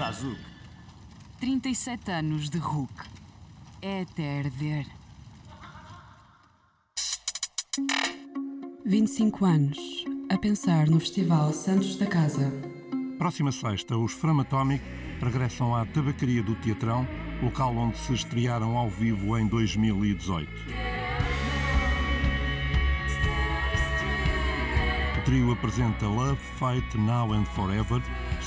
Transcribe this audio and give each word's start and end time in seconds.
Sazuk. 0.00 0.38
37 1.40 2.10
anos 2.10 2.48
de 2.48 2.56
Hulk. 2.56 3.04
É 3.82 4.00
até 4.00 4.38
arder. 4.38 4.86
25 8.86 9.44
anos. 9.44 9.78
A 10.30 10.38
pensar 10.38 10.88
no 10.88 10.98
Festival 10.98 11.52
Santos 11.52 11.96
da 11.96 12.06
Casa. 12.06 12.50
Próxima 13.18 13.52
sexta, 13.52 13.94
os 13.94 14.12
Framatómic 14.12 14.82
regressam 15.20 15.76
à 15.76 15.84
Tabacaria 15.84 16.42
do 16.42 16.54
Teatrão, 16.54 17.06
local 17.42 17.76
onde 17.76 17.98
se 17.98 18.14
estrearam 18.14 18.78
ao 18.78 18.88
vivo 18.88 19.36
em 19.36 19.46
2018. 19.46 20.50
O 25.18 25.24
trio 25.26 25.52
apresenta 25.52 26.06
Love, 26.06 26.40
Fight, 26.58 26.96
Now 26.96 27.34
and 27.34 27.44
Forever, 27.44 28.00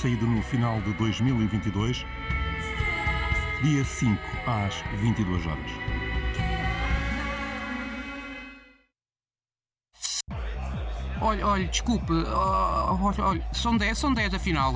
saído 0.04 0.26
no 0.26 0.42
final 0.42 0.82
de 0.82 0.92
2022, 0.92 2.04
dia 3.62 3.82
5 3.82 4.20
às 4.46 4.74
22 5.00 5.46
horas. 5.46 5.70
Olha, 11.22 11.46
olha, 11.46 11.66
desculpe. 11.68 12.12
ah, 12.26 12.92
olha, 13.00 13.24
olha, 13.24 13.48
são 13.54 13.78
10, 13.78 13.96
são 13.96 14.12
10 14.12 14.34
afinal. 14.34 14.74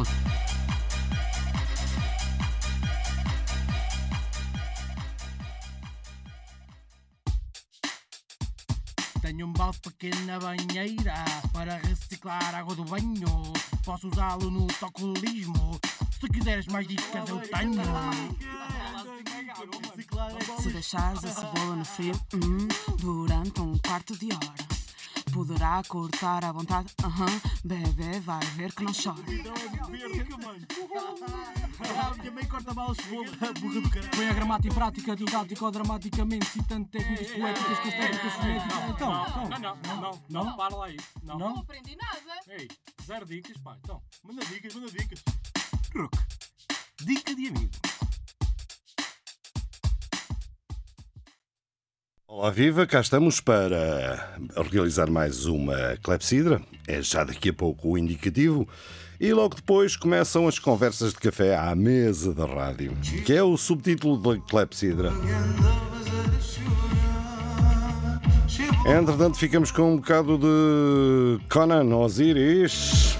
Tenho 9.68 9.74
um 9.74 9.74
balde 9.74 9.80
pequeno 9.80 10.27
na 10.27 10.38
banheira 10.38 11.24
para 11.52 11.77
reciclar 11.77 12.54
água 12.54 12.74
do 12.74 12.84
banho. 12.84 13.52
Posso 13.84 14.08
usá-lo 14.08 14.50
no 14.50 14.66
tocolismo. 14.66 15.78
Se 16.18 16.28
quiseres 16.28 16.66
mais 16.66 16.86
dicas, 16.86 17.28
eu 17.28 17.38
tenho. 17.41 17.82
Se 20.62 20.70
deixares 20.70 21.25
a 21.25 21.28
cebola 21.28 21.77
no 21.77 21.84
frio 21.84 22.19
hum, 22.34 22.69
durante 22.98 23.60
um 23.60 23.77
quarto 23.78 24.16
de 24.16 24.33
hora, 24.33 24.67
poderá 25.31 25.83
cortar 25.87 26.45
à 26.45 26.53
vontade. 26.53 26.93
Aham, 27.03 27.41
bebê 27.65 28.21
vai 28.21 28.45
ver 28.57 28.73
que 28.73 28.84
não 28.84 28.93
chora. 28.93 29.23
Minha 32.19 32.33
mãe 32.33 32.47
corta 32.47 32.75
mal 32.75 32.91
os 32.91 32.98
fogos. 32.98 33.31
Burra 33.61 33.81
do 33.81 33.91
caralho. 33.91 34.11
Põe 34.11 34.29
a 34.29 34.33
gramática 34.33 34.69
em 34.69 34.75
prática, 34.75 35.17
didático 35.17 35.71
dramaticamente, 35.71 36.47
citando 36.47 36.89
técnicas 36.89 37.31
poéticas, 37.31 37.79
estéticas, 37.87 38.33
fonéticas. 38.34 38.91
Então, 38.91 39.27
então. 39.27 39.49
Não, 39.49 39.59
não, 39.59 39.77
não, 39.77 40.01
não, 40.29 40.45
não, 40.45 40.56
para 40.56 40.77
lá 40.77 40.91
isso. 40.91 41.06
Não. 41.23 41.39
Não? 41.39 41.59
aprendi 41.59 41.97
nada. 41.97 42.41
Ei, 42.49 42.69
zero 43.05 43.27
dicas, 43.27 43.56
pá. 43.59 43.77
Então, 43.83 44.03
Manda 44.25 44.45
dicas, 44.45 44.75
manda 44.75 44.91
dicas. 44.91 45.23
Rook. 45.95 46.19
Dica 47.05 47.34
de 47.34 47.49
amigo. 47.49 47.71
Olá, 52.31 52.51
viva! 52.51 52.87
Cá 52.87 53.01
estamos 53.01 53.41
para 53.41 54.39
realizar 54.71 55.09
mais 55.09 55.47
uma 55.47 55.97
clepsidra. 56.03 56.61
É 56.87 57.01
já 57.01 57.25
daqui 57.25 57.48
a 57.48 57.53
pouco 57.55 57.93
o 57.93 57.98
indicativo. 57.98 58.69
E 59.19 59.33
logo 59.33 59.55
depois 59.55 59.97
começam 59.97 60.47
as 60.47 60.59
conversas 60.59 61.15
de 61.15 61.21
café 61.21 61.56
à 61.56 61.75
mesa 61.75 62.34
da 62.34 62.45
rádio, 62.45 62.95
que 63.25 63.33
é 63.33 63.43
o 63.43 63.56
subtítulo 63.56 64.19
da 64.19 64.39
clepsidra. 64.43 65.11
Entretanto, 68.87 69.39
ficamos 69.39 69.71
com 69.71 69.95
um 69.95 69.97
bocado 69.97 70.37
de 70.37 71.43
Conan 71.49 71.97
Osiris. 71.97 73.17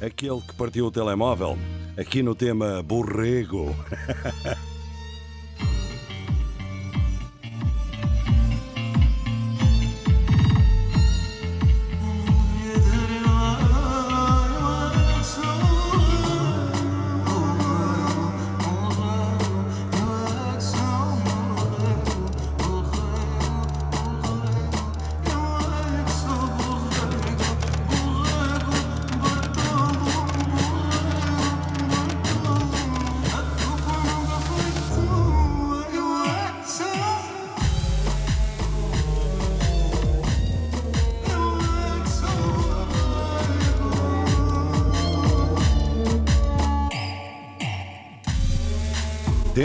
Aquele 0.00 0.40
que 0.40 0.54
partiu 0.54 0.86
o 0.86 0.90
telemóvel, 0.90 1.58
aqui 1.94 2.22
no 2.22 2.34
tema 2.34 2.82
Borrego. 2.82 3.76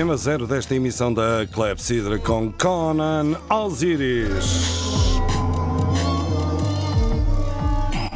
Tema 0.08 0.16
zero 0.16 0.48
desta 0.48 0.74
emissão 0.74 1.14
da 1.14 1.46
Clepsidra 1.52 2.18
com 2.18 2.50
Conan 2.50 3.36
Osiris. 3.50 4.64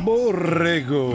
Borrego. 0.01 1.11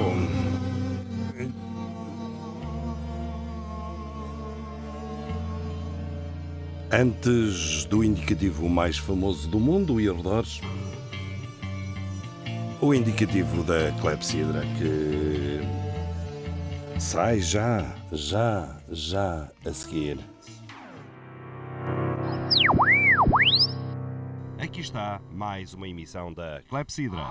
Antes 6.93 7.87
do 7.87 8.05
indicativo 8.05 8.69
mais 8.69 8.99
famoso 8.99 9.49
do 9.49 9.59
mundo 9.59 9.99
e 9.99 10.11
arredores, 10.11 10.61
o 12.83 12.93
indicativo 12.93 13.63
da 13.63 13.93
Clepsidra 14.03 14.61
que 14.77 15.59
sai 17.01 17.41
já, 17.41 17.83
já, 18.13 18.77
já 18.91 19.49
a 19.65 19.73
seguir. 19.73 20.36
Está 24.87 25.21
mais 25.33 25.75
uma 25.75 25.89
emissão 25.89 26.33
da 26.33 26.63
Clepsidra. 26.69 27.27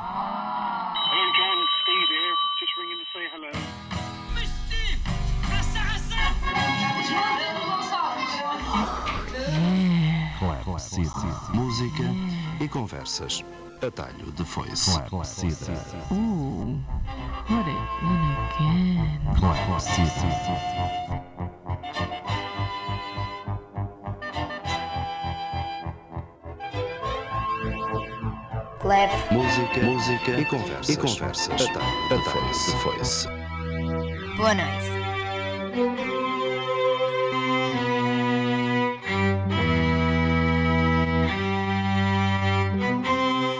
Clepsidra. 10.63 11.53
Música 11.53 12.03
e 12.59 12.67
conversas. 12.67 13.41
Atalho 13.81 14.31
de 14.33 14.43
foice. 14.43 15.01
Clepsidra. 15.03 15.75
Ooh, 16.11 16.77
put 17.47 17.65
it 17.65 17.77
in 18.01 18.35
again. 18.45 19.21
Clepsidra. 19.37 20.29
Clap. 28.85 29.33
Música, 29.33 29.81
música 29.81 30.39
e 30.39 30.45
conversas. 30.45 30.89
E 30.89 30.95
conversas. 30.95 31.59
Atalho 31.59 32.23
de 32.23 32.29
foice. 32.29 32.71
De 32.71 32.77
foice. 32.83 33.27
Boa 34.37 34.53
noite. 34.53 34.91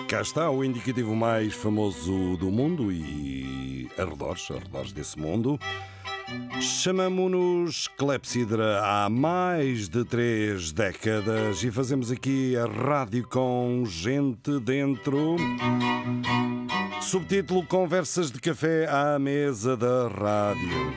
Cá 0.07 0.21
está 0.21 0.51
o 0.51 0.63
indicativo 0.63 1.15
mais 1.15 1.55
famoso 1.55 2.37
do 2.37 2.51
mundo 2.51 2.91
e 2.91 3.89
arredores, 3.97 4.51
arredores 4.51 4.93
desse 4.93 5.17
mundo. 5.17 5.59
Chamamo-nos 6.59 7.87
Clepsidra 7.87 8.81
há 8.83 9.09
mais 9.09 9.87
de 9.87 10.03
três 10.03 10.71
décadas 10.71 11.63
e 11.63 11.69
fazemos 11.69 12.11
aqui 12.11 12.55
a 12.57 12.65
rádio 12.65 13.27
com 13.27 13.83
gente 13.85 14.59
dentro. 14.59 15.35
Subtítulo 17.01 17.65
Conversas 17.67 18.31
de 18.31 18.39
Café 18.39 18.87
à 18.89 19.19
Mesa 19.19 19.77
da 19.77 20.07
Rádio. 20.07 20.93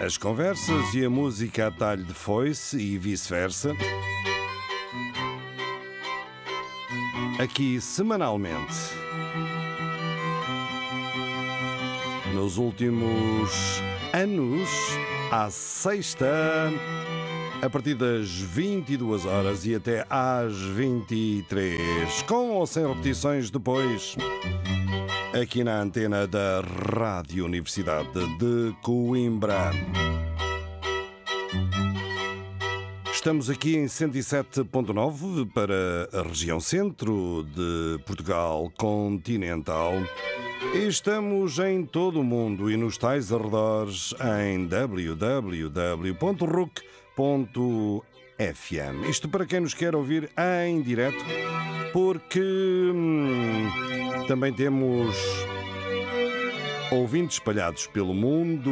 As 0.00 0.16
conversas 0.16 0.94
e 0.94 1.04
a 1.04 1.10
música 1.10 1.66
a 1.66 1.70
talho 1.72 2.04
de 2.04 2.14
foice 2.14 2.78
e 2.78 2.96
vice-versa. 2.96 3.74
Aqui 7.40 7.80
semanalmente. 7.80 9.07
Nos 12.38 12.56
últimos 12.56 13.82
anos, 14.12 14.70
à 15.28 15.50
sexta, 15.50 16.72
a 17.60 17.68
partir 17.68 17.96
das 17.96 18.30
22 18.30 19.26
horas 19.26 19.66
e 19.66 19.74
até 19.74 20.06
às 20.08 20.54
23, 20.56 22.22
com 22.28 22.50
ou 22.50 22.64
sem 22.64 22.86
repetições 22.86 23.50
depois, 23.50 24.14
aqui 25.42 25.64
na 25.64 25.80
antena 25.80 26.28
da 26.28 26.62
Rádio 26.96 27.44
Universidade 27.44 28.08
de 28.38 28.72
Coimbra. 28.84 29.72
Estamos 33.12 33.50
aqui 33.50 33.76
em 33.76 33.86
107.9 33.86 35.52
para 35.52 36.08
a 36.12 36.22
região 36.22 36.60
centro 36.60 37.44
de 37.52 37.98
Portugal 38.04 38.72
continental. 38.78 39.94
Estamos 40.74 41.58
em 41.58 41.84
todo 41.84 42.20
o 42.20 42.24
mundo 42.24 42.70
e 42.70 42.76
nos 42.76 42.98
tais 42.98 43.32
arredores 43.32 44.14
em 44.42 44.66
www.ruc.fm. 44.66 46.28
Isto 49.08 49.28
para 49.28 49.46
quem 49.46 49.60
nos 49.60 49.72
quer 49.72 49.96
ouvir 49.96 50.30
em 50.66 50.82
direto, 50.82 51.24
porque 51.92 52.40
hum, 52.40 53.66
também 54.28 54.52
temos 54.52 55.16
ouvintes 56.92 57.36
espalhados 57.36 57.86
pelo 57.86 58.12
mundo 58.12 58.70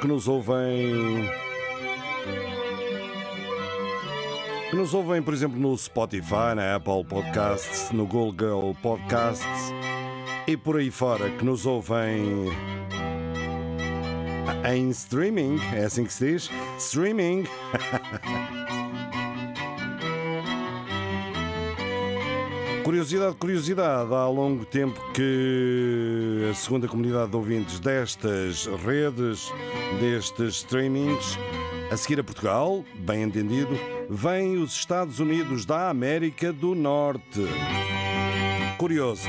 que 0.00 0.06
nos 0.06 0.28
ouvem 0.28 1.28
que 4.70 4.76
nos 4.76 4.94
ouvem, 4.94 5.20
por 5.20 5.34
exemplo, 5.34 5.58
no 5.58 5.76
Spotify, 5.76 6.54
na 6.54 6.76
Apple 6.76 7.04
Podcasts, 7.04 7.90
no 7.90 8.06
Google 8.06 8.76
Podcasts 8.80 9.72
e 10.46 10.56
por 10.56 10.76
aí 10.76 10.90
fora, 10.90 11.30
que 11.30 11.44
nos 11.44 11.66
ouvem 11.66 12.48
em 14.68 14.90
streaming, 14.90 15.58
é 15.74 15.84
assim 15.84 16.04
que 16.04 16.12
se 16.12 16.32
diz? 16.32 16.50
Streaming. 16.78 17.44
Curiosidade, 22.84 23.36
curiosidade, 23.36 24.12
há 24.12 24.26
longo 24.26 24.64
tempo 24.64 25.00
que 25.12 26.48
a 26.50 26.54
segunda 26.54 26.88
comunidade 26.88 27.30
de 27.30 27.36
ouvintes 27.36 27.78
destas 27.78 28.66
redes, 28.84 29.52
destes 30.00 30.56
streamings, 30.56 31.38
a 31.88 31.96
seguir 31.96 32.18
a 32.18 32.24
Portugal, 32.24 32.84
bem 32.96 33.22
entendido, 33.22 33.78
vem 34.08 34.56
os 34.56 34.72
Estados 34.72 35.20
Unidos 35.20 35.64
da 35.64 35.88
América 35.88 36.52
do 36.52 36.74
Norte. 36.74 37.46
Curioso. 38.76 39.28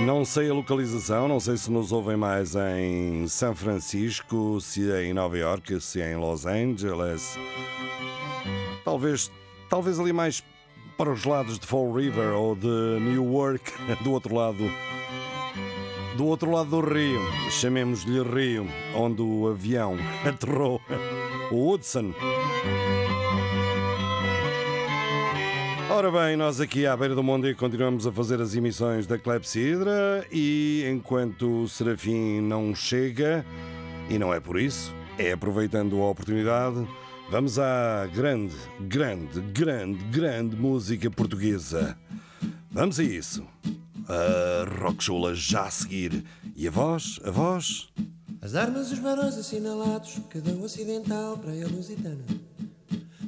Não 0.00 0.24
sei 0.24 0.50
a 0.50 0.54
localização, 0.54 1.26
não 1.26 1.40
sei 1.40 1.56
se 1.56 1.70
nos 1.70 1.90
ouvem 1.90 2.16
mais 2.16 2.54
em 2.54 3.26
São 3.28 3.54
Francisco, 3.54 4.60
se 4.60 4.90
é 4.92 5.04
em 5.04 5.14
Nova 5.14 5.38
York, 5.38 5.80
se 5.80 6.02
é 6.02 6.12
em 6.12 6.16
Los 6.16 6.44
Angeles. 6.44 7.38
Talvez, 8.84 9.32
talvez 9.70 9.98
ali 9.98 10.12
mais 10.12 10.44
para 10.98 11.10
os 11.10 11.24
lados 11.24 11.58
de 11.58 11.66
Fall 11.66 11.92
River 11.92 12.34
ou 12.34 12.54
de 12.54 13.00
Newark, 13.00 13.72
do 14.04 14.12
outro 14.12 14.34
lado 14.34 14.70
do 16.16 16.26
outro 16.26 16.50
lado 16.50 16.70
do 16.70 16.80
rio, 16.80 17.20
chamemos-lhe 17.50 18.22
Rio, 18.22 18.66
onde 18.94 19.20
o 19.20 19.48
avião 19.48 19.96
aterrou, 20.24 20.80
o 21.50 21.70
Hudson. 21.70 22.14
Ora 25.96 26.12
bem, 26.12 26.36
nós 26.36 26.60
aqui 26.60 26.84
à 26.84 26.94
beira 26.94 27.14
do 27.14 27.22
mundo 27.22 27.52
continuamos 27.56 28.06
a 28.06 28.12
fazer 28.12 28.38
as 28.38 28.54
emissões 28.54 29.06
da 29.06 29.18
Clepsidra 29.18 30.26
e 30.30 30.84
enquanto 30.92 31.62
o 31.62 31.68
Serafim 31.70 32.42
não 32.42 32.74
chega, 32.74 33.42
e 34.10 34.18
não 34.18 34.32
é 34.32 34.38
por 34.38 34.60
isso, 34.60 34.94
é 35.16 35.32
aproveitando 35.32 35.96
a 36.02 36.10
oportunidade, 36.10 36.86
vamos 37.30 37.58
à 37.58 38.06
grande, 38.14 38.54
grande, 38.78 39.40
grande, 39.40 40.04
grande 40.10 40.54
música 40.54 41.10
portuguesa. 41.10 41.96
Vamos 42.70 43.00
a 43.00 43.02
isso. 43.02 43.46
A 44.06 44.68
Rockchula 44.78 45.34
já 45.34 45.62
a 45.62 45.70
seguir. 45.70 46.22
E 46.54 46.68
a 46.68 46.70
voz? 46.70 47.18
A 47.24 47.30
voz? 47.30 47.88
As 48.42 48.54
armas 48.54 48.90
dos 48.90 48.98
barões 48.98 49.38
assinalados, 49.38 50.18
cada 50.28 50.50
um 50.50 50.62
ocidental 50.62 51.38
para 51.38 51.52
a 51.52 51.68
lusitana. 51.68 52.22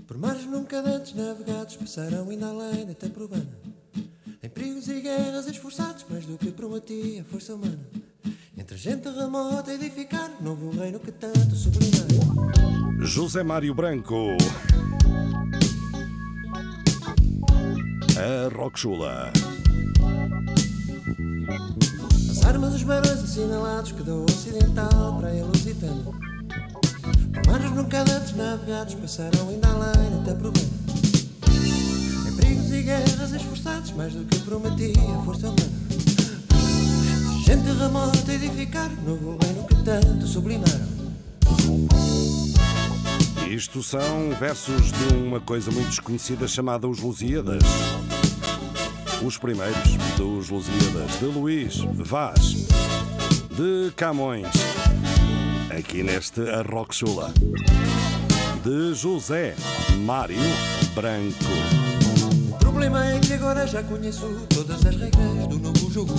Por 0.09 0.17
mares 0.17 0.47
nunca 0.47 0.81
antes 0.81 1.15
navegados, 1.15 1.77
passaram 1.77 2.31
ainda 2.31 2.47
além 2.47 2.87
da 2.87 2.95
tempo 2.95 3.21
urbana. 3.21 3.47
Em 4.43 4.49
perigos 4.49 4.89
e 4.89 5.03
guerras 5.03 5.47
esforçados, 5.47 6.07
mais 6.09 6.25
do 6.25 6.39
que 6.39 6.51
prometia 6.51 7.21
a 7.21 7.25
força 7.25 7.55
humana. 7.55 7.79
Entre 8.57 8.79
gente 8.79 9.07
remota 9.11 9.71
edificar, 9.71 10.31
novo 10.41 10.71
reino 10.71 10.99
que 10.99 11.13
tanto 11.13 11.55
sublimar. 11.55 13.05
José 13.05 13.43
Mário 13.43 13.75
Branco. 13.75 14.29
A 18.17 18.57
Rockchula. 18.57 19.31
As 22.31 22.45
armas 22.47 22.73
dos 22.73 22.83
barões 22.83 23.23
assinalados, 23.23 23.93
cada 23.93 24.15
um 24.15 24.25
ocidental 24.25 25.19
para 25.19 25.29
a 25.29 25.45
lusitana. 25.45 26.38
Por 27.33 27.47
mares 27.47 27.71
nunca 27.73 28.01
antes 28.01 28.35
navegados, 28.35 28.95
passaram 28.95 29.49
ainda 29.49 29.69
além 29.69 30.23
tempo 30.25 30.47
urbana. 30.47 30.69
Em 32.27 32.37
perigos 32.37 32.73
e 32.73 32.83
guerras 32.83 33.33
esforçados, 33.33 33.93
mais 33.93 34.13
do 34.13 34.25
que 34.25 34.39
prometia 34.41 34.95
força 35.25 35.49
humana. 35.49 35.79
Gente 37.45 37.71
remota 37.79 38.33
edificar 38.33 38.91
novo 39.05 39.39
reino 39.43 39.65
que 39.65 39.75
tanto 39.83 40.27
sublimaram. 40.27 40.99
Isto 43.49 43.83
são 43.83 44.31
versos 44.39 44.93
de 44.93 45.15
uma 45.15 45.41
coisa 45.41 45.71
muito 45.71 45.89
desconhecida 45.89 46.47
chamada 46.47 46.87
Os 46.87 47.01
Lusíadas. 47.01 47.63
Os 49.25 49.39
primeiros 49.39 49.97
dos 50.17 50.51
Lusíadas, 50.51 51.19
de 51.19 51.25
Luís 51.25 51.79
Vaz, 51.95 52.67
de 53.51 53.91
Camões, 53.97 54.47
aqui 55.71 56.03
neste 56.03 56.41
Arroxula, 56.51 57.33
de 58.65 58.95
José 58.95 59.55
Mário 60.05 60.37
Branco. 60.95 61.35
O 62.51 62.59
problema 62.59 63.07
é 63.07 63.19
que 63.19 63.35
agora 63.35 63.67
já 63.67 63.83
conheço 63.83 64.27
todas 64.55 64.85
as 64.87 64.97
regras 64.97 65.47
do 65.49 65.59
novo 65.59 65.91
jogo. 65.93 66.15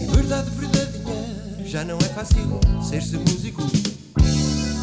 E 0.00 0.06
verdade 0.14 0.50
verdadeira, 0.50 1.64
já 1.64 1.84
não 1.84 1.98
é 1.98 2.08
fácil 2.08 2.60
ser-se 2.82 3.16
músico. 3.18 3.62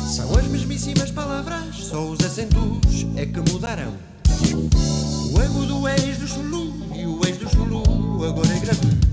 São 0.07 0.37
as 0.37 0.45
mesmíssimas 0.45 1.11
palavras, 1.11 1.75
só 1.75 2.05
os 2.05 2.19
acentos 2.23 3.05
é 3.15 3.25
que 3.25 3.39
mudaram. 3.51 3.93
O 5.31 5.39
agudo 5.39 5.87
é 5.87 5.95
ex 5.95 6.17
do 6.17 6.27
chulu 6.27 6.73
e 6.95 7.05
o 7.05 7.19
ex 7.25 7.37
do 7.37 7.49
chulu 7.49 7.83
agora 8.23 8.53
é 8.53 8.59
grave. 8.59 9.12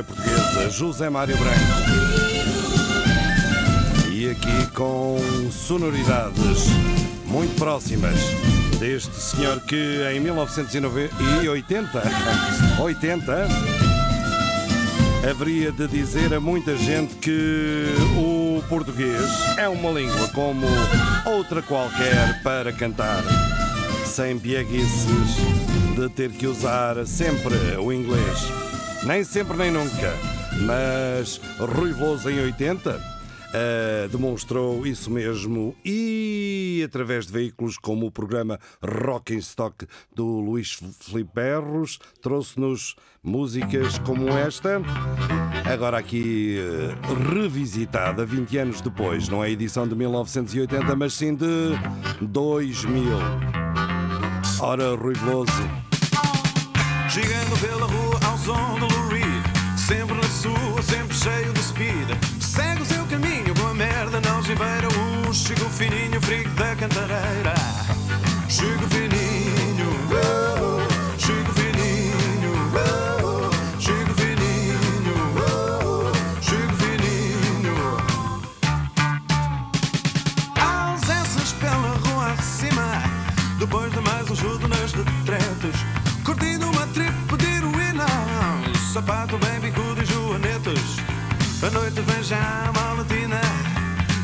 Música 0.00 0.02
portuguesa, 0.02 0.70
José 0.70 1.10
Mário 1.10 1.36
Branco. 1.36 1.58
E 4.10 4.30
aqui 4.30 4.70
com 4.74 5.18
sonoridades 5.50 6.66
muito 7.26 7.54
próximas 7.56 8.16
deste 8.78 9.14
senhor 9.14 9.60
que 9.60 10.02
em 10.12 10.20
1980, 10.20 12.02
80, 12.80 13.48
haveria 15.30 15.72
de 15.72 15.86
dizer 15.86 16.32
a 16.34 16.40
muita 16.40 16.76
gente 16.76 17.14
que 17.16 17.86
o 18.18 18.62
português 18.68 19.30
é 19.58 19.68
uma 19.68 19.90
língua 19.90 20.28
como 20.28 20.66
outra 21.26 21.62
qualquer 21.62 22.42
para 22.42 22.72
cantar, 22.72 23.22
sem 24.06 24.38
pieguices 24.38 25.36
de 25.96 26.08
ter 26.08 26.30
que 26.30 26.46
usar 26.46 27.06
sempre 27.06 27.54
o 27.78 27.92
inglês. 27.92 28.69
Nem 29.04 29.24
sempre 29.24 29.56
nem 29.56 29.70
nunca. 29.70 30.12
Mas 30.66 31.40
Rui 31.58 31.92
Veloso 31.92 32.28
em 32.28 32.40
80 32.40 33.20
Uh, 33.50 34.08
demonstrou 34.10 34.86
isso 34.86 35.10
mesmo 35.10 35.74
e 35.84 36.84
através 36.86 37.26
de 37.26 37.32
veículos 37.32 37.76
como 37.76 38.06
o 38.06 38.10
programa 38.12 38.60
Rock 38.80 39.34
in 39.34 39.38
Stock 39.38 39.88
do 40.14 40.24
Luís 40.38 40.78
Filipe 41.00 41.32
Berros 41.34 41.98
trouxe-nos 42.22 42.94
músicas 43.24 43.98
como 43.98 44.28
esta 44.28 44.80
agora 45.68 45.98
aqui 45.98 46.60
uh, 46.60 47.34
revisitada 47.34 48.24
20 48.24 48.56
anos 48.56 48.80
depois 48.80 49.28
não 49.28 49.42
é 49.42 49.50
edição 49.50 49.88
de 49.88 49.96
1980 49.96 50.94
mas 50.94 51.14
sim 51.14 51.34
de 51.34 51.76
2000 52.20 53.02
Ora 54.60 54.94
Rui 54.94 55.14
Veloso 55.14 55.50
Chegando 57.08 57.60
pela 57.60 57.86
rua 57.86 58.09
som 58.44 58.78
do 58.78 58.86
Reed 59.08 59.60
Sempre 59.76 60.14
na 60.14 60.22
sua, 60.22 60.82
sempre 60.82 61.16
cheio 61.16 61.52
de 61.52 61.60
speed. 61.60 62.08
Segue 62.40 62.82
o 62.82 62.84
seu 62.84 63.04
caminho 63.06 63.54
com 63.58 63.66
a 63.66 63.74
merda 63.74 64.20
na 64.20 64.36
algibeira 64.36 64.88
Um 64.96 65.32
chico 65.32 65.68
fininho, 65.68 66.20
frigo 66.20 66.50
da 66.50 66.76
cantareira. 66.76 67.54
Chico 68.48 68.86
fininho 68.88 69.29
Sapato 89.20 89.38
bem 89.38 89.60
bicudo 89.60 90.02
e 90.02 90.06
joanetas 90.06 90.96
A 91.62 91.70
noite 91.70 92.00
vem 92.00 92.22
já 92.22 92.72
malatina 92.74 93.38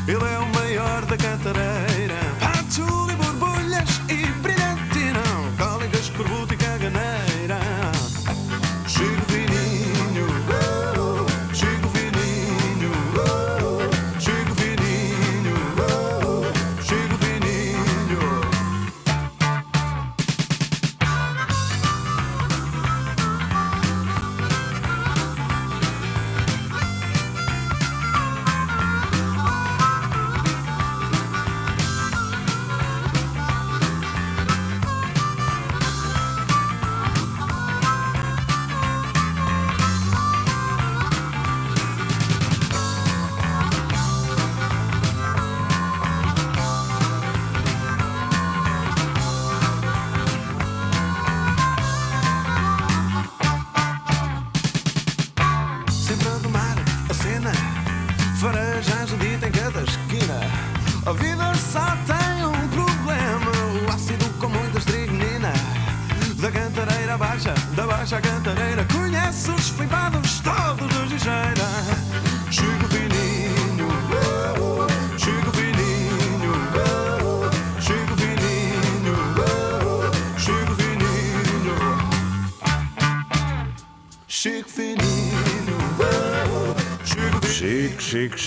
Ele 0.07 0.23
é 0.23 0.39
o 0.39 0.47
maior 0.55 1.05
da 1.05 1.15
cantareira. 1.15 2.15
Pato 2.39 3.26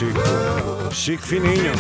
Chico, 0.01 0.95
Chico, 0.95 1.23
fininho. 1.23 1.73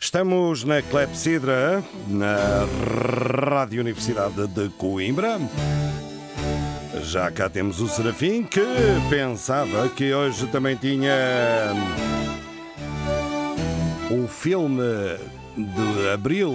Estamos 0.00 0.64
na 0.64 0.80
Clepsidra, 0.80 1.84
na 2.08 2.66
Rádio 3.46 3.82
Universidade 3.82 4.46
de 4.46 4.70
Coimbra. 4.70 5.38
Já 7.02 7.30
cá 7.30 7.50
temos 7.50 7.78
o 7.78 7.88
Serafim 7.88 8.42
que 8.44 8.64
pensava 9.10 9.90
que 9.90 10.14
hoje 10.14 10.46
também 10.46 10.76
tinha 10.76 11.74
o 14.10 14.26
filme 14.26 15.18
de 15.58 16.08
Abril, 16.10 16.54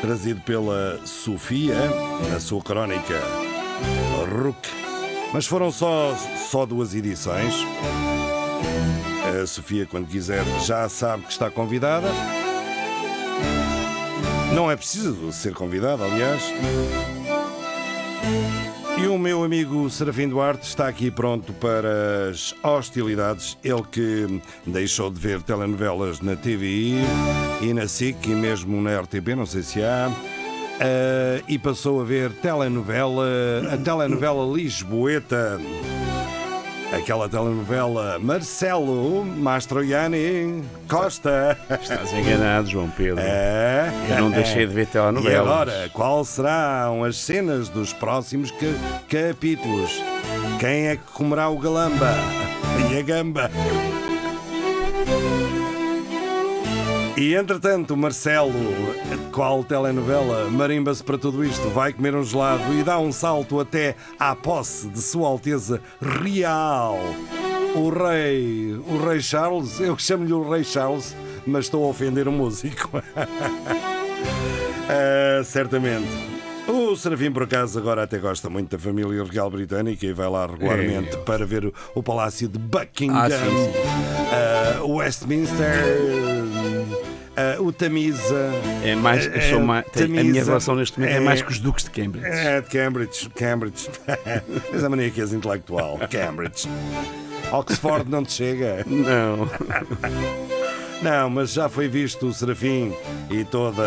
trazido 0.00 0.40
pela 0.40 0.98
Sofia, 1.06 1.76
na 2.32 2.40
sua 2.40 2.60
crónica 2.60 3.49
Rook. 4.42 4.68
Mas 5.32 5.46
foram 5.46 5.70
só, 5.70 6.14
só 6.50 6.66
duas 6.66 6.94
edições. 6.94 7.54
A 9.42 9.46
Sofia, 9.46 9.86
quando 9.86 10.08
quiser, 10.08 10.44
já 10.64 10.88
sabe 10.88 11.24
que 11.24 11.32
está 11.32 11.50
convidada. 11.50 12.08
Não 14.54 14.70
é 14.70 14.76
preciso 14.76 15.30
ser 15.32 15.54
convidada, 15.54 16.04
aliás. 16.04 16.42
E 18.98 19.06
o 19.06 19.16
meu 19.16 19.44
amigo 19.44 19.88
Serafim 19.88 20.28
Duarte 20.28 20.66
está 20.66 20.86
aqui 20.88 21.10
pronto 21.10 21.52
para 21.54 22.28
as 22.28 22.54
hostilidades. 22.62 23.56
Ele 23.64 23.82
que 23.84 24.42
deixou 24.66 25.10
de 25.10 25.18
ver 25.18 25.40
telenovelas 25.42 26.20
na 26.20 26.36
TVI 26.36 26.96
e 27.62 27.72
na 27.72 27.86
SIC 27.86 28.26
e 28.26 28.34
mesmo 28.34 28.82
na 28.82 29.00
RTP, 29.00 29.28
não 29.36 29.46
sei 29.46 29.62
se 29.62 29.82
há. 29.82 30.10
Ah, 30.80 31.42
e 31.48 31.58
passou 31.58 32.00
a 32.00 32.04
ver 32.04 32.32
telenovela, 32.32 33.26
a 33.72 33.76
telenovela 33.76 34.44
Lisboeta. 34.54 35.60
Aquela 36.92 37.28
telenovela 37.28 38.18
Marcelo 38.18 39.24
Mastroianni 39.24 40.64
Costa. 40.88 41.56
Estás 41.80 42.12
enganado, 42.12 42.68
João 42.68 42.90
Pedro. 42.90 43.20
É. 43.24 43.92
Eu 44.10 44.22
não 44.22 44.30
deixei 44.32 44.66
de 44.66 44.74
ver 44.74 44.86
telenovelas. 44.88 45.32
E 45.32 45.36
agora, 45.36 45.90
qual 45.92 46.24
serão 46.24 47.04
as 47.04 47.16
cenas 47.16 47.68
dos 47.68 47.92
próximos 47.92 48.50
ca- 48.50 49.06
capítulos? 49.08 50.02
Quem 50.58 50.88
é 50.88 50.96
que 50.96 51.04
comerá 51.12 51.48
o 51.48 51.58
galamba 51.58 52.12
e 52.92 52.98
a 52.98 53.02
gamba? 53.02 53.48
E 57.20 57.34
entretanto, 57.34 57.94
Marcelo, 57.98 58.50
qual 59.30 59.62
telenovela, 59.62 60.48
marimba-se 60.50 61.04
para 61.04 61.18
tudo 61.18 61.44
isto, 61.44 61.68
vai 61.68 61.92
comer 61.92 62.14
um 62.14 62.24
gelado 62.24 62.72
e 62.72 62.82
dá 62.82 62.98
um 62.98 63.12
salto 63.12 63.60
até 63.60 63.94
à 64.18 64.34
posse 64.34 64.88
de 64.88 65.02
Sua 65.02 65.28
Alteza 65.28 65.82
Real. 66.00 66.98
O 67.74 67.90
rei, 67.90 68.72
o 68.86 69.06
rei 69.06 69.20
Charles, 69.20 69.78
eu 69.80 69.98
chamo-lhe 69.98 70.32
o 70.32 70.48
rei 70.50 70.64
Charles, 70.64 71.14
mas 71.46 71.66
estou 71.66 71.84
a 71.84 71.88
ofender 71.88 72.26
o 72.26 72.32
músico. 72.32 72.90
Ah, 74.88 75.42
certamente. 75.44 76.08
O 76.66 76.96
Serafim, 76.96 77.30
por 77.30 77.42
acaso, 77.42 77.78
agora 77.78 78.02
até 78.04 78.16
gosta 78.18 78.48
muito 78.48 78.70
da 78.70 78.78
família 78.78 79.22
real 79.24 79.50
britânica 79.50 80.06
e 80.06 80.12
vai 80.14 80.28
lá 80.28 80.46
regularmente 80.46 81.18
para 81.18 81.44
ver 81.44 81.66
o, 81.66 81.74
o 81.94 82.02
Palácio 82.02 82.48
de 82.48 82.58
Buckingham, 82.58 83.18
Ah, 83.18 83.28
sim, 83.28 83.36
sim. 83.36 83.72
ah, 84.32 84.84
Westminster, 84.84 85.84
Ah, 87.58 87.62
o 87.62 87.72
Tamisa. 87.72 88.50
É 88.84 88.94
mais, 88.94 89.24
sou 89.48 89.58
Ah, 89.58 89.62
mais- 89.62 89.86
tem- 89.92 90.04
a 90.04 90.08
minha 90.08 90.22
Tamisa 90.24 90.44
relação 90.46 90.74
neste 90.74 90.98
momento 90.98 91.14
é 91.16 91.20
mais 91.20 91.42
com 91.42 91.50
os 91.50 91.58
duques 91.58 91.84
de 91.84 91.90
Cambridge. 91.90 92.26
É, 92.26 92.60
de 92.60 92.68
Cambridge. 92.68 93.28
Cambridge. 93.30 93.88
Mas 94.72 94.84
a 94.84 94.88
mania 94.88 95.10
que 95.10 95.20
és 95.20 95.32
intelectual. 95.32 95.98
Cambridge. 96.10 96.68
Oxford 97.52 98.08
não 98.10 98.24
te 98.24 98.32
chega? 98.32 98.84
Não. 98.86 99.48
Não, 101.02 101.30
mas 101.30 101.52
já 101.54 101.66
foi 101.66 101.88
visto 101.88 102.26
o 102.26 102.34
Serafim 102.34 102.92
e 103.30 103.42
toda 103.42 103.82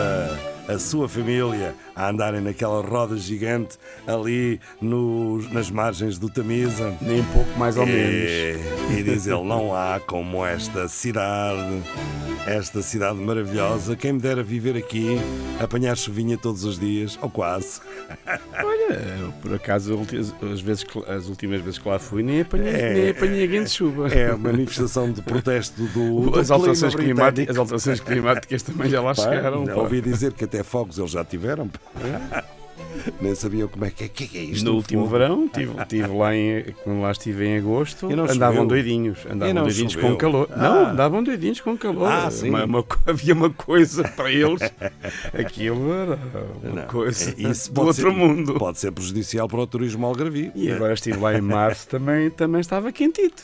a 0.68 0.80
sua 0.80 1.08
família 1.10 1.76
a 1.96 2.10
andarem 2.10 2.42
naquela 2.42 2.82
roda 2.82 3.18
gigante 3.18 3.78
ali 4.08 4.60
nos- 4.82 5.52
nas 5.52 5.70
margens 5.70 6.18
do 6.18 6.30
Tamisa. 6.30 6.94
Nem 7.02 7.24
pouco 7.26 7.58
mais 7.60 7.78
ou 7.78 7.84
E- 7.84 7.88
menos. 7.88 8.98
E 9.00 9.04
diz 9.04 9.28
ele: 9.28 9.44
não 9.44 9.76
há 9.76 10.00
como 10.06 10.46
esta 10.46 10.88
cidade, 10.88 11.82
esta 12.48 12.82
cidade 12.82 13.18
maravilhosa. 13.20 13.96
Quem 13.96 14.14
me 14.14 14.20
dera 14.20 14.42
viver 14.44 14.76
aqui, 14.78 15.20
apanhar 15.60 15.96
chuvinha 15.98 16.38
todos 16.38 16.64
os 16.64 16.80
dias, 16.80 17.18
ou 17.22 17.30
quase. 17.30 17.82
Olha, 18.54 19.34
por 19.42 19.54
acaso, 19.54 20.00
as, 20.52 20.60
vezes 20.62 20.86
as 21.08 21.28
últimas 21.28 21.62
vezes 21.62 21.80
que 21.80 21.88
lá 21.88 22.00
fui, 22.00 22.24
nem 22.24 22.42
apanhei, 22.42 22.70
É. 22.74 22.94
nem 22.94 23.10
apanhei 23.10 23.44
a 23.44 23.48
grande 23.48 23.70
chuva. 23.70 24.08
É 24.10 24.32
a 24.32 24.38
manifestação 24.38 25.12
de 25.12 25.22
protesto 25.22 25.82
do, 25.88 26.30
do 26.32 26.40
as, 26.40 26.52
alterações 26.52 26.96
climáticas, 26.96 27.50
as 27.56 27.58
alterações 27.60 28.00
climáticas 28.00 28.62
também 28.64 28.90
já 28.90 29.02
lá 29.02 29.14
Pá, 29.16 29.24
chegaram. 29.24 29.66
ouvi 29.78 30.02
dizer 30.02 30.34
que 30.34 30.44
até 30.54 30.64
fogos 30.64 30.98
eles 31.00 31.12
já 31.12 31.24
tiveram. 31.26 31.70
Nem 33.22 33.34
sabiam 33.34 33.68
como 33.68 33.86
é 33.86 33.90
que 33.90 34.04
é, 34.04 34.08
que 34.08 34.38
é 34.38 34.42
isto. 34.42 34.66
No 34.66 34.76
último 34.76 35.04
fogo. 35.04 35.12
verão, 35.14 35.48
tive, 35.48 35.74
tive 35.86 36.08
lá 36.08 36.36
em, 36.36 36.64
quando 36.84 37.02
lá 37.02 37.12
estive 37.12 37.46
em 37.46 37.58
agosto, 37.58 38.10
E 38.10 38.14
andavam 38.14 38.54
choveu? 38.64 38.66
doidinhos. 38.68 39.20
Andavam 39.30 39.64
doidinhos 39.64 39.94
choveu? 39.94 40.12
com 40.12 40.16
calor. 40.18 40.48
Ah. 40.52 40.58
Não, 40.58 40.86
andavam 40.92 41.24
doidinhos 41.24 41.60
com 41.62 41.78
calor. 41.78 42.12
Ah, 42.12 42.30
sim. 42.30 42.50
Uma- 42.50 42.66
uma 42.66 42.86
havia 43.08 43.34
uma 43.34 43.50
coisa 43.50 44.04
para 44.04 44.32
eles. 44.32 44.62
Aquilo 45.38 45.92
era 45.94 46.20
uma 46.64 46.82
Não, 46.82 46.88
coisa 46.88 47.32
é- 47.32 47.50
isso 47.50 47.72
do 47.74 47.82
outro 47.82 48.12
ser- 48.12 48.16
mundo. 48.18 48.54
Pode 48.56 48.80
ser 48.80 48.92
prejudicial 48.92 49.48
para 49.48 49.60
o 49.60 49.68
turismo 49.68 50.06
algarvio. 50.06 50.52
E 50.56 50.72
agora 50.72 50.94
estive 50.94 51.18
lá 51.18 51.36
em 51.36 51.42
março 51.42 51.88
também, 51.88 52.30
também 52.30 52.62
estava 52.62 52.92
quentito. 52.92 53.44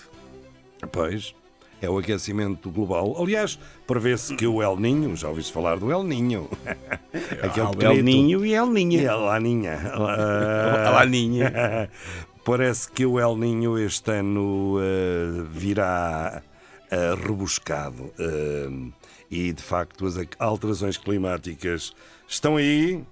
Pois, 0.91 1.33
é 1.81 1.89
o 1.89 1.97
aquecimento 1.97 2.69
global. 2.69 3.15
Aliás, 3.21 3.59
prevê-se 3.87 4.35
que 4.35 4.45
o 4.45 4.61
El 4.61 4.77
Ninho, 4.77 5.15
já 5.15 5.29
ouviste 5.29 5.53
falar 5.53 5.77
do 5.77 5.91
El 5.91 6.03
Ninho? 6.03 6.49
Aquele 7.41 7.99
El. 7.99 8.03
Ninho 8.03 8.45
e 8.45 8.53
El 8.53 8.67
Ninha. 8.67 9.01
E 9.01 9.07
a 9.07 9.15
Laninha. 9.15 9.79
A 9.93 10.89
Laninha. 10.91 11.89
Parece 12.43 12.89
que 12.91 13.05
o 13.05 13.19
El 13.19 13.37
Ninho 13.37 13.77
este 13.77 14.11
ano 14.11 14.77
eh, 14.81 15.43
virá 15.51 16.41
eh, 16.89 17.15
rebuscado. 17.15 18.11
eh, 18.17 18.91
e, 19.31 19.53
de 19.53 19.61
facto, 19.61 20.07
as 20.07 20.15
alterações 20.39 20.97
climáticas 20.97 21.93
estão 22.27 22.57
aí. 22.57 23.03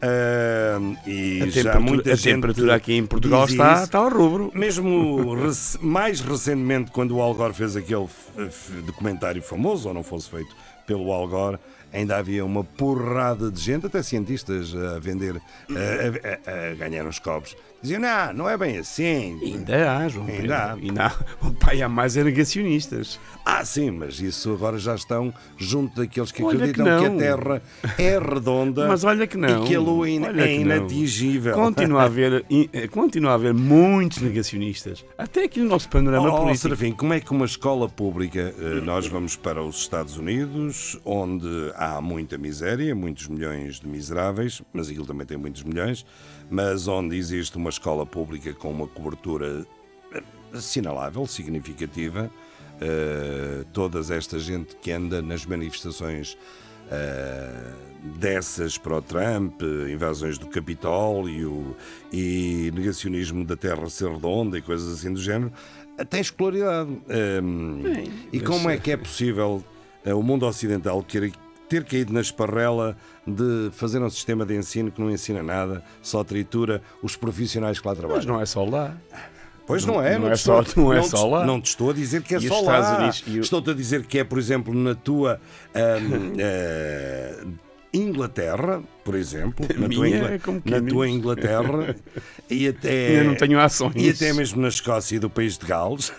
Eh, 0.00 0.76
e 1.06 1.42
A 1.42 1.46
já 1.46 1.52
temperatura- 1.52 1.80
muita 1.80 2.12
a 2.12 2.14
gente 2.14 2.34
temperatura 2.34 2.74
aqui 2.74 2.94
em 2.94 3.06
Portugal 3.06 3.44
está- 3.46 3.74
isso. 3.74 3.84
está 3.84 3.98
ao 3.98 4.08
rubro. 4.10 4.50
Mesmo 4.54 5.34
rec- 5.34 5.80
mais 5.80 6.20
recentemente, 6.20 6.90
quando 6.90 7.16
o 7.16 7.20
Al 7.22 7.34
Gore 7.34 7.54
fez 7.54 7.76
aquele 7.76 8.06
documentário 8.84 9.42
famoso, 9.42 9.88
ou 9.88 9.94
não 9.94 10.02
fosse 10.02 10.28
feito 10.30 10.54
pelo 10.86 11.10
Al 11.12 11.26
Gore, 11.28 11.58
ainda 11.92 12.16
havia 12.18 12.44
uma 12.44 12.62
porrada 12.62 13.50
de 13.50 13.60
gente, 13.60 13.86
até 13.86 14.02
cientistas, 14.02 14.74
a 14.74 14.98
vender, 14.98 15.36
a, 15.70 16.50
a- 16.50 16.70
a 16.72 16.74
ganhar 16.74 17.06
uns 17.06 17.18
copos. 17.18 17.56
Diziam, 17.86 18.00
não, 18.00 18.32
não 18.32 18.48
é 18.50 18.56
bem 18.58 18.78
assim. 18.78 19.38
Ainda 19.42 19.92
há, 19.96 20.08
João 20.08 20.26
Ainda 20.26 20.56
há. 20.58 20.72
Ainda 20.74 21.06
há. 21.06 21.12
O 21.46 21.52
pai 21.54 21.80
há 21.82 21.88
mais 21.88 22.16
é 22.16 22.24
negacionistas. 22.24 23.20
Ah, 23.44 23.64
sim, 23.64 23.92
mas 23.92 24.18
isso 24.20 24.52
agora 24.52 24.76
já 24.76 24.94
estão 24.96 25.32
junto 25.56 26.00
daqueles 26.00 26.32
que 26.32 26.42
Olha 26.42 26.56
acreditam 26.56 26.84
que 26.84 27.08
que, 27.10 27.14
a 27.14 27.18
Terra 27.36 27.62
é 27.96 28.18
redonda 28.18 28.88
Mas 28.88 29.04
olha 29.04 29.24
que 29.26 29.36
não. 29.36 29.62
e 29.64 29.68
que 29.68 29.74
a 29.76 29.80
Lua 29.80 30.10
in- 30.10 30.24
Olha 30.24 30.42
é 30.42 30.54
inatingível. 30.56 31.54
Continua 31.54 32.02
a 32.02 32.04
haver, 32.06 32.44
eh, 32.72 32.88
continua 32.88 33.30
a 33.32 33.34
haver 33.34 33.54
muitos 33.54 34.18
negacionistas. 34.18 35.04
Até 35.16 35.44
aqui 35.44 35.60
no 35.60 35.68
nosso 35.68 35.88
panorama 35.88 36.28
Oh, 36.28 36.38
político. 36.38 36.62
Serafim, 36.62 36.92
como 36.92 37.12
é 37.12 37.20
que 37.20 37.30
uma 37.30 37.44
escola 37.46 37.88
pública, 37.88 38.52
eh, 38.58 38.80
nós 38.82 39.06
vamos 39.06 39.36
para 39.36 39.62
os 39.62 39.76
Estados 39.76 40.16
Unidos, 40.16 40.98
onde 41.04 41.46
há 41.76 42.00
muita 42.00 42.36
miséria, 42.36 42.94
muitos 42.96 43.28
milhões 43.28 43.78
de 43.78 43.86
miseráveis, 43.86 44.60
mas 44.72 44.88
aquilo 44.88 45.06
também 45.06 45.24
tem 45.26 45.36
muitos 45.36 45.62
milhões, 45.62 46.04
mas 46.50 46.88
onde 46.88 47.16
existe 47.16 47.56
uma 47.56 47.70
escola 47.70 48.06
pública 48.06 48.52
com 48.54 48.70
uma 48.70 48.86
cobertura 48.86 49.66
eh, 50.12 50.22
assinalável, 50.52 51.26
significativa, 51.26 52.30
eh, 52.80 53.64
toda 53.72 54.00
esta 54.14 54.38
gente 54.38 54.76
que 54.76 54.92
anda 54.92 55.22
nas 55.22 55.44
manifestações 55.46 56.36
eh, 56.90 57.72
dessas 58.18 58.78
para 58.78 58.96
o 58.96 59.02
Trump, 59.02 59.60
invasões 59.90 60.38
do 60.38 60.46
Capitólio 60.46 61.76
e 62.12 62.70
negacionismo 62.74 63.44
da 63.44 63.56
Terra 63.56 63.88
ser 63.88 64.08
redonda 64.08 64.56
e 64.56 64.62
coisas 64.62 64.92
assim 64.98 65.12
do 65.12 65.20
género, 65.20 65.52
eh, 65.98 66.04
tem 66.04 66.20
escolaridade. 66.20 66.90
Ehm, 67.08 67.82
Bem, 67.82 68.12
e 68.32 68.38
como 68.38 68.70
é 68.70 68.76
que 68.76 68.92
é 68.92 68.96
possível 68.96 69.64
eh, 70.04 70.14
o 70.14 70.22
mundo 70.22 70.46
ocidental 70.46 71.02
ter, 71.68 71.84
caído 71.84 72.12
na 72.12 72.20
esparrela 72.20 72.96
de 73.26 73.70
fazer 73.72 74.00
um 74.02 74.08
sistema 74.10 74.44
de 74.46 74.54
ensino 74.56 74.90
que 74.90 75.00
não 75.00 75.10
ensina 75.10 75.42
nada, 75.42 75.82
só 76.02 76.22
tritura 76.24 76.80
os 77.02 77.16
profissionais 77.16 77.78
que 77.80 77.86
lá 77.86 77.94
trabalham? 77.94 78.16
Mas 78.18 78.26
não 78.26 78.40
é 78.40 78.46
só 78.46 78.64
lá. 78.64 78.96
Pois 79.66 79.84
não 79.84 80.00
é, 80.00 80.16
Não 80.16 80.28
te 80.28 80.32
é 80.32 80.36
só- 80.36 80.60
estou- 80.62 80.84
não 80.84 80.92
é 80.92 81.02
só 81.02 81.26
lá. 81.28 81.44
Não 81.44 81.60
te 81.60 81.66
estou 81.66 81.90
a 81.90 81.92
dizer 81.92 82.22
que 82.22 82.36
é 82.36 82.38
E 82.38 82.46
só 82.46 82.60
lá. 82.60 82.98
Unidos 83.00 83.24
Estou-te 83.26 83.70
a 83.70 83.74
dizer 83.74 84.06
que 84.06 84.18
é, 84.20 84.22
por 84.24 84.38
exemplo, 84.38 84.72
na 84.72 84.94
tua 84.94 85.40
eh, 85.74 87.44
Inglaterra, 87.98 88.82
por 89.04 89.14
exemplo, 89.14 89.66
na, 89.78 89.88
tua, 89.88 90.08
Ingla- 90.08 90.28
é 90.28 90.38
na 90.64 90.80
quem 90.80 90.86
tua. 90.86 91.08
Inglaterra 91.08 91.96
e 92.50 92.66
até 92.68 93.08
Ainda 93.18 93.24
não 93.24 93.34
tenho 93.36 93.58
ações. 93.60 93.94
e 93.96 94.10
até 94.10 94.32
mesmo 94.32 94.60
na 94.62 94.68
Escócia 94.68 95.16
e 95.16 95.18
do 95.18 95.30
país 95.30 95.56
de 95.58 95.66
Gales. 95.66 96.12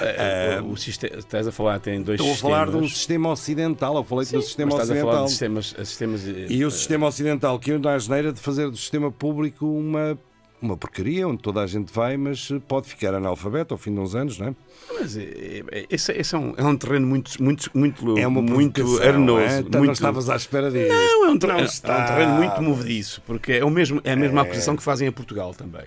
Eh, 0.00 0.60
o 0.66 0.76
sistema, 0.76 1.16
estás 1.18 1.46
a 1.46 1.52
falar, 1.52 1.78
tem 1.80 2.02
dois 2.02 2.20
Estou 2.20 2.30
a 2.30 2.34
sistemas. 2.34 2.58
falar 2.58 2.70
de 2.70 2.76
um 2.76 2.88
sistema 2.88 3.30
ocidental. 3.30 3.96
Eu 3.96 4.04
falei 4.04 4.26
do 4.26 4.42
sistema 4.42 4.70
estás 4.72 4.90
a 4.90 4.94
falar 4.96 5.22
ocidental. 5.22 5.24
de 5.24 5.30
sistemas, 5.30 5.74
eh, 5.78 5.84
sistemas 5.84 6.28
eh, 6.28 6.46
E 6.50 6.64
o 6.64 6.70
sistema 6.70 7.06
ocidental 7.06 7.58
que 7.58 7.72
eu 7.72 7.78
na 7.78 7.94
asneira 7.94 8.32
de 8.32 8.40
fazer 8.40 8.70
do 8.70 8.76
sistema 8.76 9.10
público 9.10 9.66
uma, 9.66 10.18
uma 10.66 10.76
porcaria, 10.76 11.26
onde 11.26 11.42
toda 11.42 11.60
a 11.60 11.66
gente 11.66 11.92
vai, 11.92 12.16
mas 12.16 12.50
pode 12.68 12.88
ficar 12.88 13.14
analfabeto 13.14 13.72
ao 13.74 13.78
fim 13.78 13.92
de 13.94 14.00
uns 14.00 14.14
anos, 14.14 14.38
não 14.38 14.48
é? 14.48 14.54
Mas 14.98 15.16
é, 15.16 15.62
é- 15.72 15.86
esse, 15.90 16.12
esse 16.12 16.34
é, 16.34 16.38
um, 16.38 16.54
é 16.56 16.62
um 16.64 16.76
terreno 16.76 17.06
muito, 17.06 17.42
muito, 17.42 17.70
muito, 17.74 18.18
É 18.18 18.26
uma 18.26 18.42
muito 18.42 18.74
provocação, 18.82 19.08
arenoso. 19.08 19.40
é? 19.40 19.58
Então 19.60 19.78
muito... 19.78 19.86
não 19.86 19.92
estavas 19.92 20.28
à 20.30 20.36
espera 20.36 20.70
disso. 20.70 20.88
Não, 20.88 21.26
é 21.26 21.30
um, 21.30 21.38
ter- 21.38 21.46
Não 21.48 21.56
é- 21.58 21.62
é 21.62 21.64
um 21.64 22.06
terreno 22.06 22.32
muito 22.34 22.62
movediço, 22.62 23.22
porque 23.26 23.52
é, 23.54 23.64
o 23.64 23.70
mesmo, 23.70 24.00
é 24.04 24.12
a 24.12 24.16
mesma 24.16 24.40
É. 24.42 24.44
acusação 24.44 24.76
que 24.76 24.82
fazem 24.82 25.08
a 25.08 25.12
Portugal 25.12 25.54
também. 25.54 25.84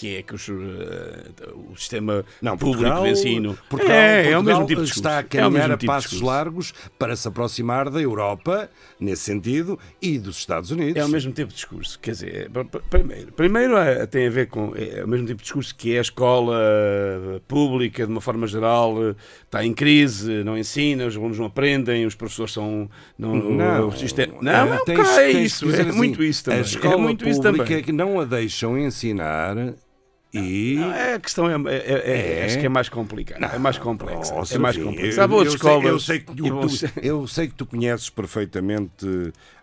Que 0.00 0.16
é 0.16 0.22
que 0.22 0.34
os, 0.34 0.48
eh, 0.48 1.48
o 1.70 1.76
sistema 1.76 2.24
Não, 2.40 2.56
público 2.56 2.78
Portugal, 2.82 3.04
de 3.04 3.10
ensino 3.10 3.58
Portugal, 3.68 3.94
é, 3.94 4.30
é 4.30 4.38
o 4.38 4.42
Portugal 4.42 4.42
mesmo 4.44 4.66
tipo 4.66 4.80
de 4.80 4.86
discurso. 4.86 4.98
está 5.08 5.16
a 5.16 5.20
é 5.20 5.22
caminhar 5.24 5.64
a 5.70 5.74
tipo 5.76 5.80
de 5.80 5.86
passos 5.86 6.20
largos 6.22 6.72
para 6.98 7.14
se 7.16 7.28
aproximar 7.28 7.90
da 7.90 8.00
Europa, 8.00 8.70
nesse 8.98 9.22
sentido, 9.24 9.78
e 10.00 10.18
dos 10.18 10.38
Estados 10.38 10.70
Unidos. 10.70 10.96
É 10.96 11.04
o 11.04 11.08
mesmo 11.08 11.32
tipo 11.32 11.48
de 11.48 11.54
discurso. 11.56 11.98
Quer 12.00 12.12
dizer, 12.12 12.50
pr- 12.50 12.78
primeiro, 12.88 13.32
primeiro 13.32 13.76
é- 13.76 14.06
tem 14.06 14.26
a 14.26 14.30
ver 14.30 14.46
com. 14.48 14.72
É 14.74 15.04
o 15.04 15.08
mesmo 15.08 15.26
tipo 15.26 15.36
de 15.38 15.42
discurso 15.44 15.74
que 15.76 15.94
é 15.94 15.98
a 15.98 16.00
escola 16.00 16.56
eh, 16.58 17.40
pública, 17.46 18.06
de 18.06 18.10
uma 18.10 18.22
forma 18.22 18.46
geral, 18.46 18.96
eh, 19.10 19.14
está 19.44 19.62
em 19.64 19.74
crise, 19.74 20.42
não 20.44 20.56
ensina, 20.56 21.06
os 21.06 21.14
alunos 21.14 21.38
não 21.38 21.44
aprendem, 21.46 22.06
os 22.06 22.14
professores 22.14 22.52
são. 22.54 22.88
Não, 23.18 23.34
Não, 23.36 23.88
o 23.88 23.92
sistema, 23.92 24.32
não, 24.40 24.66
não, 24.76 24.84
tens- 24.84 25.18
é 25.18 25.30
isso. 25.30 25.70
É 25.70 25.82
assim, 25.82 25.92
muito 25.92 26.22
isso 26.24 26.44
também. 26.44 26.60
A 26.60 26.62
escola 26.62 26.94
é 26.94 26.96
muito 26.96 27.28
isso 27.28 27.42
pública 27.42 27.64
também. 27.66 27.82
que 27.84 27.92
não 27.92 28.18
a 28.18 28.24
deixam 28.24 28.78
ensinar 28.78 29.74
e. 30.32 30.76
Não, 30.78 30.92
é, 30.92 31.14
a 31.14 31.20
questão 31.20 31.48
é, 31.48 31.54
é- 31.74 31.76
é- 31.76 32.38
É? 32.40 32.44
acho 32.46 32.58
que 32.60 32.66
é 32.66 32.68
mais 32.68 32.88
complicada. 32.88 33.46
é 33.46 33.58
mais 33.58 33.78
complexa. 33.78 34.32
É 34.54 34.58
mais 34.58 34.76
complexa. 34.76 35.20
eu- 35.22 35.30
eu 35.30 35.44
sei- 35.44 35.54
escolas. 35.54 35.84
eu 35.86 35.98
sei 36.00 36.18
que 36.20 36.34
tu- 36.34 36.46
eu 37.02 37.26
sei 37.26 37.48
que 37.48 37.54
tu 37.54 37.66
conheces 37.66 38.08
perfeitamente, 38.10 39.06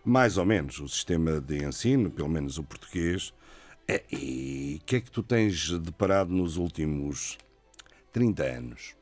mais 0.03 0.37
ou 0.37 0.45
menos, 0.45 0.79
o 0.79 0.87
sistema 0.87 1.39
de 1.41 1.63
ensino, 1.65 2.09
pelo 2.11 2.29
menos 2.29 2.57
o 2.57 2.63
português. 2.63 3.33
É, 3.87 4.03
E 4.11 4.79
o 4.81 4.85
que 4.85 4.97
é 4.97 4.99
que 4.99 5.09
tu 5.09 5.23
tens 5.23 5.69
deparado 5.79 6.33
nos 6.33 6.57
últimos 6.57 7.37
30 8.11 8.43
anos? 8.43 8.95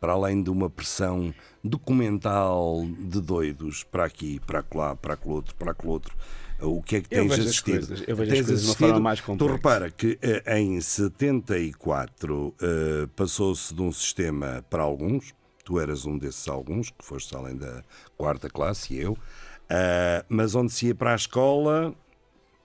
Para 0.00 0.14
além 0.14 0.42
de 0.42 0.48
uma 0.48 0.70
pressão 0.70 1.34
documental 1.62 2.86
de 2.98 3.20
doidos 3.20 3.84
para 3.84 4.04
aqui, 4.06 4.40
para 4.46 4.64
lá, 4.74 4.96
para 4.96 5.12
aquele 5.12 5.34
outro, 5.34 5.54
para 5.54 5.72
aquele 5.72 5.92
outro, 5.92 6.16
o 6.62 6.82
que 6.82 6.96
é 6.96 7.00
que 7.00 7.08
tens 7.08 7.32
as 7.32 7.38
assistido? 7.40 7.86
coisas- 7.86 8.04
eu 8.08 8.16
vejo 8.16 8.30
as 8.32 8.36
Tens 8.38 8.46
coisas 8.46 8.60
de 8.60 8.66
uma 8.66 8.70
assistido- 8.72 8.86
forma 8.88 9.00
mais 9.00 9.20
Tu 9.20 9.24
complexa. 9.24 9.52
repara 9.54 9.90
que 9.90 10.18
eh, 10.22 10.58
em 10.58 10.80
74 10.80 12.54
eh, 12.60 13.08
passou-se 13.16 13.74
de 13.74 13.82
um 13.82 13.92
sistema 13.92 14.64
para 14.70 14.82
alguns, 14.82 15.34
tu 15.64 15.78
eras 15.78 16.04
um 16.06 16.16
desses 16.18 16.46
alguns, 16.48 16.90
que 16.90 17.04
foste 17.04 17.34
além 17.36 17.56
da 17.56 17.82
quarta 18.16 18.48
classe 18.48 18.94
e 18.94 18.98
eu, 19.00 19.16
ah, 19.68 20.24
mas 20.28 20.54
onde 20.54 20.72
se 20.72 20.86
ia 20.86 20.94
para 20.94 21.12
a 21.12 21.16
escola 21.16 21.94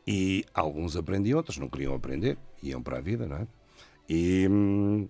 e 0.08 0.44
alguns 0.54 0.96
aprendiam, 0.96 1.38
outros 1.38 1.58
não 1.58 1.68
queriam 1.70 1.94
aprender, 1.96 2.38
iam 2.62 2.82
para 2.82 2.98
a 2.98 3.02
vida, 3.02 3.26
não 3.26 3.38
é? 3.38 3.48
E 4.08 4.48
hum, 4.50 5.08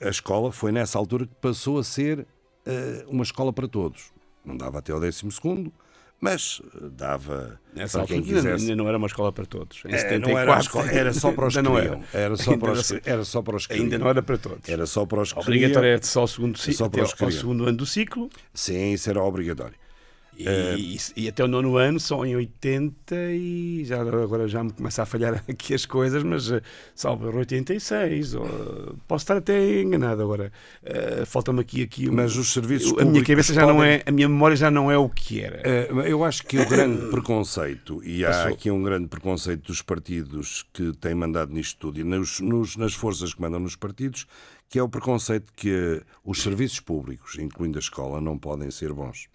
a, 0.00 0.06
a 0.06 0.10
escola 0.10 0.52
foi 0.52 0.70
nessa 0.72 0.98
altura 0.98 1.26
que 1.26 1.34
passou 1.36 1.78
a 1.78 1.84
ser 1.84 2.26
eh, 2.66 3.04
uma 3.08 3.22
escola 3.22 3.52
para 3.52 3.66
todos. 3.66 4.12
Não 4.44 4.56
dava 4.56 4.78
até 4.78 4.92
ao 4.92 5.00
12 5.00 5.30
segundo, 5.30 5.72
mas 6.20 6.60
eh, 6.74 6.78
dava 6.92 7.58
Nessa 7.74 7.98
para 7.98 8.06
quem 8.08 8.22
quisesse. 8.22 8.62
ainda 8.62 8.76
não 8.76 8.88
era 8.88 8.98
uma 8.98 9.06
escola 9.06 9.32
para 9.32 9.46
todos. 9.46 9.82
Em 9.86 9.94
É, 9.94 9.98
74, 9.98 10.28
não 10.32 10.38
era, 10.38 10.60
escola- 10.60 10.90
era 10.92 11.12
só 11.12 11.32
para 11.32 11.46
os 11.46 11.56
que 11.56 11.62
queriam. 11.62 12.04
Era 12.12 12.36
só 12.36 12.56
para 12.56 12.72
os, 12.72 12.92
era 13.04 13.24
só 13.24 13.42
para 13.42 13.56
os 13.56 13.66
que 13.66 13.72
Ainda 13.74 13.98
não 13.98 14.08
era 14.08 14.22
para 14.22 14.38
todos. 14.38 14.68
Era 14.68 14.86
só 14.86 15.06
para 15.06 15.20
os 15.22 15.32
que 15.32 15.38
Obrigatório 15.40 15.88
era 15.88 16.02
só 16.02 16.20
ao 16.20 16.28
segundo, 16.28 16.58
ci- 16.58 16.72
Só 16.74 16.88
para 16.88 17.02
os 17.02 17.14
que 17.14 17.24
ao 17.24 17.30
segundo 17.30 17.64
ano 17.64 17.76
do 17.78 17.86
ciclo. 17.86 18.28
Sim, 18.52 18.92
isso 18.92 19.08
era 19.08 19.22
obrigatório. 19.22 19.74
E, 20.36 20.48
Eh, 20.48 20.76
e- 20.78 20.98
e 21.24 21.28
até 21.28 21.44
o 21.44 21.48
nono 21.48 21.76
ano, 21.76 22.00
só 22.00 22.24
em 22.24 22.34
80 22.34 23.14
e 23.32 23.84
já, 23.84 24.00
agora 24.00 24.48
já 24.48 24.64
me 24.64 24.72
começa 24.72 25.02
a 25.02 25.06
falhar 25.06 25.34
aqui 25.48 25.74
as 25.74 25.84
coisas, 25.84 26.22
mas 26.22 26.50
eh, 26.50 26.62
salvo 26.94 27.28
erro, 27.28 27.38
86, 27.40 28.34
ou, 28.34 28.96
posso 29.06 29.24
estar 29.24 29.36
até 29.36 29.82
enganado 29.82 30.22
agora. 30.22 30.50
Eh, 30.82 31.24
Falta-me 31.26 31.60
aqui, 31.60 31.82
aqui 31.82 32.08
o- 32.08 32.12
Mas 32.12 32.36
os 32.36 32.52
serviços 32.52 32.96
a 32.98 33.04
minha 33.04 33.22
cabeça 33.24 33.52
já 33.52 33.66
não 33.66 33.76
podem- 33.76 33.90
é, 33.92 34.02
a 34.06 34.10
minha 34.10 34.28
memória 34.28 34.56
já 34.56 34.70
não 34.70 34.90
é 34.90 34.96
o 34.96 35.08
que 35.08 35.40
era. 35.40 35.60
Eh, 35.64 35.88
Eu 36.10 36.24
acho 36.24 36.44
que 36.46 36.58
o 36.58 36.66
grande 36.68 37.06
preconceito, 37.10 38.02
e 38.04 38.24
há 38.24 38.30
Passou. 38.30 38.52
aqui 38.54 38.70
um 38.70 38.82
grande 38.82 39.08
preconceito 39.08 39.66
dos 39.66 39.82
partidos 39.82 40.64
que 40.72 40.92
têm 40.96 41.14
mandado 41.14 41.52
nisto 41.52 41.76
tudo, 41.78 42.00
e 42.00 42.04
nos, 42.04 42.40
nos- 42.40 42.76
nas 42.76 42.94
forças 42.94 43.34
que 43.34 43.40
mandam 43.42 43.60
nos 43.60 43.76
partidos, 43.76 44.26
que 44.68 44.78
é 44.78 44.82
o 44.82 44.88
preconceito 44.88 45.52
que 45.54 46.00
os 46.24 46.40
serviços 46.40 46.80
públicos, 46.80 47.36
incluindo 47.38 47.76
a 47.76 47.80
escola, 47.80 48.20
não 48.20 48.38
podem 48.38 48.70
ser 48.70 48.92
bons. 48.92 49.28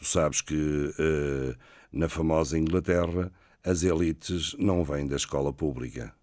Tu 0.00 0.06
sabes 0.06 0.40
que 0.40 0.94
eh, 0.98 1.54
na 1.92 2.08
famosa 2.08 2.58
Inglaterra 2.58 3.30
as 3.62 3.82
elites 3.82 4.56
não 4.58 4.82
vêm 4.82 5.06
da 5.06 5.16
escola 5.16 5.52
pública. 5.52 6.14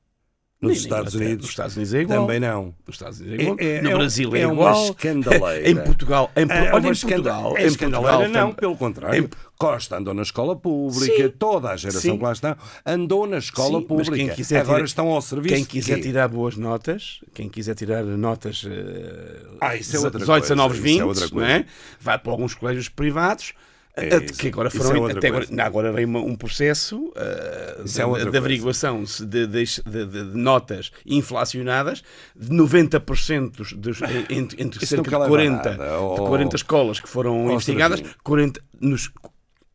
Nos 0.60 0.72
Nem 0.72 0.82
Estados 0.82 1.14
Unidos, 1.14 1.38
nos 1.42 1.50
Estados 1.52 1.76
Unidos 1.76 1.94
é 1.94 2.02
igual. 2.02 2.22
também 2.22 2.40
não. 2.40 2.74
Nos 2.88 2.96
Estados 2.96 3.20
Unidos 3.20 3.40
é 3.40 3.44
igual. 3.44 3.58
É- 3.60 3.76
é- 3.78 3.82
no 3.84 3.90
é 3.92 3.94
Brasil 3.96 4.36
é, 4.36 4.40
é 4.42 4.48
uma 4.48 4.54
igual. 4.56 4.86
escandaleira. 4.90 5.70
Em 5.70 5.76
Portugal, 5.76 6.32
em, 6.36 6.42
É 6.42 6.46
olha, 6.46 6.58
uma 6.58 6.78
em 6.80 6.82
Portugal, 7.00 7.58
é 7.58 7.68
em 7.68 7.76
Portugal 7.76 8.28
não, 8.30 8.54
pelo 8.54 8.76
contrário. 8.76 9.24
em- 9.26 9.30
Costa 9.56 9.98
andou 9.98 10.14
na 10.14 10.22
escola 10.22 10.56
pública, 10.56 11.24
Sim. 11.24 11.34
toda 11.38 11.70
a 11.72 11.76
geração 11.76 12.02
Sim. 12.12 12.18
que 12.18 12.24
lá 12.24 12.32
está 12.32 12.58
andou 12.86 13.26
na 13.28 13.38
escola 13.40 13.80
Sim, 13.82 13.86
pública. 13.88 14.34
Agora 14.60 14.64
tirar- 14.64 14.84
estão 14.86 15.08
ao 15.10 15.22
serviço. 15.22 15.56
Quem 15.56 15.66
quiser 15.66 15.96
quê? 15.96 16.02
tirar 16.02 16.28
boas 16.28 16.56
notas, 16.58 17.20
quem 17.34 17.50
quiser 17.50 17.74
tirar 17.76 18.04
notas 18.04 18.64
eh, 18.68 19.42
Ah, 19.62 19.76
isso 19.76 19.96
é 19.96 20.00
outra 20.00 20.20
18, 20.20 20.28
coisa, 20.42 20.56
19, 20.56 20.74
isso 20.76 20.84
é 20.84 20.90
20, 20.90 21.02
outra 21.04 21.24
não 21.26 21.30
coisa. 21.32 21.52
é? 21.52 21.66
vai 22.00 22.18
para 22.20 22.32
alguns 22.32 22.54
colégios 22.54 22.88
privados. 22.90 23.54
É 23.98 24.16
eh, 24.16 24.20
que 24.22 24.48
agora 24.50 24.68
isso 24.70 24.78
foram 24.78 25.10
é 25.10 25.12
até 25.12 25.28
agora, 25.28 25.46
não, 25.50 25.64
agora 25.64 25.92
vem 25.92 26.06
um 26.06 26.36
processo 26.36 27.12
eh, 27.16 27.82
Isso 27.84 27.96
de, 28.16 28.22
é 28.22 28.30
de 28.30 28.38
averiguação 28.38 29.04
de, 29.04 29.48
de- 29.48 29.48
de- 29.48 30.24
notas 30.38 30.92
inflacionadas 31.06 32.04
de 32.36 32.50
90% 32.56 33.52
dos, 33.58 33.74
dos, 33.74 34.00
entre, 34.30 34.62
entre 34.64 34.86
cerca 34.86 35.04
de 35.04 35.10
leva 35.10 35.26
a 35.26 35.28
40, 35.28 35.70
nada, 35.72 35.84
de 35.88 35.94
oh. 36.00 36.16
40 36.28 36.56
escolas 36.56 37.00
que 37.00 37.10
foram 37.10 37.46
Oh, 37.48 37.52
investigadas, 37.52 38.00
Serafim. 38.00 38.20
40 38.24 38.62
nos 38.80 39.12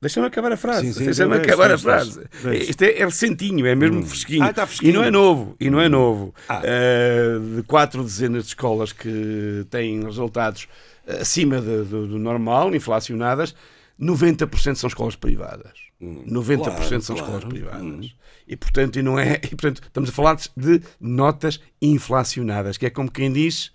Deixa-me 0.01 0.27
acabar 0.27 0.51
a 0.51 0.57
frase. 0.57 0.93
Deixa-me 0.99 1.37
deixa, 1.37 1.53
acabar 1.53 1.71
a 1.71 1.79
frase. 1.79 2.19
deixa, 2.19 2.49
deixa. 2.49 2.71
Isto 2.73 2.83
é, 2.83 2.99
é 2.99 3.05
recentinho, 3.05 3.65
é 3.65 3.75
mesmo 3.77 4.05
fresquinho. 4.05 4.43
Ah, 4.43 4.51
está 4.51 4.67
fresquinho. 4.67 4.91
E 4.91 4.93
não 4.95 5.05
é 5.05 5.13
novo. 5.13 5.55
E 5.61 5.71
não 5.71 5.81
é 5.81 5.89
novo. 5.89 6.35
Ah. 6.49 6.61
Uh, 6.61 7.57
de 7.59 7.63
quatro 7.63 8.03
dezenas 8.03 8.43
de 8.43 8.49
escolas 8.49 8.93
que 8.93 9.65
têm 9.71 10.03
resultados 10.03 10.67
acima 11.21 11.61
de- 11.61 11.85
do, 11.85 12.09
do 12.09 12.19
normal, 12.19 12.75
inflacionadas, 12.75 13.55
90% 14.01 14.75
são 14.77 14.89
escolas 14.89 15.17
privadas. 15.17 15.73
90% 16.01 16.03
Hum, 16.03 16.27
claro, 16.63 17.03
são 17.03 17.17
claro. 17.17 17.35
escolas 17.37 17.45
privadas. 17.45 18.17
E 18.47 18.57
portanto, 18.57 18.99
e 18.99 19.03
não 19.03 19.19
é, 19.19 19.37
e, 19.43 19.49
portanto, 19.49 19.83
estamos 19.83 20.11
a 20.11 20.13
falar 20.13 20.37
de 20.57 20.83
notas 21.01 21.61
inflacionadas, 21.81 22.77
que 22.77 22.87
é 22.87 22.91
como 22.91 23.11
quem 23.11 23.33
diz 23.33 23.73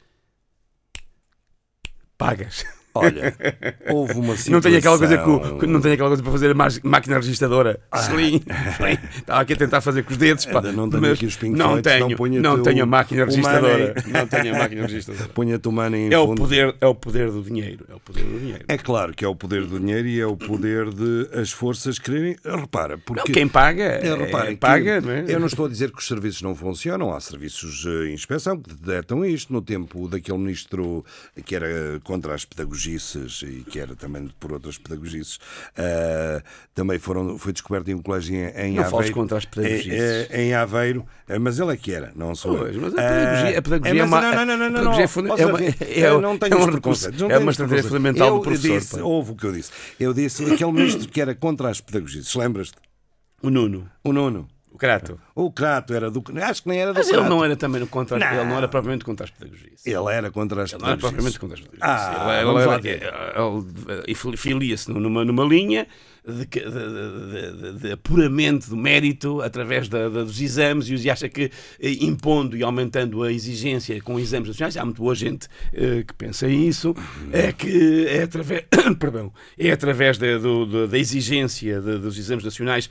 pagas. 2.17 2.65
Olha, 2.97 3.36
houve 3.89 4.13
uma 4.13 4.36
Não 4.49 4.62
tenho 4.62 4.77
aquela 4.77 4.97
coisa 4.97 5.17
situação- 5.17 5.57
com, 5.60 5.65
não 5.67 5.81
tenho 5.81 5.93
aquela 5.93 6.10
coisa 6.10 6.23
para 6.23 6.31
fazer 6.31 6.51
a 6.51 6.53
máquina 6.83 7.15
registradora. 7.17 7.79
Ah. 7.91 7.99
Slim, 8.01 8.41
slim. 8.77 8.97
Estava 9.17 9.41
aqui 9.41 9.53
a 9.53 9.55
tentar 9.55 9.81
fazer 9.81 10.03
com 10.03 10.12
os 10.12 10.17
dedos. 10.17 10.45
Pá, 10.45 10.60
Ainda 10.60 10.71
não 10.71 10.89
tenho 10.89 11.12
aqui 11.13 11.25
os 11.25 11.36
Pink 11.36 11.57
não 11.57 11.69
Floyd, 11.71 11.89
senão 11.89 12.07
tenho, 12.15 12.41
não 12.41 12.53
o- 12.55 12.63
tenho 12.63 12.83
a 12.83 12.86
máquina 12.86 13.23
o 13.23 13.25
registradora. 13.25 13.93
Não 14.07 14.27
tenho 14.27 14.55
a 14.55 14.60
máquina 14.60 14.81
registradora. 14.83 15.29
Punha-te 15.29 15.67
o 15.67 15.71
money 15.71 16.07
em 16.07 16.13
É 16.13 16.17
o 16.19 16.25
fundo. 16.27 16.41
poder, 16.41 16.75
é 16.79 16.88
o 16.88 16.95
poder 16.95 17.29
do 17.31 17.41
dinheiro. 17.41 17.86
É 17.89 17.95
o 17.95 17.99
poder 17.99 18.23
do 18.23 18.39
dinheiro. 18.39 18.65
É 18.67 18.77
claro 18.77 19.13
que 19.13 19.23
é 19.25 19.27
o 19.27 19.36
poder 19.36 19.65
do 19.65 19.79
dinheiro 19.79 20.07
e 20.07 20.19
é 20.19 20.25
o 20.25 20.36
poder 20.38 20.89
de 20.89 21.29
as 21.33 21.51
forças 21.51 21.99
quererem. 21.99 22.36
Repara, 22.43 22.97
porque. 22.97 23.29
Não, 23.29 23.33
quem 23.33 23.47
paga, 23.47 23.83
É, 23.83 24.15
repara, 24.15 24.51
é, 24.51 24.55
paga, 24.55 25.01
não 25.01 25.12
é? 25.12 25.25
Eu 25.27 25.39
não 25.39 25.47
estou 25.47 25.65
a 25.65 25.69
dizer 25.69 25.91
que 25.91 25.99
os 25.99 26.07
serviços 26.07 26.41
não 26.41 26.55
funcionam, 26.55 27.13
há 27.13 27.19
serviços 27.19 27.86
em 28.07 28.13
inspeção 28.13 28.57
que 28.60 28.73
detectam 28.73 29.23
isto. 29.25 29.51
No 29.53 29.62
tempo 29.62 30.07
daquele 30.07 30.38
ministro 30.38 31.05
que 31.45 31.55
era 31.55 31.99
contra 32.03 32.33
as 32.33 32.43
pedagogices 32.88 33.41
e 33.43 33.63
que 33.69 33.80
era 33.80 33.95
também 33.95 34.30
por 34.39 34.54
outras 34.54 34.78
pedagogices, 34.78 35.39
eh, 35.76 36.41
também 36.73 36.97
foram, 37.00 37.38
foi 37.38 37.52
descoberto 37.52 37.89
em 37.89 37.95
um 37.95 38.02
colégio 38.02 38.36
em, 38.36 38.47
em 38.69 38.73
Não 38.76 38.84
Aveiro. 38.86 39.13
contra 39.13 39.38
as 39.38 39.45
pedagogices. 39.45 39.91
Eh, 39.93 40.28
eh, 40.30 40.43
Em, 40.43 40.54
Aveiro, 40.54 41.06
eh, 41.28 41.38
mas 41.39 41.60
ele 41.60 41.73
é 41.73 41.78
que 41.78 41.91
era, 41.93 42.12
não 42.15 42.34
sou 42.36 42.58
Pois, 42.58 42.76
eu. 42.76 42.82
mas 42.82 42.93
a 42.93 42.95
pedagogia- 42.97 43.50
Eh, 43.52 43.58
a 43.58 43.62
pedagogia 43.62 43.93
é, 43.93 44.00
é 44.00 44.04
uma- 44.06 44.21
não, 44.21 44.32
não, 44.32 44.45
não, 44.45 44.58
não, 44.58 44.69
não, 44.69 44.73
pedagogia 44.80 45.04
é 45.04 45.08
funda- 45.08 45.30
é 45.38 45.45
uma- 45.45 45.62
é- 45.63 45.76
eu 46.12 46.21
não 46.21 46.38
tenho 46.38 46.54
é 46.54 46.58
um 46.58 46.65
recurso- 46.71 47.12
não 47.12 47.32
é 47.32 47.38
uma 47.38 47.52
estratégia 47.52 47.84
fundamental 47.84 48.28
eu 48.30 48.36
do 48.36 48.41
professor, 48.41 48.80
Disse, 48.80 49.02
houve 49.02 49.32
o 49.32 49.36
que 49.36 49.45
eu 49.45 49.52
disse. 49.54 49.71
Eu 50.00 50.13
disse 50.13 50.43
aquele 50.52 50.71
ministro 50.71 51.08
que 51.10 51.19
era 51.21 51.36
contra 51.36 51.69
as 51.69 51.82
pedagogices, 51.82 52.34
lembras-te? 52.36 52.76
O 53.41 53.50
Nuno. 53.50 53.89
O 54.04 54.12
Nuno. 54.13 54.47
O 54.77 54.79
Crato. 54.79 55.19
O 55.33 55.51
Crato 55.51 55.91
era 55.91 56.11
do. 56.11 56.23
Acho 56.39 56.61
que 56.61 56.69
nem 56.69 56.79
era 56.79 56.93
do 56.93 56.97
Mas 56.97 57.07
ele 57.07 57.17
Crato. 57.17 57.29
não 57.31 57.43
era 57.43 57.55
também 57.55 57.83
contra, 57.87 58.19
Não. 58.19 58.27
ele 58.27 58.43
não 58.45 58.57
era 58.59 58.67
propriamente 58.67 59.03
contra 59.03 59.23
as 59.23 59.31
pedagogias. 59.31 59.83
Ele 59.83 60.13
era 60.13 60.29
contra 60.29 60.61
as 60.61 60.71
Ele 60.71 60.81
não 60.83 60.89
era 60.89 60.97
pedagogices. 60.97 61.37
propriamente 61.37 61.39
contra 61.39 61.55
as 61.55 61.61
pedagogias. 61.61 61.81
Ah, 61.81 62.39
ele, 62.39 62.87
ele, 62.87 62.95
ele, 62.95 64.01
ele, 64.05 64.17
ele 64.29 64.37
filia-se 64.37 64.91
numa, 64.91 65.25
numa 65.25 65.43
linha 65.45 65.87
de, 66.23 66.45
de, 66.45 66.59
de- 66.61 67.79
de- 67.79 67.91
apuramento 67.93 68.69
do 68.69 68.77
mérito 68.77 69.41
através 69.41 69.89
da- 69.89 70.09
da- 70.09 70.23
dos 70.23 70.39
exames 70.39 70.89
e 70.89 70.95
e 70.95 71.09
acha 71.09 71.27
que 71.27 71.49
eh, 71.79 71.91
impondo 72.01 72.55
e 72.55 72.61
aumentando 72.63 73.23
a 73.23 73.31
exigência 73.31 73.99
com 74.01 74.19
exames 74.19 74.49
nacionais, 74.49 74.77
há 74.77 74.85
muito 74.85 75.01
boa 75.01 75.15
gente 75.15 75.47
eh, 75.73 76.03
que 76.05 76.13
pensa 76.13 76.47
isso, 76.47 76.93
é 77.31 77.51
que 77.51 78.05
é 78.07 78.23
através, 78.23 78.65
perdão, 78.99 79.33
é 79.57 79.71
através 79.71 80.17
da, 80.19 80.37
do- 80.37 80.87
da 80.87 80.97
exigência 80.99 81.81
dos 81.81 82.17
exames 82.17 82.43
nacionais 82.43 82.89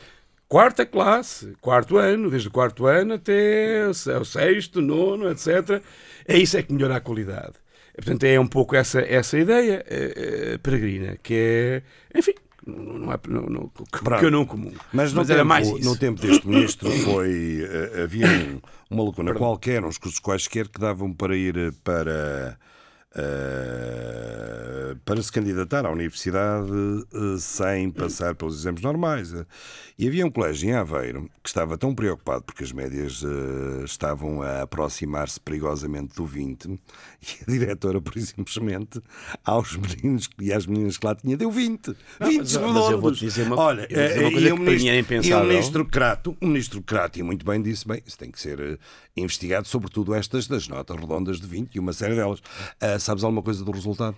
quarta 0.49 0.87
classe, 0.87 1.53
quarto 1.61 1.97
ano, 1.97 2.31
desde 2.31 2.49
o 2.49 2.51
quarto 2.51 2.87
ano 2.87 3.15
até 3.15 3.87
o 3.89 3.95
se- 3.95 4.13
o 4.13 4.25
sexto, 4.25 4.81
nono, 4.81 5.29
etc. 5.31 5.83
É 6.27 6.37
isso 6.39 6.57
é 6.57 6.63
que 6.63 6.73
melhora 6.73 6.97
a 6.97 7.01
qualidade. 7.01 7.55
Portanto, 7.95 8.25
é 8.25 8.39
um 8.39 8.47
pouco 8.47 8.77
essa, 8.77 9.01
essa 9.01 9.39
ideia 9.39 9.83
eh, 9.89 10.53
eh, 10.55 10.59
peregrina, 10.59 11.17
que 11.23 11.35
é, 11.35 11.83
enfim, 12.19 12.35
não, 12.67 13.11
é 13.11 13.19
não, 13.27 13.43
não, 13.47 13.69
que 13.69 14.25
eu 14.27 14.31
não 14.31 14.45
comum. 14.45 14.71
Mas, 14.93 15.15
no, 15.15 15.23
era 15.23 15.29
tempo, 15.37 15.45
mais 15.47 15.67
isso. 15.69 15.89
no 15.89 15.97
tempo 15.97 16.21
deste 16.21 16.47
ministro 16.47 16.91
foi, 16.91 17.67
eh, 17.67 18.03
havia 18.03 18.27
um- 18.27 18.61
uma 18.91 19.05
lacuna 19.05 19.33
qualquer, 19.35 19.83
uns 19.83 19.97
cursos 19.97 20.21
quaisquer 20.21 20.69
que 20.69 20.79
davam 20.79 21.11
para 21.11 21.35
ir 21.35 21.73
para, 21.83 22.59
eh, 23.15 24.97
para 25.05 25.23
se 25.23 25.31
candidatar 25.31 25.87
à 25.87 25.91
universidade 25.91 26.71
eh, 27.15 27.37
sem 27.39 27.91
passar 27.91 28.35
pelos 28.35 28.59
exames 28.61 28.81
normais. 28.83 29.33
E 29.99 30.07
havia 30.07 30.27
um 30.27 30.31
colégio 30.31 30.69
em 30.69 30.73
Aveiro 30.75 31.31
que 31.43 31.49
estava 31.49 31.79
tão 31.79 31.95
preocupado 31.95 32.45
porque 32.45 32.65
as 32.65 32.73
médias 32.73 33.23
eh, 33.25 33.85
estavam 33.85 34.43
a 34.43 34.63
aproximar-se 34.63 35.41
perigosamente 35.41 36.15
do 36.17 36.25
20 36.27 36.67
e 36.69 36.79
a 37.47 37.51
diretora, 37.51 38.01
por 38.01 38.19
simplesmente, 38.21 39.01
aos 39.45 39.77
meninos 39.77 40.29
e 40.41 40.53
às 40.53 40.67
meninas 40.67 40.99
que 40.99 41.07
lá 41.07 41.15
tinha, 41.15 41.37
deu 41.37 41.51
20. 41.51 41.87
20 41.87 41.95
Não, 42.21 42.27
mas- 42.29 42.37
mas 42.39 42.55
eu 42.55 42.61
redondos. 42.67 43.01
vou-te 43.01 43.21
dizer 43.21 43.47
uma- 43.47 43.57
Olha, 43.61 43.83
eu 43.91 44.09
dizer 44.09 44.19
uma 44.21 44.29
eh, 44.29 44.33
coisa 44.33 44.49
e 44.49 44.53
o 44.53 44.57
ministro- 44.59 44.89
é 44.91 45.27
E 45.29 45.35
o 45.35 45.45
ministro 45.45 45.85
Crato, 45.87 46.37
o 46.41 46.47
ministro 46.47 46.83
Crato, 46.83 47.19
e 47.19 47.23
muito 47.23 47.45
bem 47.47 47.63
disse, 47.63 47.87
bem, 47.87 48.03
isso 48.07 48.19
tem 48.19 48.31
que 48.31 48.41
ser 48.41 48.59
eh, 48.61 48.79
investigado, 49.17 49.67
sobretudo 49.69 50.15
estas 50.15 50.47
das 50.47 50.69
notas 50.69 50.97
redondas 50.99 51.41
de 51.41 51.47
20 51.47 51.75
e 51.75 51.79
uma 51.81 51.93
série 51.93 52.15
delas. 52.15 52.41
Ah, 52.81 52.99
sabes 53.07 53.25
alguma 53.25 53.43
coisa 53.43 53.65
do 53.65 53.71
resultado? 53.71 54.17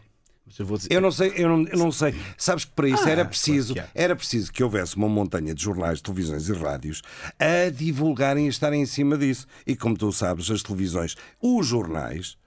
Eu 0.59 0.65
dizer- 0.79 0.89
Eu 0.91 1.01
não 1.03 1.11
sei, 1.13 1.33
eu 1.37 1.47
não, 1.49 1.69
eu 1.69 1.79
não 1.79 1.93
sei. 1.93 2.15
Sabes 2.39 2.65
que 2.65 2.71
para 2.73 2.89
isso 2.89 3.03
Ah, 3.05 3.11
era 3.11 3.15
claro 3.17 3.29
preciso, 3.29 3.75
que 3.75 3.81
há. 3.81 3.89
era 3.95 4.17
preciso 4.17 4.51
que 4.51 4.65
houvesse 4.65 4.97
uma 4.97 5.07
montanha 5.09 5.55
de 5.55 5.63
jornais, 5.63 6.01
televisões 6.01 6.49
e 6.49 6.53
rádios 6.55 7.03
a 7.39 7.69
divulgarem 7.71 8.47
e 8.47 8.49
estarem 8.49 8.81
em 8.81 8.87
cima 8.87 9.19
disso. 9.19 9.47
E 9.67 9.77
como 9.77 9.95
tu 9.97 10.11
sabes, 10.11 10.51
as 10.51 10.63
televisões, 10.63 11.17
os 11.43 11.67
jornais, 11.67 12.39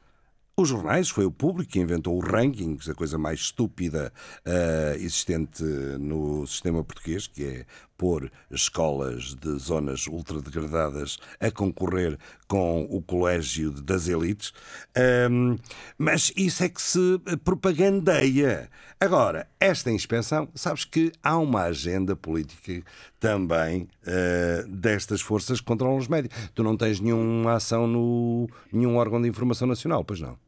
os 0.57 0.67
jornais 0.67 1.09
foi 1.09 1.25
o 1.25 1.31
público 1.31 1.71
que 1.73 1.79
inventou 1.79 2.17
os 2.19 2.27
rankings, 2.27 2.89
a 2.89 2.95
coisa 2.95 3.19
mais 3.19 3.39
estúpida 3.39 4.11
ah, 4.45 4.95
existente 4.95 5.63
no 5.63 6.45
sistema 6.47 6.83
português, 6.83 7.27
que 7.27 7.43
é 7.43 7.65
pôr 8.01 8.31
escolas 8.49 9.35
de 9.35 9.59
zonas 9.59 10.07
ultradegradadas 10.07 11.19
a 11.39 11.51
concorrer 11.51 12.17
com 12.47 12.87
o 12.89 12.99
colégio 12.99 13.69
das 13.69 14.07
elites. 14.07 14.51
Ahm, 14.97 15.59
mas 15.99 16.33
isso 16.35 16.63
é 16.63 16.69
que 16.69 16.81
se 16.81 17.21
propagandeia. 17.43 18.71
Agora, 18.99 19.47
esta 19.59 19.91
inspeção, 19.91 20.49
sabes 20.55 20.83
que 20.83 21.11
há 21.21 21.37
uma 21.37 21.61
agenda 21.65 22.15
política 22.15 22.83
também 23.19 23.87
ah, 24.07 24.65
destas 24.67 25.21
forças 25.21 25.59
que 25.59 25.67
controlam 25.67 25.99
os 25.99 26.07
médios. 26.07 26.33
Tu 26.55 26.63
não 26.63 26.75
tens 26.75 26.99
nenhuma 26.99 27.53
ação 27.53 27.85
no 27.85 28.49
nenhum 28.73 28.95
órgão 28.95 29.21
de 29.21 29.29
informação 29.29 29.67
nacional, 29.67 30.03
pois 30.03 30.19
não? 30.19 30.39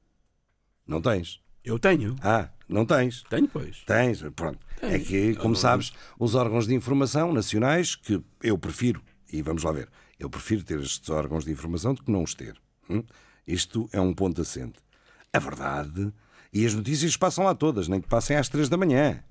Não 0.88 1.00
tens? 1.00 1.40
Eu 1.64 1.78
tenho. 1.78 2.16
Ah, 2.20 2.50
Não 2.74 2.88
tens? 2.88 3.22
Tenho, 3.30 3.48
pois. 3.48 3.84
Tens, 3.86 4.24
pronto. 4.36 4.58
Tenho. 4.82 4.96
É 4.96 5.00
que, 5.00 5.36
como 5.36 5.56
sabes, 5.56 5.94
os 6.18 6.34
órgãos 6.34 6.66
de 6.66 6.74
informação 6.74 7.32
nacionais, 7.32 7.96
que 7.96 8.20
eu 8.42 8.58
prefiro, 8.58 9.00
e 9.32 9.44
vamos 9.44 9.62
lá 9.62 9.72
ver, 9.72 9.90
eu 10.20 10.28
prefiro 10.28 10.64
ter 10.64 10.80
estes 10.80 11.08
órgãos 11.10 11.46
de 11.46 11.52
informação 11.52 11.94
do 11.94 12.02
que 12.04 12.12
não 12.12 12.24
os 12.24 12.34
ter. 12.34 12.60
hum? 12.90 13.04
Isto 13.46 13.88
é 13.94 14.02
um 14.02 14.12
ponto 14.12 14.42
assente. 14.42 14.80
A 15.32 15.38
verdade, 15.38 16.12
e 16.52 16.66
as 16.66 16.74
notícias 16.74 17.16
passam 17.16 17.46
lá 17.46 17.54
todas, 17.54 17.88
nem 17.88 18.02
que 18.02 18.08
passem 18.08 18.38
às 18.38 18.50
três 18.50 18.70
da 18.70 18.78
manhã. 18.78 19.24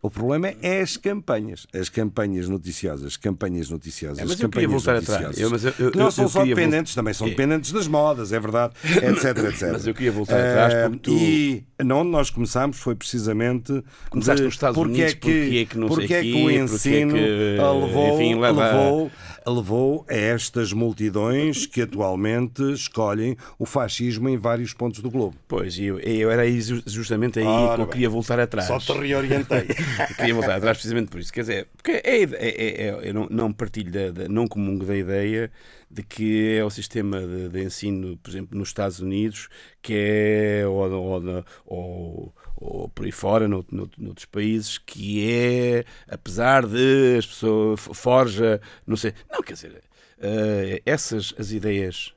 O 0.00 0.08
problema 0.10 0.54
é 0.62 0.80
as 0.80 0.96
campanhas, 0.96 1.66
as 1.74 1.88
campanhas 1.88 2.48
noticiosas, 2.48 3.04
as 3.06 3.16
campanhas 3.16 3.68
noticiosas, 3.68 4.18
É, 4.18 4.22
mas 4.22 4.32
as 4.32 4.40
eu 4.40 4.48
queria 4.48 4.68
campanhas 4.68 4.84
voltar 4.84 4.98
atrás. 5.02 5.22
noticiosas, 5.38 5.64
Eu- 5.64 5.70
eu- 5.78 5.86
eu- 5.86 5.90
que 5.92 5.98
não 5.98 6.10
são 6.10 6.28
só 6.28 6.44
dependentes, 6.44 6.94
também 6.94 7.12
são 7.12 7.26
É. 7.26 7.30
dependentes 7.30 7.72
das 7.72 7.88
modas, 7.88 8.32
é 8.32 8.38
verdade, 8.38 8.74
etc, 8.84 9.36
etc. 9.48 9.68
Mas 9.72 9.86
eu 9.86 9.94
queria 9.94 10.12
voltar 10.12 10.36
atrás 10.38 10.74
Eh, 10.74 10.82
porque 10.88 10.98
tu- 10.98 11.10
E 11.18 11.64
onde 11.92 12.10
nós 12.10 12.30
começámos 12.30 12.78
foi 12.78 12.94
precisamente 12.94 13.82
Começaste 14.10 14.42
nos 14.44 14.54
Estados 14.54 14.76
porque 14.76 14.92
Unidos, 14.92 15.12
é 15.12 15.14
que, 15.16 15.20
porque 15.20 15.56
é 15.58 15.64
que 15.64 15.78
não 15.78 15.88
sei 15.88 15.96
porque 15.96 16.14
é 16.14 16.22
que 16.22 16.30
o 16.30 16.40
porque 16.40 16.54
é 16.56 16.62
ensino 16.62 17.12
que, 17.14 17.56
ah, 17.60 17.72
levou, 17.72 18.14
enfim, 18.14 18.34
leva- 18.40 18.72
levou, 18.72 19.10
levou 19.48 20.04
a 20.08 20.14
estas 20.14 20.72
multidões 20.72 21.66
que 21.66 21.82
atualmente 21.82 22.62
escolhem 22.72 23.36
o 23.58 23.66
fascismo 23.66 24.28
em 24.28 24.36
vários 24.36 24.72
pontos 24.72 25.00
do 25.00 25.10
globo. 25.10 25.36
Pois, 25.48 25.76
e 25.78 25.84
eu, 25.86 25.98
eu 26.00 26.30
era 26.30 26.42
aí 26.42 26.60
ju- 26.60 26.82
justamente 26.86 27.38
aí 27.38 27.44
Ora 27.46 27.76
que 27.76 27.82
eu 27.82 27.86
queria 27.88 28.10
voltar 28.10 28.38
atrás. 28.38 28.66
Só 28.68 28.78
te 28.78 28.92
reorientei. 28.92 29.66
Queria 30.16 30.34
voltar 30.34 30.56
atrás 30.56 30.76
precisamente 30.76 31.08
por 31.10 31.20
isso. 31.20 31.32
Quer 31.32 31.40
dizer, 31.40 31.68
porque 31.76 31.92
é, 31.92 32.22
é- 32.22 32.22
é- 32.22 32.86
é- 32.88 33.00
eu 33.08 33.14
não, 33.14 33.26
não 33.30 33.52
partilho, 33.52 33.90
da, 33.90 34.10
da- 34.10 34.28
não 34.28 34.46
comungo 34.46 34.84
da 34.84 34.96
ideia 34.96 35.50
de 35.90 36.02
que 36.02 36.54
é 36.56 36.62
o 36.64 36.68
sistema 36.70 37.18
de, 37.20 37.48
de 37.48 37.64
ensino, 37.64 38.16
por 38.18 38.28
exemplo, 38.30 38.58
nos 38.58 38.68
Estados 38.68 39.00
Unidos, 39.00 39.48
que 39.80 39.94
é, 39.96 40.66
ou, 40.66 40.90
ou, 40.92 41.44
ou- 41.66 42.34
ou 42.60 42.88
por 42.88 43.04
aí 43.04 43.12
fora, 43.12 43.46
no, 43.46 43.64
no, 43.70 43.88
noutros 43.96 44.26
países, 44.26 44.78
que 44.78 45.30
é, 45.30 45.84
apesar 46.08 46.66
de 46.66 47.16
as 47.18 47.26
pessoas 47.26 47.80
forja, 47.92 48.60
não 48.86 48.96
sei, 48.96 49.12
não, 49.30 49.40
quer 49.42 49.52
dizer, 49.54 49.80
eh, 50.20 50.82
essas 50.84 51.32
as 51.38 51.52
ideias 51.52 52.12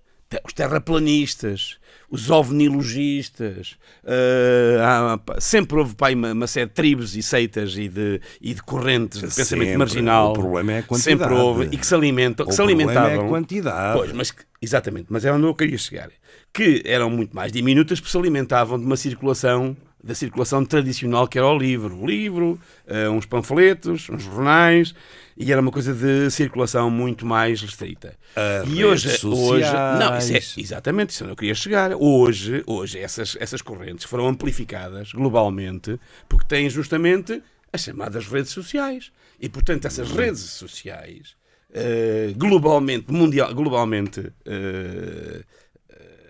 os 0.45 0.54
terraplanistas, 0.54 1.77
os 2.10 2.30
ovnilogistas, 2.32 3.75
eh, 4.06 4.77
há- 4.82 5.19
sempre 5.39 5.77
houve 5.77 5.93
pá, 5.95 6.08
aí 6.08 6.15
uma, 6.15 6.32
uma 6.32 6.47
série 6.47 6.67
de 6.67 6.73
tribos 6.73 7.15
e 7.17 7.21
seitas 7.21 7.75
e 7.77 7.89
de, 7.89 8.21
e 8.39 8.54
de 8.54 8.63
correntes 8.63 9.19
de 9.19 9.25
pensamento 9.27 9.65
Sempre. 9.67 9.77
marginal. 9.77 10.30
O 10.32 10.34
problema 10.34 10.71
é 10.73 10.77
a 10.80 10.84
quantidade. 10.84 11.19
Sempre 11.19 11.34
houve 11.36 11.65
e 11.71 11.77
que 11.77 11.86
se 11.86 11.93
alimentam, 11.93 12.45
que 12.45 12.51
O 12.51 12.56
se 12.56 12.62
problema 12.63 12.82
é 12.93 12.95
a 12.95 12.99
alimentavam. 13.01 13.30
quantidade. 13.30 13.97
Pois, 13.99 14.12
mas 14.13 14.32
que- 14.32 14.43
exatamente, 14.62 15.08
mas 15.10 15.25
é 15.25 15.32
onde 15.34 15.45
eu 15.45 15.54
queria 15.54 15.77
chegar. 15.77 16.10
Que 16.54 16.82
eram 16.86 17.10
muito 17.10 17.36
mais 17.36 17.51
diminutas 17.51 17.99
porque 17.99 18.12
se 18.12 18.17
alimentavam 18.17 18.80
de 18.80 18.86
uma 18.86 18.95
circulação 18.97 19.75
da 20.04 20.16
circulação 20.16 20.66
tradicional 20.66 21.28
que 21.28 21.38
era 21.38 21.48
o 21.48 21.58
livro. 21.58 21.96
O 21.96 22.06
livro, 22.06 22.60
eh, 22.88 23.08
uns 23.10 23.26
panfletos, 23.26 24.10
uns 24.10 24.24
jornais, 24.24 24.96
e 25.38 25.52
era 25.52 25.62
uma 25.62 25.72
coisa 25.72 25.94
de 25.94 26.30
circulação 26.32 26.90
muito 26.90 27.26
mais 27.26 27.62
restrita. 27.62 28.16
As 28.36 28.68
e 28.68 28.84
hoje, 28.84 29.26
hoje 29.26 29.72
não, 30.00 30.18
isso 30.18 30.60
é, 30.60 30.62
exatamente 30.62 31.12
isso 31.12 31.24
eu 31.24 31.36
queria 31.36 31.56
chegar. 31.56 31.92
Hoje, 31.96 32.64
hoje 32.66 33.00
essas, 33.00 33.38
essas 33.40 33.62
correntes 33.62 34.06
foram 34.06 34.28
amplificadas 34.28 35.12
globalmente 35.12 36.00
porque 36.28 36.48
têm 36.48 36.70
justamente 36.70 37.42
as 37.72 37.82
chamadas 37.82 38.28
redes 38.28 38.52
sociais. 38.52 39.12
E, 39.40 39.50
portanto, 39.50 39.86
essas 39.86 40.12
redes 40.12 40.42
sociais, 40.42 41.36
eh, 41.74 42.34
globalmente, 42.36 43.12
mundial, 43.12 43.54
globalmente 43.54 44.32
eh, 44.46 45.44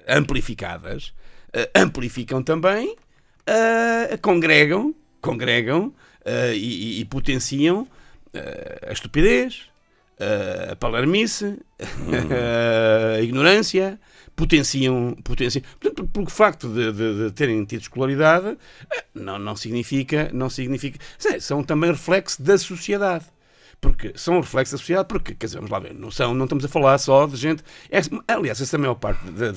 amplificadas, 0.07 1.13
amplificam 1.75 2.41
também, 2.41 2.95
eh, 3.51 4.17
congregam, 4.17 4.93
congregam 5.21 5.93
eh, 6.25 6.53
e, 6.55 7.01
e- 7.01 7.05
potenciam 7.05 7.87
eh, 8.33 8.87
a 8.89 8.93
estupidez, 8.93 9.69
a 10.71 10.75
palermice, 10.75 11.57
a 13.17 13.21
ignorância, 13.21 13.99
potenciam, 14.35 15.15
potenciam. 15.23 15.63
Portanto, 15.79 16.07
por, 16.07 16.23
por 16.23 16.31
facto 16.31 16.67
de, 16.69 16.91
de- 16.91 17.25
de 17.25 17.31
terem 17.31 17.63
tido 17.65 17.81
escolaridade, 17.81 18.57
não, 19.13 19.39
não 19.39 19.55
significa, 19.55 20.29
não 20.33 20.49
significa, 20.49 20.99
Sei, 21.17 21.39
são 21.39 21.63
também 21.63 21.91
reflexo 21.91 22.41
da 22.41 22.57
sociedade. 22.57 23.25
Porque 23.79 24.11
são 24.15 24.39
reflexo 24.39 24.73
da 24.73 24.77
sociedade, 24.77 25.07
porque, 25.07 25.33
quer 25.33 25.47
dizer, 25.47 25.57
vamos 25.57 25.71
lá 25.71 25.79
ver, 25.79 25.95
não, 25.95 26.11
são, 26.11 26.35
não 26.35 26.45
estamos 26.45 26.63
a 26.63 26.67
falar 26.67 26.99
só 26.99 27.25
de 27.25 27.35
gente. 27.35 27.63
é- 27.89 27.99
aliás, 28.27 28.61
essa 28.61 28.77
maior 28.77 28.93
parte 28.93 29.23
de- 29.25 29.51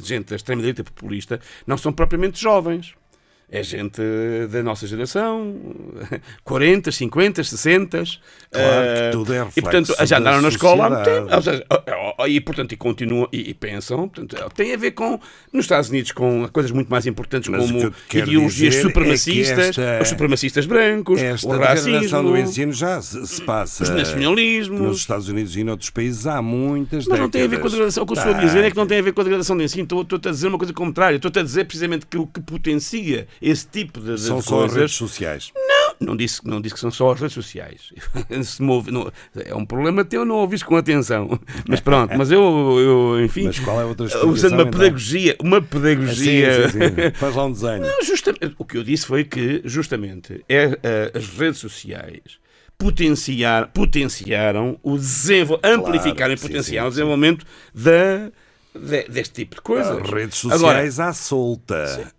de 0.00 0.06
gente 0.08 0.26
da 0.30 0.36
extrema-direita 0.36 0.84
populista 0.84 1.40
não 1.66 1.76
são 1.76 1.92
propriamente 1.92 2.40
jovens. 2.40 2.94
É 3.54 3.62
gente 3.62 4.00
da 4.50 4.62
nossa 4.62 4.86
geração, 4.86 5.54
40, 6.42 6.90
50, 6.90 7.44
60. 7.44 7.98
Claro 7.98 8.08
que 8.50 8.58
eh, 8.58 9.10
tudo 9.12 9.32
é 9.34 9.46
E 9.56 9.60
portanto 9.62 9.88
reflexo 9.88 10.06
já 10.06 10.18
andaram 10.18 10.36
da 10.38 10.42
na 10.42 10.48
escola 10.48 10.86
há 10.86 10.90
muito 10.90 11.04
tempo. 11.04 11.34
Ou 11.34 11.42
seja, 11.42 11.64
e 12.28 12.40
portanto 12.40 12.72
e 12.72 12.76
continuam 12.76 13.28
e, 13.32 13.50
e 13.50 13.54
pensam. 13.54 14.08
Portanto, 14.08 14.50
tem 14.54 14.72
a 14.72 14.76
ver 14.78 14.92
com, 14.92 15.20
nos 15.52 15.64
Estados 15.66 15.90
Unidos, 15.90 16.12
com 16.12 16.48
coisas 16.52 16.70
muito 16.72 16.88
mais 16.88 17.06
importantes 17.06 17.50
Mas 17.50 17.66
que 17.66 17.72
como 17.72 17.94
quero 18.08 18.28
ideologias 18.30 18.74
é 18.74 18.78
que 18.78 18.82
supremacistas, 18.84 19.58
esta- 19.78 19.98
os 20.02 20.08
supremacistas 20.08 20.64
brancos, 20.66 21.20
Esta 21.20 21.46
o 21.46 21.52
degradação 21.52 21.92
racismo. 21.98 22.22
do 22.22 22.36
ensino 22.38 22.72
já 22.72 23.02
se, 23.02 23.26
se 23.26 23.42
passa. 23.42 23.82
Os 23.82 23.90
nacionalismos. 23.90 24.80
Nos 24.80 24.96
Estados 24.98 25.28
Unidos 25.28 25.54
e 25.56 25.62
noutros 25.62 25.90
países 25.90 26.26
há 26.26 26.40
muitas 26.40 27.06
Mas 27.06 27.18
não 27.18 27.28
tem 27.28 27.42
a 27.42 27.46
ver 27.46 27.60
com 27.60 27.66
a 27.66 27.70
décadas. 27.70 27.72
degradação. 27.72 28.02
O 28.02 28.06
que 28.06 28.12
eu 28.14 28.16
estou 28.18 28.34
a 28.34 28.38
dizer 28.38 28.64
é 28.64 28.70
que 28.70 28.76
não 28.76 28.86
tem 28.86 28.98
a 28.98 29.02
ver 29.02 29.12
com 29.12 29.20
a 29.20 29.24
degradação 29.24 29.56
do 29.56 29.62
ensino. 29.62 29.82
Estou, 29.82 30.00
estou 30.02 30.18
a 30.24 30.30
dizer 30.30 30.48
uma 30.48 30.56
coisa 30.58 30.72
contrária. 30.72 31.16
Estou 31.16 31.30
a 31.34 31.42
dizer 31.44 31.64
precisamente 31.64 32.06
que 32.06 32.16
o 32.16 32.26
que 32.26 32.40
potencia 32.40 33.26
esse 33.42 33.66
tipo 33.66 34.00
de, 34.00 34.14
de 34.14 34.20
São 34.20 34.40
só 34.40 34.54
as 34.56 34.60
coisas. 34.60 34.76
redes 34.76 34.94
sociais. 34.94 35.52
Não, 35.54 36.08
não 36.08 36.16
disse, 36.16 36.40
não 36.46 36.60
disse 36.60 36.74
que 36.74 36.80
são 36.80 36.90
só 36.90 37.12
as 37.12 37.20
redes 37.20 37.34
sociais. 37.34 37.92
Ouve- 38.60 38.90
não- 38.90 39.10
é 39.36 39.54
um 39.54 39.64
problema 39.66 40.04
teu 40.04 40.24
não 40.24 40.36
ouviste 40.36 40.64
com 40.64 40.76
atenção. 40.76 41.38
Mas 41.68 41.80
pronto, 41.80 42.16
mas 42.16 42.30
eu, 42.30 42.40
eu 42.78 43.24
enfim. 43.24 43.44
Mas 43.44 43.58
qual 43.58 43.80
é 43.80 43.84
outra 43.84 44.06
explicação, 44.06 44.32
Usando 44.32 44.52
uma 44.54 44.62
então? 44.62 44.72
pedagogia. 44.80 45.36
Uma 45.40 45.60
pedagogia. 45.62 46.68
Sim, 46.68 46.72
sim, 46.72 46.78
sim. 46.88 47.10
Faz 47.18 47.34
lá 47.36 47.44
um 47.46 47.52
desenho. 47.52 47.82
Não, 47.82 48.02
justamente, 48.04 48.54
o 48.58 48.64
que 48.64 48.76
eu 48.78 48.82
disse 48.84 49.06
foi 49.06 49.24
que, 49.24 49.60
justamente, 49.64 50.44
é, 50.48 50.78
eh, 50.82 51.12
as 51.14 51.26
redes 51.28 51.58
sociais 51.60 52.40
potenciar, 52.78 53.68
potenciaram 53.68 54.78
o 54.82 54.96
desenvolvimento, 54.96 55.64
amplificaram 55.86 56.34
e 56.34 56.36
sim, 56.36 56.46
potenciaram 56.48 56.86
sim, 56.86 56.88
o 56.88 56.90
desenvolvimento 56.90 57.46
da, 57.72 58.30
de- 58.74 59.08
deste 59.08 59.34
tipo 59.34 59.54
de 59.56 59.60
coisas. 59.62 59.98
As 60.02 60.10
redes 60.10 60.44
Agora, 60.46 60.58
sociais 60.58 60.98
à 61.00 61.12
solta. 61.12 62.12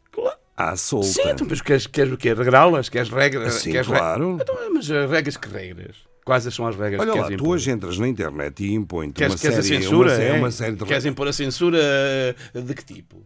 À 0.72 0.76
solta. 0.76 1.08
Sim, 1.08 1.46
mas 1.50 1.62
queres, 1.62 1.88
queres 1.88 2.14
o 2.14 2.18
quê? 2.18 2.34
Regrá-las? 2.34 2.90
Queres 2.90 3.10
regras? 3.10 3.54
Sim, 3.56 3.72
queres 3.72 3.88
re- 3.88 3.98
claro. 3.98 4.38
Então, 4.42 4.56
mas 4.74 4.90
as 4.90 5.10
regras 5.10 5.38
que 5.38 5.48
regras? 5.50 5.96
Quais 6.26 6.44
são 6.54 6.66
as 6.68 6.76
regras 6.78 7.02
Olha 7.02 7.12
que 7.12 7.20
lá, 7.20 7.28
tu 7.28 7.34
impor? 7.34 7.48
hoje 7.50 7.70
entras 7.72 7.98
na 8.00 8.08
internet 8.08 8.64
e 8.64 8.74
impõe-te 8.74 9.14
Queres, 9.16 9.34
uma, 9.34 9.40
queres 9.40 9.66
série, 9.66 9.78
a 9.78 9.82
censura? 9.82 10.14
uma, 10.14 10.24
é? 10.24 10.34
uma 10.34 10.52
série 10.52 10.76
de 10.76 10.86
Queres 10.86 11.06
impor 11.06 11.28
a 11.28 11.34
censura 11.34 11.78
eh, 11.82 12.36
de 12.62 12.74
que 12.74 12.86
tipo? 12.86 13.26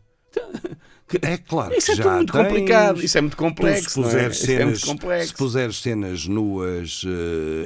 É 1.21 1.37
claro 1.37 1.73
Isso 1.73 1.85
que 1.95 2.01
é 2.01 2.03
já 2.03 2.15
muito 2.15 2.33
tens. 2.33 2.43
complicado, 2.43 3.01
isso 3.01 3.17
é 3.17 3.21
muito 3.21 3.37
complexo, 3.37 3.89
se 3.91 3.99
não 3.99 4.07
é? 4.09 4.11
puseres 4.11 4.49
é 4.49 4.65
muito 4.65 4.79
cenas, 4.79 4.83
complexo. 4.83 5.27
se 5.29 5.33
puseres 5.35 5.81
cenas 5.81 6.27
nuas, 6.27 7.01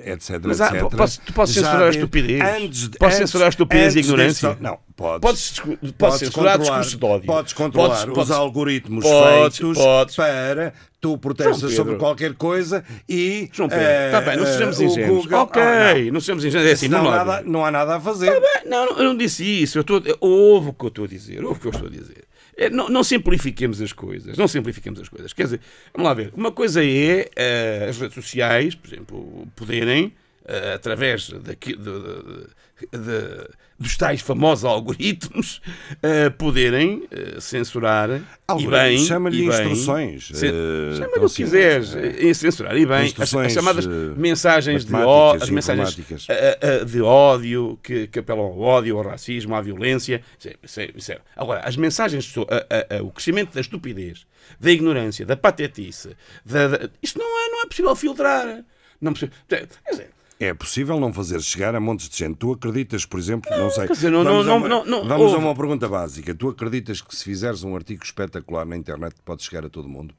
eh, 0.06 0.12
etc, 0.14 0.40
Mas 0.44 0.62
há- 0.62 0.68
etc. 0.78 0.96
posso- 0.96 1.22
tu 1.26 1.34
podes 1.34 1.54
censurar 1.56 1.82
a 1.82 1.90
estupidez? 1.90 2.40
Antes, 2.40 2.88
Podes 2.90 3.02
antes- 3.02 3.18
censurar 3.18 3.46
a 3.48 3.50
estupidez 3.50 3.96
e 3.96 3.98
antes 4.00 4.10
ignorância? 4.10 4.50
disso- 4.50 4.62
não, 4.62 4.78
podes. 4.96 5.22
Podes, 5.22 5.42
discu- 5.50 5.78
podes 5.98 6.20
censurar 6.20 6.58
controlar, 6.60 6.80
discurso 6.82 6.98
de 7.00 7.06
ódio. 7.06 7.26
Podes 7.26 7.54
controlar 7.54 7.88
Podes- 7.88 8.04
os 8.10 8.14
podes- 8.14 8.32
algoritmos 8.32 9.04
podes- 9.04 9.58
feitos 9.58 9.78
podes. 9.80 10.16
para 10.16 10.74
tu 11.02 11.18
protestas 11.18 11.74
sobre 11.74 11.96
qualquer 11.96 12.36
coisa 12.36 12.84
e. 13.10 13.50
João 13.52 13.70
Pedro, 13.70 13.86
está 14.06 14.22
bem, 14.22 14.38
não 14.38 14.44
eh, 14.44 14.52
sejamos 14.54 14.80
ingênuos. 14.82 15.24
Google- 15.26 15.40
ok, 15.40 15.62
Ah, 15.64 16.12
não. 16.14 16.20
sejamos 16.22 16.46
ingênuos. 16.46 16.70
É 16.70 16.74
assim, 16.74 16.90
vamos 16.90 17.10
lá 17.10 17.26
nada- 17.26 17.44
não 17.44 17.66
há 17.66 17.72
nada 17.72 17.96
a 17.96 18.00
fazer. 18.00 18.40
Não, 18.68 18.86
não, 18.86 18.98
eu 19.00 19.04
não 19.06 19.18
disse 19.18 19.44
isso. 19.44 19.80
Eu 19.80 19.82
estou, 19.82 20.00
ouve 20.20 20.70
o 20.70 20.74
que 20.74 20.86
eu 20.86 20.90
estou 20.90 21.06
a 21.06 21.08
dizer. 21.08 21.44
Ouve 21.44 21.58
o 21.58 21.60
que 21.60 21.68
eu 21.68 21.72
estou 21.72 21.88
a 21.88 21.92
dizer. 21.92 22.24
É, 22.62 22.70
não, 22.70 22.88
não 22.90 23.04
simplifiquemos 23.04 23.82
as 23.82 23.92
coisas. 23.92 24.38
Não 24.38 24.48
simplifiquemos 24.48 25.00
as 25.00 25.10
coisas. 25.10 25.34
Quer 25.34 25.44
dizer, 25.46 25.60
vamos 25.94 26.08
lá 26.08 26.14
ver. 26.14 26.32
Uma 26.36 26.52
coisa 26.52 26.84
é 26.84 27.30
eh, 27.36 27.88
as 27.90 27.98
redes 28.00 28.14
sociais, 28.16 28.76
por 28.76 28.88
exemplo, 28.94 29.48
poderem, 29.56 30.14
eh, 30.46 30.74
através 30.74 31.30
daqui, 31.30 31.76
de- 31.76 31.84
de- 31.84 32.98
de- 32.98 33.48
dos 33.82 33.98
tais 33.98 34.22
famosos 34.22 34.64
algoritmos, 34.66 35.62
eh, 36.04 36.30
poderem 36.30 37.08
eh, 37.12 37.40
censurar 37.40 38.10
e 38.12 38.24
Algoritmos, 38.48 38.80
bem. 38.80 38.98
chama-lhe 39.06 39.38
e 39.44 39.50
bem- 39.50 39.50
instruções, 39.72 40.28
Cen- 40.34 40.48
eh, 40.50 40.52
Chama-lhe 40.94 41.12
então, 41.12 41.26
o 41.26 41.30
que 41.30 41.36
quiseres. 41.36 41.96
eh, 41.96 42.34
censurar 42.34 42.78
e 42.78 42.86
bem. 42.86 43.14
As, 43.18 43.34
as 43.36 43.52
chamadas 43.54 43.86
eh, 43.86 43.90
mensagens 44.16 44.86
de 44.86 44.94
ódio, 44.94 45.44
as 45.44 45.50
e 45.50 45.52
mensagens 45.52 45.98
eh, 46.30 46.58
eh, 46.62 46.86
de 46.86 47.02
ódio, 47.02 47.80
que, 47.82 48.08
que 48.08 48.20
apelam 48.20 48.46
ao 48.46 48.60
ódio, 48.60 48.98
ao 48.98 49.04
racismo, 49.04 49.56
à 49.56 49.62
violência. 49.62 50.22
Isso 50.64 50.80
é- 50.80 50.90
isso 50.96 51.12
é- 51.12 51.16
é- 51.16 51.22
Agora, 51.36 51.62
as 51.62 51.76
mensagens, 51.76 52.26
so- 52.26 52.48
a- 52.50 52.96
a- 52.96 52.98
a- 53.00 53.04
o 53.04 53.12
crescimento 53.12 53.54
da 53.54 53.62
estupidez, 53.62 54.26
da 54.60 54.72
ignorância, 54.72 55.26
da 55.26 55.36
patetice, 55.36 56.16
da, 56.46 56.68
da- 56.68 56.90
isto 57.02 57.18
não 57.18 57.26
é, 57.26 57.50
não 57.50 57.62
é 57.64 57.66
possível 57.66 57.96
filtrar. 57.96 58.64
Não 59.02 59.10
é 59.12 59.14
possível. 59.14 59.34
Quer 59.48 59.68
dizer, 59.90 60.10
É 60.44 60.56
possível 60.56 61.00
não 61.00 61.14
fazer 61.14 61.40
chegar 61.40 61.76
a 61.76 61.80
montes 61.80 62.10
de 62.10 62.18
gente. 62.18 62.36
Tu 62.38 62.52
acreditas, 62.52 63.06
por 63.06 63.20
exemplo, 63.20 63.48
não, 63.56 63.70
sei. 63.70 63.86
quer 63.86 63.94
dizer, 63.94 64.10
não- 64.10 64.24
vamos 64.24 64.46
não- 64.48 64.54
a 64.54 64.58
uma, 64.58 64.68
não- 64.68 64.86
não- 64.86 65.08
vamos 65.08 65.34
a 65.36 65.38
uma 65.38 65.56
pergunta 65.56 65.88
básica. 65.88 66.34
Tu 66.34 66.50
acreditas 66.50 67.00
que 67.00 67.16
se 67.16 67.24
fizeres 67.24 67.64
um 67.64 67.76
artigo 67.76 68.04
espetacular 68.04 68.66
na 68.66 68.76
internet 68.76 69.16
pode 69.24 69.44
chegar 69.44 69.64
a 69.66 69.70
todo 69.70 69.88
mundo? 69.88 70.16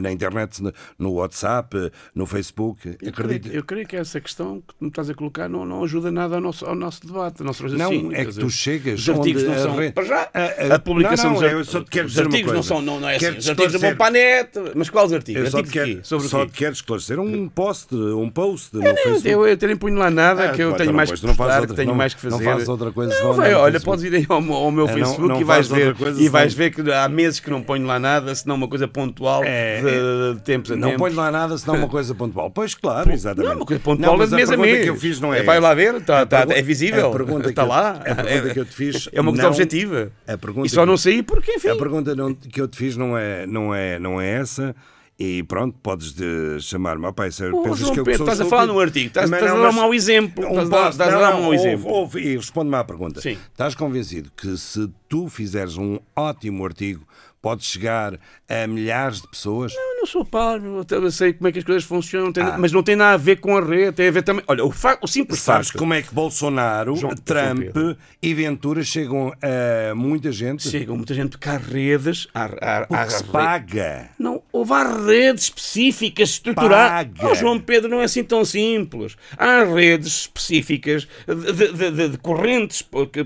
Na 0.00 0.10
internet, 0.12 0.62
no- 0.98 1.12
WhatsApp, 1.12 1.90
no 2.14 2.26
Facebook. 2.26 2.88
Eu 2.88 2.96
creio, 2.98 3.10
Acredito. 3.10 3.54
eu 3.54 3.64
creio 3.64 3.86
que 3.86 3.96
essa 3.96 4.20
questão 4.20 4.60
que 4.60 4.74
me 4.80 4.88
estás 4.88 5.08
a 5.10 5.14
colocar 5.14 5.48
não, 5.48 5.64
não 5.64 5.84
ajuda 5.84 6.10
nada 6.10 6.36
ao 6.36 6.40
nosso, 6.40 6.64
ao 6.64 6.74
nosso 6.74 7.06
debate, 7.06 7.40
ao 7.40 7.46
nosso 7.46 7.62
Não, 7.68 7.78
raciocínio. 7.78 8.14
é 8.16 8.24
que 8.24 8.32
tu 8.34 8.50
chegas 8.50 9.00
Os 9.00 9.08
artigos 9.08 9.42
não 9.44 9.54
são. 9.58 9.92
Para 9.92 10.04
já, 10.04 10.30
a- 10.74 10.78
publicação 10.78 11.32
não, 11.34 11.40
não, 11.40 11.48
eu 11.48 11.64
só 11.64 11.80
te 11.82 11.90
quero 11.90 12.06
os 12.06 12.12
dizer 12.12 12.24
artigos 12.26 12.52
não 12.52 12.62
são. 12.62 12.82
Não, 12.82 13.00
não 13.00 13.08
é 13.08 13.16
assim. 13.16 13.38
Os 13.38 13.48
artigos 13.48 13.72
não 13.74 13.80
vão 13.80 13.96
para 13.96 14.06
a 14.06 14.10
net. 14.10 14.50
Mas 14.74 14.90
quais 14.90 15.12
artigos? 15.12 15.42
Eu 15.44 15.50
só 15.50 15.62
te 15.62 15.70
quero? 15.70 16.00
Sobre 16.04 16.28
só 16.28 16.46
te 16.46 16.52
quero 16.52 16.72
esclarecer 16.72 17.18
um 17.20 17.48
post, 17.48 17.94
um 17.94 18.30
post 18.30 18.74
no 18.74 18.86
Eu, 18.86 18.96
Facebook. 18.96 19.28
eu, 19.28 19.46
eu 19.46 19.58
nem 19.68 19.76
ponho 19.76 19.96
lá 19.96 20.10
nada, 20.10 20.50
Ah, 20.50 20.52
que 20.52 20.62
eu 20.62 20.72
tenho 20.74 20.92
mais 20.92 21.10
não 21.10 21.16
que 21.16 21.26
não 21.26 21.34
postar, 21.36 21.66
que 21.66 21.74
tenho 21.74 21.88
não- 21.88 21.94
mais 21.94 22.14
que 22.14 22.24
não 22.24 22.38
fazer. 22.38 22.44
fazes 22.44 22.68
outra 22.68 22.90
coisa 22.92 23.14
Não, 23.22 23.60
olha, 23.60 23.80
podes 23.80 24.04
ir 24.04 24.14
aí 24.14 24.26
ao, 24.28 24.40
meu- 24.40 24.54
É, 24.54 24.70
não- 24.70 24.88
Facebook 24.88 25.28
não 25.28 25.40
e 25.40 25.44
vais 25.44 25.68
ver, 25.68 25.94
e 26.18 26.28
vais 26.28 26.54
ver 26.54 26.70
que 26.74 26.90
há 26.92 27.08
meses 27.08 27.40
que 27.40 27.50
não 27.50 27.62
ponho 27.62 27.86
lá 27.86 27.98
nada, 27.98 28.34
senão 28.34 28.56
uma 28.56 28.68
coisa 28.68 28.86
pontual 28.88 29.42
É, 29.44 29.81
de, 29.90 30.34
de 30.34 30.40
tempos 30.42 30.70
a 30.70 30.76
Não 30.76 30.88
tempos. 30.90 31.02
ponho 31.02 31.16
lá 31.16 31.30
nada, 31.30 31.56
senão 31.58 31.76
uma 31.76 31.88
coisa 31.88 32.14
pontual. 32.14 32.50
Pois 32.50 32.74
claro, 32.74 33.10
exatamente. 33.12 33.48
Não, 33.50 33.56
uma 33.56 33.66
coisa 33.66 33.82
pontual 33.82 34.16
mas 34.16 34.30
de 34.30 34.36
mês 34.36 34.50
a 34.50 34.56
mês. 34.56 34.82
que 34.84 34.90
eu 34.90 34.96
fiz 34.96 35.20
não 35.20 35.32
é 35.34 35.42
Vai 35.42 35.60
lá 35.60 35.74
ver, 35.74 36.00
tá- 36.02 36.20
A 36.22 36.26
tá- 36.26 36.46
é 36.50 36.62
visível, 36.62 37.08
a 37.08 37.12
pergunta 37.12 37.48
está 37.50 37.64
lá. 37.64 37.90
A 37.92 38.14
pergunta 38.14 38.54
que 38.54 38.60
eu 38.60 38.64
te 38.64 38.74
fiz 38.74 39.08
É 39.12 39.20
uma 39.20 39.30
coisa 39.30 39.42
não- 39.44 39.50
objetiva. 39.50 40.10
A 40.26 40.38
pergunta 40.38 40.66
E 40.66 40.70
só 40.70 40.84
não 40.86 40.96
saí 40.96 41.22
porque, 41.22 41.52
enfim. 41.52 41.68
A 41.68 41.76
pergunta 41.76 42.14
não- 42.14 42.34
que 42.34 42.60
eu 42.60 42.68
te 42.68 42.76
fiz 42.76 42.96
não 42.96 43.16
é, 43.16 43.46
não 43.46 43.74
é, 43.74 43.98
não 43.98 44.20
é 44.20 44.28
essa. 44.30 44.74
E 45.18 45.42
pronto, 45.44 45.76
podes 45.82 46.12
de 46.14 46.58
chamar-me. 46.60 47.06
Oh, 47.06 47.12
pai, 47.12 47.28
Oh, 47.52 47.62
pensas 47.62 47.78
João 47.80 47.92
que 47.94 48.00
eu 48.00 48.04
Pedro, 48.04 48.22
estás 48.24 48.40
a 48.40 48.44
falar 48.46 48.66
num 48.66 48.80
artigo, 48.80 49.06
estás- 49.08 49.30
Mas 49.30 49.38
estás 49.40 49.52
a 49.52 49.56
não, 49.56 49.62
dar 49.64 49.70
um 49.70 49.76
mau 49.76 49.94
exemplo, 49.94 50.44
Um 50.46 50.62
estás 50.62 50.98
a 51.00 51.04
dar- 51.04 51.08
a 51.08 51.10
não, 51.12 51.20
não, 51.20 51.28
um 51.38 51.42
mau 51.42 51.52
ouve, 51.52 51.56
exemplo. 51.58 51.90
ouve 51.90 52.20
e 52.20 52.36
responde-me 52.36 52.76
à 52.76 52.82
pergunta. 52.82 53.20
Sim. 53.20 53.36
Estás 53.52 53.74
convencido 53.76 54.32
que 54.36 54.56
se 54.56 54.90
tu 55.08 55.28
fizeres 55.28 55.76
um 55.76 55.98
ótimo 56.16 56.64
artigo, 56.64 57.06
podes 57.42 57.66
chegar 57.66 58.18
a 58.48 58.66
milhares 58.68 59.20
de 59.20 59.28
pessoas? 59.28 59.72
Eu 59.74 59.96
não 59.98 60.06
sou 60.06 60.24
parvo, 60.24 60.80
até 60.80 60.94
eu 60.96 61.10
sei 61.10 61.32
como 61.32 61.48
é 61.48 61.52
que 61.52 61.58
as 61.58 61.64
coisas 61.64 61.82
funcionam, 61.84 62.32
Ah. 62.38 62.56
mas 62.58 62.70
não 62.72 62.82
tem 62.82 62.94
nada 62.96 63.14
a 63.14 63.16
ver 63.16 63.36
com 63.40 63.56
a 63.56 63.60
rede, 63.60 63.92
tem 63.92 64.08
a 64.08 64.10
ver 64.12 64.22
também. 64.22 64.44
Olha, 64.46 64.64
o, 64.64 64.70
fa- 64.70 64.98
o 65.02 65.06
simples 65.08 65.40
Sabes 65.40 65.68
facto. 65.68 65.78
como 65.78 65.92
é 65.92 66.02
que 66.02 66.14
Bolsonaro, 66.14 66.94
João- 66.96 67.14
Trump 67.16 67.64
João 67.74 67.96
e 68.22 68.32
Ventura 68.34 68.82
chegam 68.84 69.32
a 69.42 69.94
muita 69.94 70.30
gente? 70.30 70.68
Chegam 70.68 70.96
muita 70.96 71.14
gente 71.14 71.30
porque 71.30 71.48
há 71.48 71.56
redes. 71.58 72.28
Há, 72.32 72.44
há, 72.44 72.86
Porque 72.86 72.94
há 72.94 73.10
se 73.10 73.22
re- 73.24 73.28
paga. 73.30 74.08
Não, 74.18 74.42
houve 74.52 74.72
há 74.72 75.04
redes 75.04 75.44
específicas, 75.44 76.30
estruturadas. 76.30 77.12
Paga. 77.18 77.28
Oh, 77.32 77.34
João 77.34 77.58
Pedro, 77.58 77.90
não 77.90 78.00
é 78.00 78.04
assim 78.04 78.22
tão 78.22 78.44
simples. 78.44 79.16
Há 79.36 79.64
redes 79.64 80.22
específicas 80.22 81.08
de, 81.26 81.52
de- 81.72 81.90
de- 81.90 82.08
de- 82.10 82.18
correntes 82.18 82.82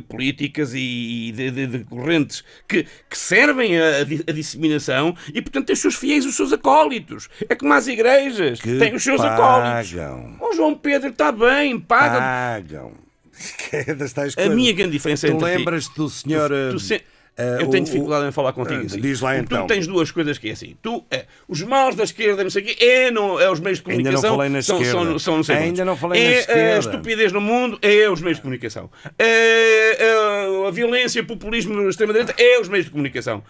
políticas 0.09 0.73
e 0.75 1.33
de 1.35 1.85
correntes 1.85 2.43
que, 2.69 2.85
que 3.09 3.19
servem 3.19 3.79
a, 3.79 4.06
a 4.07 4.09
di- 4.17 4.25
a 4.29 4.33
disseminação 4.33 5.15
e, 5.35 5.43
portanto, 5.43 5.67
têm 5.67 5.75
os 5.75 5.81
seus 5.81 5.95
fiéis, 5.95 6.25
os 6.25 6.35
seus 6.37 6.53
acólitos. 6.53 7.29
É 7.49 7.55
como 7.55 7.73
as 7.73 7.87
igrejas, 7.87 8.61
Que 8.61 8.79
têm 8.79 8.95
os 8.95 9.03
seus 9.03 9.21
acólitos. 9.21 9.93
pagam. 9.93 10.37
Oh, 10.41 10.53
João 10.55 10.75
Pedro, 10.75 11.11
está 11.11 11.31
bem, 11.33 11.79
paga. 11.79 12.19
Pagam. 12.21 12.93
Que 13.71 13.77
é 13.91 13.95
das 13.95 14.13
tais 14.13 14.33
A 14.33 14.37
coisas. 14.37 14.55
minha 14.55 14.73
grande 14.73 14.93
diferença 14.93 15.27
Tu 15.27 15.35
entre 15.35 15.51
ti- 15.51 15.57
lembras-te 15.59 15.95
do 15.95 16.09
senhor. 16.09 16.49
Tu- 16.49 16.71
tu 16.73 16.79
se- 16.81 17.03
eh, 17.37 17.59
eu 17.61 17.67
o- 17.67 17.71
tenho 17.71 17.83
o- 17.83 17.87
dificuldade 17.87 18.27
em 18.27 18.33
falar 18.33 18.55
contigo 18.55 18.81
eh, 18.81 18.87
assim. 18.87 18.99
Diz 18.99 19.21
lá 19.21 19.35
Tu 19.35 19.41
então. 19.41 19.67
tens 19.67 19.87
duas 19.87 20.11
coisas 20.11 20.39
que 20.39 20.49
é 20.49 20.53
assim. 20.53 20.75
Tu, 20.81 21.05
é, 21.11 21.27
os 21.47 21.61
maus 21.61 21.95
da 21.95 22.05
esquerda, 22.05 22.43
não 22.43 22.49
sei 22.49 22.63
o 22.63 22.65
quê, 22.65 22.77
é, 22.83 23.11
não, 23.11 23.39
é 23.39 23.51
os 23.51 23.61
meios 23.61 23.79
de 23.83 23.91
Ainda 23.91 24.11
não 24.11 24.21
comunicação. 24.23 24.37
falei 24.37 24.49
na 24.51 24.63
são, 24.63 24.81
esquerda. 24.81 25.01
São, 25.11 25.19
são, 25.19 25.37
não 25.37 25.43
sei 25.45 25.57
Ainda 25.57 25.67
quantos. 25.69 25.85
não 25.87 25.97
falei 25.99 26.23
na 26.23 26.29
é, 26.31 26.39
esquerda. 26.41 26.77
A 26.77 26.79
estupidez 26.79 27.33
no 27.33 27.41
mundo 27.43 27.79
é 27.83 28.09
os 28.09 28.23
meios 28.23 28.39
de 28.39 28.43
comunicação. 28.43 28.91
É, 29.19 30.03
é, 30.03 30.67
a 30.67 30.71
violência, 30.71 31.21
o 31.21 31.27
populismo 31.27 31.75
na 31.75 31.91
extrema-direita 31.91 32.35
é 32.43 32.59
os 32.59 32.69
meios 32.71 32.87
de 32.87 32.91
comunicação. 32.93 33.43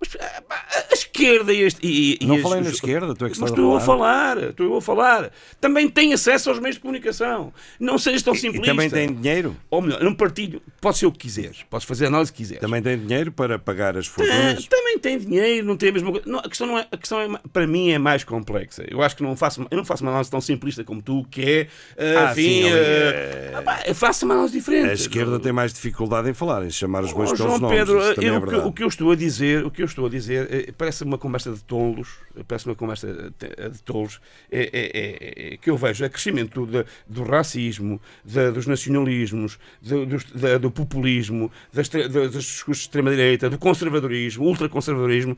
Mas 0.00 0.08
pá, 0.48 0.66
a 0.90 0.94
esquerda 0.94 1.52
e, 1.52 1.60
este, 1.62 1.86
e, 1.86 2.18
e 2.22 2.26
Não 2.26 2.36
as- 2.36 2.42
falei 2.42 2.60
na 2.62 2.68
os- 2.68 2.74
esquerda, 2.74 3.14
tu 3.14 3.26
é 3.26 3.30
que 3.30 3.38
Mas 3.38 3.50
estou 3.50 3.76
a 3.76 3.80
falar. 3.80 4.38
estou 4.38 4.76
a 4.78 4.80
falar. 4.82 5.30
Também 5.60 5.88
tem 5.90 6.12
acesso 6.14 6.48
aos 6.48 6.58
meios 6.58 6.76
de 6.76 6.80
comunicação. 6.80 7.52
Não 7.78 7.98
sejas 7.98 8.22
tão 8.22 8.32
E 8.34 8.38
simplista. 8.38 8.66
também 8.66 8.88
tem 8.88 9.12
dinheiro? 9.12 9.54
Ou 9.70 9.82
melhor, 9.82 10.02
não 10.02 10.14
partilho. 10.14 10.62
Pode 10.80 10.96
ser 10.96 11.04
o 11.06 11.12
que 11.12 11.18
quiseres. 11.18 11.62
Podes 11.68 11.86
fazer 11.86 12.06
a 12.06 12.08
análise 12.08 12.32
que 12.32 12.38
quiseres. 12.38 12.60
Também 12.62 12.80
tem 12.82 12.98
dinheiro 12.98 13.30
para 13.30 13.58
pagar 13.58 13.96
as 13.98 14.06
fortunas? 14.06 14.66
também 14.66 14.98
tem 14.98 15.18
dinheiro, 15.18 15.66
não 15.66 15.76
tem 15.76 15.90
a 15.90 15.92
mesma 15.92 16.10
coisa. 16.12 16.26
Não, 16.28 16.38
a 16.38 16.48
questão, 16.48 16.66
não 16.66 16.78
é, 16.78 16.86
a 16.90 16.96
questão 16.96 17.20
é, 17.20 17.28
para 17.52 17.66
mim 17.66 17.90
é 17.90 17.98
mais 17.98 18.24
complexa. 18.24 18.82
Eu 18.88 19.02
acho 19.02 19.14
que 19.16 19.22
não 19.22 19.36
faço, 19.36 19.66
eu 19.70 19.76
não 19.76 19.84
faço 19.84 20.02
uma 20.02 20.10
análise 20.12 20.30
tão 20.30 20.40
simplista 20.40 20.82
como 20.82 21.02
tu, 21.02 21.26
que 21.30 21.42
é, 21.42 21.66
ah, 21.98 22.28
Ah, 22.28 22.32
enfim, 22.32 22.42
sim, 22.42 22.64
ali 22.64 22.72
ah, 22.72 22.76
é- 22.76 23.52
ah, 23.56 23.62
pá, 23.62 23.80
faço 23.94 24.24
uma 24.24 24.34
análise 24.34 24.54
diferente. 24.56 24.88
A 24.90 24.94
esquerda 24.94 25.38
tem 25.38 25.52
mais 25.52 25.74
dificuldade 25.74 26.30
em 26.30 26.32
falar, 26.34 26.64
em 26.64 26.70
chamar 26.70 27.04
os 27.04 27.12
bois 27.12 27.30
Oh, 27.30 27.34
pelos 27.36 27.50
João 27.50 27.58
nomes. 27.60 27.78
Pedro, 27.78 27.98
Isso 28.00 28.14
também 28.14 28.28
eu- 28.30 28.34
é 28.34 28.38
o, 28.38 28.46
que, 28.46 28.56
o 28.56 28.72
que 28.72 28.82
eu 28.84 28.88
estou 28.88 29.10
a 29.12 29.16
dizer, 29.16 29.64
o 29.66 29.70
que 29.70 29.82
eu 29.82 29.86
estou 29.90 30.06
a 30.06 30.08
dizer, 30.08 30.48
eh, 30.50 30.72
parece 30.76 31.04
uma 31.04 31.18
conversa 31.18 31.52
de 31.52 31.62
tolos, 31.64 32.08
parece 32.48 32.66
uma 32.66 32.74
conversa 32.74 33.06
de, 33.38 33.70
de 33.70 33.82
tolos, 33.82 34.20
é, 34.50 34.62
é- 34.72 34.90
é- 34.98 35.54
é 35.54 35.56
que 35.56 35.68
eu 35.70 35.76
vejo 35.76 36.04
é 36.04 36.08
crescimento 36.08 36.66
do 37.08 37.22
racismo, 37.22 38.00
da- 38.24 38.50
dos 38.50 38.66
nacionalismos, 38.66 39.58
do, 39.82 40.06
dos- 40.06 40.24
da- 40.32 40.58
do 40.58 40.70
populismo, 40.70 41.50
das, 41.72 41.88
dos 41.88 42.44
discursos 42.44 42.82
de 42.84 42.88
extrema-direita, 42.88 43.50
do 43.50 43.58
conservadorismo, 43.58 44.44
ultraconservadorismo. 44.46 45.36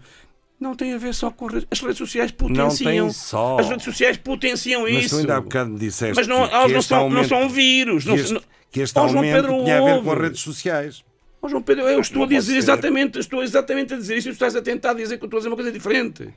Não 0.61 0.77
tem 0.77 0.95
a 0.95 0.99
ver 0.99 1.13
só 1.13 1.29
com. 1.31 1.49
As 1.71 1.81
redes 1.81 1.99
sociais 1.99 2.31
potenciam. 2.31 3.11
só. 3.11 3.59
As 3.59 3.69
redes 3.69 3.85
sociais 3.85 4.17
potenciam 4.17 4.83
Mas 4.83 5.07
isso. 5.07 5.17
tu 5.17 5.21
ainda 5.21 5.37
há 5.37 5.41
bocado 5.41 5.71
me 5.71 5.79
disseste 5.81 6.15
Mas 6.15 6.29
não, 6.29 6.47
que, 6.47 6.55
elas 6.55 6.73
não, 6.73 6.83
são, 6.83 6.99
não 6.99 7.05
aumento- 7.17 7.29
são 7.29 7.49
vírus. 7.49 8.05
que 8.05 8.09
Não, 8.11 8.15
este, 8.17 8.33
não- 8.33 8.43
que 8.71 8.81
este 8.81 8.97
aumento 8.99 9.35
Pedro, 9.35 9.65
tinha 9.65 9.79
a 9.79 9.85
ver 9.85 10.03
com 10.05 10.13
as 10.13 10.19
redes 10.21 10.41
sociais. 10.41 11.05
Ó 11.45 11.49
João 11.49 11.61
Pedro, 11.63 11.89
eu 11.89 12.01
estou 12.01 12.19
a 12.19 12.21
Não 12.21 12.29
pode 12.29 12.41
dizer 12.41 12.57
exatamente, 12.57 13.19
estou 13.19 13.43
exatamente 13.43 13.93
a 13.95 13.97
dizer 13.97 14.17
isso 14.17 14.29
e 14.29 14.31
tu 14.31 14.35
estás 14.35 14.55
a 14.55 14.63
tentar 14.63 14.95
dizer 14.95 15.19
que 15.19 15.25
eu 15.25 15.27
estou 15.27 15.39
a 15.39 15.41
dizer 15.41 15.49
uma 15.49 15.57
coisa 15.57 15.73
diferente. 15.73 16.29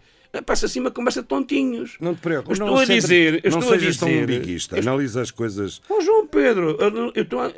Passa 0.46 0.66
assim 0.66 0.80
uma 0.82 0.92
conversa 0.92 1.22
de 1.22 1.28
tontinhos. 1.28 1.96
Não 2.02 2.14
te 2.16 2.20
preocupes. 2.22 2.60
Eu 2.60 2.66
não 2.66 2.74
estou 2.74 2.84
a 2.84 2.86
sempre- 2.88 3.02
dizer, 3.02 3.42
eu 3.46 3.52
não 3.52 3.60
estou 3.60 3.74
a 3.74 3.80
sejas 3.80 3.98
tão 3.98 4.08
dizer- 4.10 4.24
umbiguista. 4.24 4.76
eu 4.76 4.80
estou- 4.80 4.94
Analisa 4.94 5.22
as 5.22 5.32
coisas. 5.32 5.82
Ó 5.90 6.02
João 6.02 6.28
Pedro, 6.28 6.76
eu, 6.80 7.12
eu 7.16 7.22
estou 7.24 7.40
a... 7.40 7.54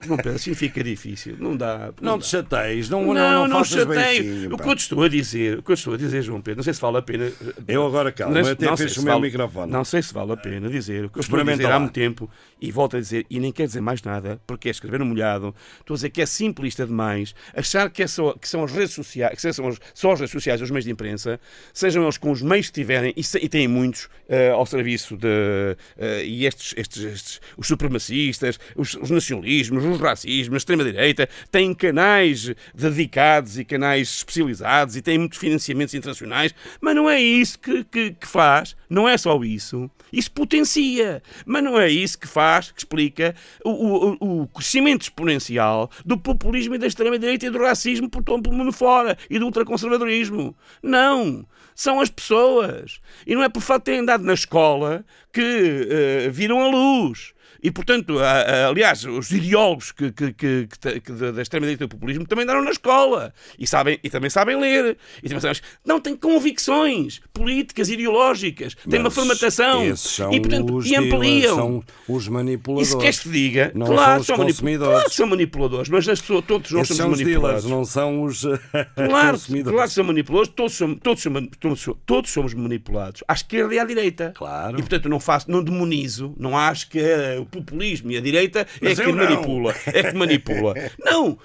João 0.00 0.16
Pedro, 0.16 0.34
assim 0.36 0.54
fica 0.54 0.82
difícil. 0.84 1.36
Não 1.40 1.56
dá. 1.56 1.92
Não 2.00 2.18
dá. 2.18 2.24
te 2.24 2.30
chateies, 2.30 2.88
não, 2.88 3.02
Não, 3.04 3.14
não, 3.14 3.48
não, 3.48 3.64
chateio. 3.64 3.88
beicinho, 3.88 4.54
O 4.54 4.56
que 4.56 4.68
eu 4.68 4.76
te 4.76 4.80
estou 4.82 5.02
a 5.02 5.08
dizer, 5.08 5.58
o 5.58 5.62
que 5.62 5.70
eu 5.72 5.74
estou 5.74 5.94
a 5.94 5.96
dizer, 5.96 6.22
João 6.22 6.40
Pedro, 6.40 6.58
não 6.58 6.62
sei 6.62 6.72
se 6.72 6.80
vale 6.80 6.98
a 6.98 7.02
pena. 7.02 7.32
Eu 7.66 7.84
agora 7.84 8.12
calma, 8.12 8.40
Não 8.40 8.48
até 8.48 8.66
não 8.66 8.76
sei 8.76 8.86
o 8.86 9.02
meu 9.02 9.14
vale- 9.14 9.20
microfone. 9.26 9.72
Não 9.72 9.84
sei 9.84 10.00
se 10.00 10.14
vale 10.14 10.32
a 10.32 10.36
pena 10.36 10.68
dizer 10.70 11.06
o 11.06 11.10
que 11.10 11.18
eu 11.18 11.20
estou 11.20 11.40
a 11.40 11.42
dizer 11.42 11.66
há 11.66 11.80
muito 11.80 11.92
tempo 11.92 12.30
e 12.60 12.70
volto 12.70 12.96
a 12.96 13.00
dizer, 13.00 13.26
e 13.28 13.40
nem 13.40 13.50
quer 13.50 13.66
dizer 13.66 13.80
mais 13.80 14.00
nada, 14.02 14.40
porque 14.46 14.68
é 14.68 14.70
escrever 14.70 15.00
no 15.00 15.04
molhado. 15.06 15.52
Estou 15.80 15.94
a 15.94 15.96
dizer 15.96 16.10
que 16.10 16.22
é 16.22 16.26
simplista 16.26 16.86
demais 16.86 17.34
achar 17.54 17.90
que, 17.90 18.02
é 18.02 18.06
só, 18.06 18.34
que 18.34 18.48
são 18.48 18.62
as 18.62 18.70
redes 18.70 18.92
sociais, 18.94 19.34
que 19.34 19.52
são 19.52 19.72
só 19.94 20.12
as 20.12 20.20
redes 20.20 20.32
sociais, 20.32 20.62
os 20.62 20.70
meios 20.70 20.84
de 20.84 20.92
imprensa, 20.92 21.40
sejam 21.74 22.04
eles 22.04 22.16
com 22.18 22.30
os 22.30 22.40
meios 22.40 22.68
que 22.68 22.72
tiverem, 22.74 23.12
e, 23.16 23.22
e 23.44 23.48
têm 23.48 23.66
muitos 23.66 24.08
eh, 24.28 24.50
ao 24.50 24.64
serviço 24.64 25.16
de. 25.16 25.76
eh, 25.96 26.24
e 26.24 26.46
estes, 26.46 26.72
estes, 26.76 27.02
estes, 27.02 27.40
os 27.56 27.66
supremacistas, 27.66 28.60
os, 28.76 28.94
os 28.94 29.10
nacionalismos, 29.10 29.87
os 29.90 30.00
racismos, 30.00 30.54
a 30.54 30.58
extrema-direita, 30.58 31.28
têm 31.50 31.74
canais 31.74 32.54
dedicados 32.74 33.58
e 33.58 33.64
canais 33.64 34.08
especializados 34.08 34.96
e 34.96 35.02
têm 35.02 35.18
muitos 35.18 35.38
financiamentos 35.38 35.94
internacionais, 35.94 36.54
mas 36.80 36.94
não 36.94 37.08
é 37.08 37.20
isso 37.20 37.58
que, 37.58 37.84
que, 37.84 38.12
que 38.12 38.26
faz, 38.26 38.76
não 38.88 39.08
é 39.08 39.16
só 39.16 39.42
isso. 39.42 39.90
Isso 40.12 40.30
potencia, 40.32 41.22
mas 41.44 41.62
não 41.62 41.78
é 41.78 41.88
isso 41.88 42.18
que 42.18 42.26
faz, 42.26 42.70
que 42.70 42.80
explica 42.80 43.34
o, 43.64 43.70
o, 43.70 44.42
o 44.42 44.48
crescimento 44.48 45.02
exponencial 45.02 45.90
do 46.04 46.18
populismo 46.18 46.74
e 46.74 46.78
da 46.78 46.86
extrema-direita 46.86 47.46
e 47.46 47.50
do 47.50 47.58
racismo 47.58 48.08
por 48.08 48.22
todo 48.22 48.48
o 48.48 48.52
mundo 48.52 48.72
fora 48.72 49.16
e 49.28 49.38
do 49.38 49.44
ultraconservadorismo. 49.44 50.56
Não! 50.82 51.46
São 51.74 52.00
as 52.00 52.10
pessoas. 52.10 53.00
E 53.24 53.36
não 53.36 53.42
é 53.42 53.48
por 53.48 53.60
fato 53.60 53.82
de 53.82 53.84
terem 53.84 54.00
andado 54.00 54.24
na 54.24 54.34
escola 54.34 55.04
que 55.32 55.86
eh, 55.90 56.28
viram 56.30 56.60
a 56.62 56.68
luz. 56.68 57.32
E, 57.60 57.72
portanto, 57.72 58.20
a- 58.20 58.30
a- 58.42 58.68
aliás, 58.68 59.04
os 59.04 59.32
ideólogos 59.32 59.90
que, 59.90 60.12
que, 60.12 60.32
que, 60.32 60.68
que 61.00 61.12
da 61.32 61.42
extrema-direita 61.42 61.82
e 61.82 61.86
do 61.86 61.88
populismo 61.88 62.24
também 62.24 62.44
andaram 62.44 62.62
na 62.62 62.70
escola 62.70 63.34
e, 63.58 63.66
sabem, 63.66 63.98
e 64.04 64.08
também 64.08 64.30
sabem 64.30 64.56
ler. 64.60 64.96
E 65.20 65.26
também 65.28 65.40
sabem, 65.40 65.60
não 65.84 65.98
têm 66.00 66.14
convicções 66.14 67.20
políticas, 67.32 67.88
ideológicas, 67.88 68.76
têm 68.88 69.00
uma 69.00 69.10
formatação 69.10 69.84
e, 69.84 70.40
portanto, 70.40 70.86
e 70.86 70.94
ampliam. 70.94 71.56
São 71.56 71.84
os 72.08 72.26
E 72.26 72.30
manipuladores. 72.30 72.88
se 72.90 72.98
queres 72.98 73.18
que 73.20 73.28
diga, 73.28 73.72
não 73.74 73.86
claro, 73.86 74.22
são 74.22 74.36
são 74.36 74.36
manipula- 74.36 74.52
consumidores. 74.54 74.92
claro 74.94 75.10
que 75.10 75.16
são 75.16 75.26
manipuladores, 75.26 75.88
mas 75.88 76.08
as 76.08 76.20
pessoas, 76.20 76.44
todos 76.46 76.70
nós 76.70 76.82
Esses 76.82 76.96
somos 76.96 77.18
são 77.18 77.26
os 77.26 77.32
dealers, 77.32 77.64
manipulados. 77.64 77.64
não 77.70 77.84
são 77.84 78.22
os 78.22 78.44
eh, 78.44 78.58
Claro, 78.94 79.38
claro 79.64 79.88
que 79.88 79.94
são 79.94 80.04
manipuladores, 80.04 80.52
todos 80.54 80.74
somos, 80.74 80.98
todos, 81.02 81.22
somos, 81.22 81.48
todos, 81.58 81.80
somos- 81.80 81.98
todos 82.06 82.30
somos 82.30 82.54
manipulados, 82.54 83.24
à 83.26 83.32
esquerda 83.32 83.74
e 83.74 83.78
à 83.80 83.84
direita. 83.84 84.32
Claro. 84.36 84.78
E 84.78 84.80
portanto 84.80 85.08
não 85.08 85.17
faço, 85.20 85.50
não 85.50 85.62
demonizo, 85.62 86.34
não 86.38 86.56
acho 86.56 86.88
que 86.90 86.98
eh, 86.98 87.38
o 87.38 87.44
populismo 87.46 88.10
e 88.10 88.16
a 88.16 88.20
direita 88.20 88.66
é 88.82 88.94
que 88.94 89.02
não. 89.06 89.12
manipula. 89.14 89.74
É 89.86 90.02
que 90.10 90.16
manipula. 90.16 90.74
Não, 91.04 91.38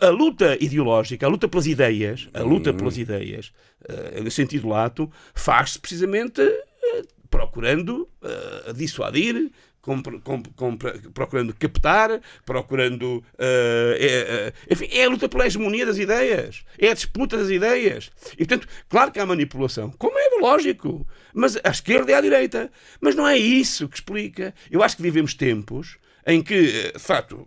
a, 0.00 0.06
a 0.06 0.10
luta 0.10 0.56
ideológica, 0.60 1.26
a 1.26 1.28
luta 1.28 1.48
pelas 1.48 1.66
ideias, 1.66 2.28
a 2.34 2.42
Hum. 2.42 2.48
luta 2.48 2.72
pelas 2.72 2.96
ideias, 2.98 3.52
eh, 3.88 4.20
no 4.20 4.30
sentido 4.30 4.68
lato, 4.68 5.10
faz-se 5.34 5.78
precisamente 5.78 6.40
procurando 7.30 8.08
dissuadir, 8.74 9.50
com- 9.80 10.02
com- 10.02 10.42
com- 10.56 10.76
procurando 11.14 11.54
captar, 11.54 12.20
procurando. 12.44 13.22
é, 13.38 14.52
é, 14.68 14.72
enfim, 14.72 14.88
é 14.92 15.04
a 15.04 15.08
luta 15.08 15.28
pela 15.28 15.46
hegemonia 15.46 15.86
das 15.86 15.98
ideias, 15.98 16.64
é 16.78 16.90
a 16.90 16.94
disputa 16.94 17.36
das 17.36 17.48
ideias. 17.50 18.10
E, 18.34 18.38
portanto, 18.44 18.68
claro 18.88 19.10
que 19.12 19.18
há 19.18 19.24
manipulação, 19.26 19.90
como 19.98 20.18
é 20.18 20.28
lógico, 20.40 21.06
mas 21.34 21.56
à 21.62 21.70
esquerda 21.70 22.12
e 22.12 22.14
à 22.14 22.20
direita. 22.20 22.70
Mas 23.00 23.14
não 23.14 23.26
é 23.26 23.36
isso 23.36 23.88
que 23.88 23.96
explica. 23.96 24.54
Eu 24.70 24.82
acho 24.82 24.96
que 24.96 25.02
vivemos 25.02 25.34
tempos 25.34 25.98
em 26.26 26.42
que, 26.42 26.54
eh, 26.54 26.92
de 26.92 26.98
facto, 26.98 27.46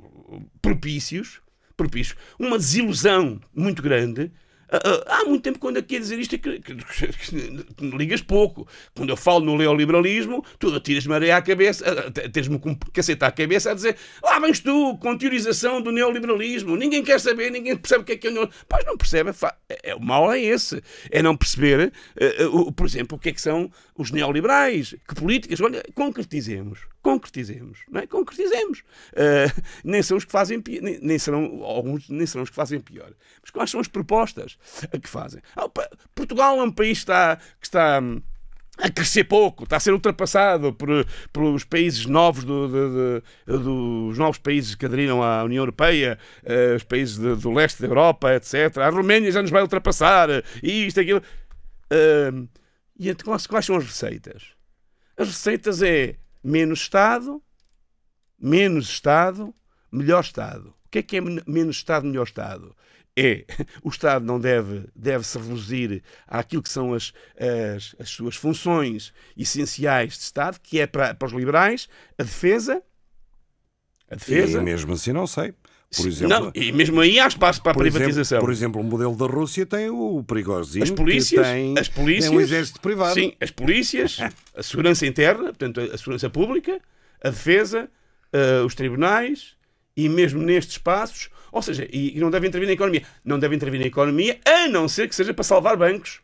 propícios, 0.61 1.41
propícios, 1.75 2.17
uma 2.39 2.57
desilusão 2.57 3.39
muito 3.53 3.81
grande. 3.81 4.31
Ah, 4.73 4.79
ah, 5.07 5.17
Há 5.21 5.25
muito 5.25 5.43
tempo 5.43 5.59
quando 5.59 5.77
aqui 5.77 5.97
a 5.97 5.99
dizer 5.99 6.17
isto 6.19 6.33
é 6.35 6.37
que, 6.39 6.59
que- 6.59 6.75
que 6.75 7.85
ligas 7.95 8.21
pouco. 8.21 8.67
Quando 8.95 9.09
eu 9.11 9.17
falo 9.17 9.45
no 9.45 9.55
neoliberalismo, 9.57 10.43
tu 10.57 10.73
atiras-me 10.75 11.13
areia 11.13 11.37
à 11.37 11.41
cabeça, 11.41 11.85
tens-me 12.31 12.57
com 12.59 12.71
um 12.71 12.75
cacete 12.91 13.23
à 13.23 13.31
cabeça 13.31 13.71
a 13.71 13.73
dizer 13.75 13.95
lá 14.23 14.39
vens 14.39 14.59
tu, 14.59 14.97
com 14.97 15.15
teorização 15.17 15.79
do 15.81 15.91
neoliberalismo, 15.91 16.75
ninguém 16.75 17.03
quer 17.03 17.19
saber, 17.19 17.51
ninguém 17.51 17.77
percebe 17.77 18.01
o 18.01 18.05
que 18.05 18.13
é 18.13 18.17
que 18.17 18.27
é 18.27 18.29
o 18.31 18.33
neoliberalismo. 18.33 18.65
Pois 18.67 18.85
não 18.85 18.97
percebe, 18.97 19.31
fa- 19.33 19.55
é, 19.69 19.91
é- 19.91 19.95
o 19.95 19.99
mal 20.01 20.31
é 20.33 20.39
esse, 20.41 20.81
é 21.11 21.21
não 21.21 21.37
perceber, 21.37 21.93
eh, 22.19 22.35
eh, 22.43 22.71
por 22.75 22.85
exemplo, 22.87 23.17
o 23.17 23.19
que 23.19 23.29
é 23.29 23.31
que 23.33 23.41
são 23.41 23.69
os 23.95 24.11
neoliberais, 24.11 24.95
que 25.07 25.15
políticas, 25.15 25.61
olha, 25.61 25.83
concretizemos, 25.93 26.79
concretizemos, 27.01 27.79
não 27.91 28.01
é? 28.01 28.07
Concretizemos. 28.07 28.83
Eh, 29.15 29.45
nem 29.83 30.01
são 30.01 30.17
os 30.17 30.25
que 30.25 30.31
fazem 30.31 30.59
pi- 30.61 30.81
nem, 30.81 30.99
nem 30.99 31.19
serão, 31.19 31.63
alguns 31.63 32.09
nem 32.09 32.25
serão 32.25 32.43
os 32.43 32.49
que 32.49 32.55
fazem 32.55 32.79
pior. 32.79 33.11
Mas 33.41 33.51
quais 33.51 33.69
são 33.69 33.79
as 33.79 33.87
propostas 33.87 34.57
que 35.01 35.09
fazem? 35.09 35.41
Ah, 35.55 35.69
Portugal 36.15 36.59
é 36.59 36.63
um 36.63 36.71
país 36.71 36.97
que 36.99 37.03
está, 37.03 37.35
que 37.59 37.65
está 37.67 37.99
hum, 38.01 38.21
a 38.79 38.89
crescer 38.89 39.25
pouco, 39.25 39.65
está 39.65 39.77
a 39.77 39.79
ser 39.79 39.93
ultrapassado 39.93 40.73
por, 40.73 40.89
pelos 41.31 41.63
países 41.63 42.07
novos, 42.07 42.43
do, 42.43 42.67
de- 42.67 43.57
dos 43.59 44.17
novos 44.17 44.39
países 44.39 44.73
que 44.73 44.85
aderiram 44.87 45.21
à 45.21 45.43
União 45.43 45.61
Europeia, 45.61 46.17
eh, 46.43 46.73
os 46.75 46.83
países 46.83 47.17
de- 47.19 47.35
do 47.35 47.51
leste 47.51 47.79
da 47.81 47.87
Europa, 47.87 48.33
etc. 48.33 48.77
A 48.79 48.89
Roménia 48.89 49.31
já 49.31 49.41
nos 49.43 49.51
vai 49.51 49.61
ultrapassar, 49.61 50.29
eh, 50.31 50.41
isto, 50.63 50.99
aquilo. 50.99 51.21
Hum, 52.33 52.47
e 52.97 53.09
então, 53.09 53.37
quais, 53.47 53.65
são 53.65 53.75
as 53.75 53.85
receitas? 53.85 54.43
As 55.17 55.27
receitas 55.27 55.81
é 55.81 56.15
menos 56.43 56.81
Estado, 56.81 57.41
menos 58.39 58.89
Estado, 58.89 59.53
melhor 59.91 60.21
Estado. 60.23 60.69
O 60.85 60.89
que 60.89 60.99
é 60.99 61.03
que 61.03 61.17
é 61.17 61.21
men- 61.21 61.43
menos 61.47 61.77
Estado, 61.77 62.05
melhor 62.05 62.23
Estado? 62.25 62.75
É, 63.15 63.45
o 63.83 63.89
Estado 63.89 64.25
não 64.25 64.39
deve, 64.39 64.87
deve 64.95 65.23
se 65.23 65.37
reduzir 65.37 66.03
àquilo 66.27 66.63
que 66.63 66.69
são 66.69 66.93
as, 66.93 67.13
as, 67.37 67.95
as 67.99 68.09
suas 68.09 68.35
funções 68.35 69.13
essenciais 69.37 70.13
de 70.17 70.23
Estado, 70.23 70.59
que 70.59 70.79
é 70.79 70.87
para, 70.87 71.13
para 71.13 71.27
os 71.27 71.33
liberais 71.33 71.87
a 72.17 72.23
defesa, 72.23 72.81
a 74.09 74.15
defesa, 74.15 74.59
E 74.59 74.63
mesmo 74.63 74.93
assim 74.93 75.11
não 75.13 75.27
sei. 75.27 75.53
Por 75.95 76.07
exemplo, 76.07 76.39
não, 76.39 76.51
e 76.55 76.71
mesmo 76.71 76.99
aí 76.99 77.19
há 77.19 77.27
espaço 77.27 77.61
para 77.61 77.71
a 77.71 77.73
por 77.75 77.85
exemplo- 77.85 77.99
privatização. 78.05 78.39
por 78.39 78.51
exemplo, 78.51 78.81
o 78.81 78.83
modelo 78.83 79.15
da 79.15 79.25
Rússia 79.25 79.65
tem 79.65 79.89
o 79.89 80.23
perigosinho 80.23 80.83
As 80.83 80.89
polícias, 80.91 81.47
tem, 81.47 81.75
as 81.77 81.87
polícias, 81.87 82.29
tem 82.29 82.37
um 82.37 82.41
exército 82.41 82.79
privado. 82.81 83.13
Sim, 83.13 83.33
as 83.39 83.51
polícias, 83.51 84.17
a 84.55 84.63
segurança 84.63 85.05
interna, 85.05 85.45
portanto, 85.45 85.79
a 85.79 85.97
segurança 85.97 86.29
pública, 86.29 86.79
a 87.23 87.29
defesa, 87.29 87.89
eh, 88.31 88.61
os 88.65 88.75
tribunais 88.75 89.55
e 89.95 90.09
mesmo 90.09 90.41
nestes 90.41 90.75
espaços, 90.75 91.29
ou 91.51 91.61
seja, 91.61 91.87
e, 91.91 92.17
e 92.17 92.19
não 92.19 92.31
devem 92.31 92.49
intervir 92.49 92.67
na 92.67 92.73
economia. 92.73 93.03
Não 93.23 93.37
devem 93.37 93.55
intervir 93.55 93.79
na 93.79 93.85
economia, 93.85 94.39
a 94.45 94.67
não 94.67 94.87
ser 94.87 95.07
que 95.07 95.15
seja 95.15 95.33
para 95.33 95.43
salvar 95.43 95.77
bancos. 95.77 96.19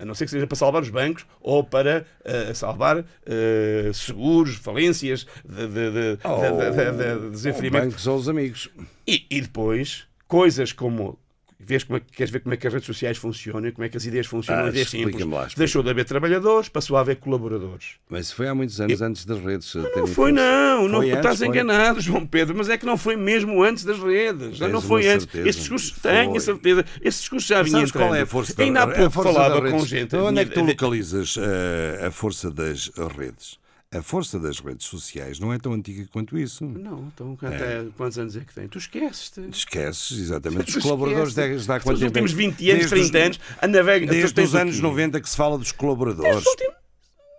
A 0.00 0.04
não 0.04 0.14
ser 0.14 0.24
que 0.24 0.30
seja 0.30 0.46
para 0.46 0.56
salvar 0.56 0.82
os 0.82 0.88
bancos 0.88 1.26
ou 1.40 1.62
para 1.62 2.06
eh, 2.24 2.54
salvar 2.54 3.04
eh, 3.26 3.90
seguros, 3.92 4.54
falências, 4.56 5.26
de, 5.44 5.66
de, 5.66 5.90
de, 6.16 6.18
Ou- 6.26 6.40
de, 6.40 6.70
de, 6.70 6.92
de, 6.92 7.20
de 7.26 7.30
desinferimento. 7.30 7.86
bancos 7.88 8.06
ou 8.06 8.16
os 8.16 8.28
amigos. 8.28 8.70
E, 9.06 9.26
e 9.30 9.40
depois, 9.42 10.06
coisas 10.26 10.72
como. 10.72 11.18
Vês 11.62 11.84
como 11.84 11.98
é, 11.98 12.00
que- 12.00 12.12
queres 12.16 12.30
ver 12.32 12.40
como 12.40 12.54
é 12.54 12.56
que 12.56 12.66
as 12.66 12.72
redes 12.72 12.86
sociais 12.86 13.18
funcionam, 13.18 13.70
como 13.70 13.84
é 13.84 13.88
que 13.90 13.96
as 13.96 14.04
ideias 14.06 14.26
funcionam, 14.26 14.64
Ah, 14.64 14.68
ideias 14.70 14.88
simples. 14.88 15.24
lá. 15.26 15.46
Deixou 15.56 15.82
de 15.82 15.90
haver 15.90 16.04
trabalhadores, 16.06 16.68
passou 16.70 16.96
a 16.96 17.00
haver 17.00 17.16
colaboradores. 17.16 17.96
Mas 18.08 18.32
foi 18.32 18.48
há 18.48 18.54
muitos 18.54 18.80
anos 18.80 19.00
antes 19.02 19.24
das 19.26 19.38
redes. 19.40 19.74
Não 19.74 20.06
foi, 20.06 20.32
não, 20.32 20.88
não 20.88 20.98
Foi 21.00 21.10
antes, 21.10 21.18
estás 21.18 21.38
foi. 21.38 21.48
enganado, 21.48 22.00
João 22.00 22.26
Pedro, 22.26 22.56
mas 22.56 22.68
é 22.70 22.78
que 22.78 22.86
não 22.86 22.96
foi 22.96 23.14
mesmo 23.14 23.62
antes 23.62 23.84
das 23.84 23.98
redes. 23.98 24.56
Já 24.56 24.68
não 24.68 24.80
foi 24.80 25.06
antes. 25.06 25.24
certeza. 25.26 25.48
Esse 25.48 25.58
discurso 25.60 25.94
Foi. 26.00 26.10
tenho 26.10 26.40
certeza. 26.40 26.84
Esse 27.02 27.18
discurso 27.20 27.46
já 27.46 27.62
vinha 27.62 27.76
Sabes 27.76 27.92
qual 27.92 28.04
é 28.04 28.06
a 28.06 28.10
entrando. 28.12 28.26
força 28.28 28.54
da 28.54 28.64
Ainda 28.64 28.82
há 28.82 28.86
pouco 28.88 29.10
falava 29.22 29.70
com 29.70 29.84
gente. 29.86 30.16
Onde 30.16 30.40
é 30.40 30.44
que 30.46 30.52
tu 30.54 30.62
localizas 30.64 31.36
eh, 31.38 32.06
a 32.06 32.10
força 32.10 32.50
das 32.50 32.90
redes? 33.16 33.59
A 33.92 34.00
força 34.02 34.38
das 34.38 34.60
redes 34.60 34.86
sociais 34.86 35.40
não 35.40 35.52
é 35.52 35.58
tão 35.58 35.72
antiga 35.72 36.06
quanto 36.12 36.38
isso. 36.38 36.64
Não, 36.64 37.10
então 37.12 37.36
até 37.42 37.84
quantos 37.96 38.16
anos 38.20 38.36
é 38.36 38.40
que 38.44 38.54
tem? 38.54 38.68
Tu 38.68 38.78
esqueces-te. 38.78 39.40
Esqueces, 39.50 40.16
exatamente. 40.16 40.70
Os 40.78 40.80
colaboradores 40.82 41.34
desde 41.34 41.68
há 41.72 41.74
Nos 41.74 41.82
quanto 41.84 41.98
tempo? 41.98 42.04
é 42.04 42.06
últimos 42.06 42.30
que- 42.30 42.36
20 42.36 42.70
anos, 42.70 42.88
desde 42.90 43.10
30 43.10 43.18
os- 43.18 43.24
anos, 43.24 43.40
a 43.60 43.66
navega. 43.66 44.06
Desde 44.06 44.40
os 44.42 44.54
anos 44.54 44.76
quê? 44.76 44.82
90 44.82 45.20
que 45.20 45.28
se 45.28 45.36
fala 45.36 45.58
dos 45.58 45.72
colaboradores. 45.72 46.44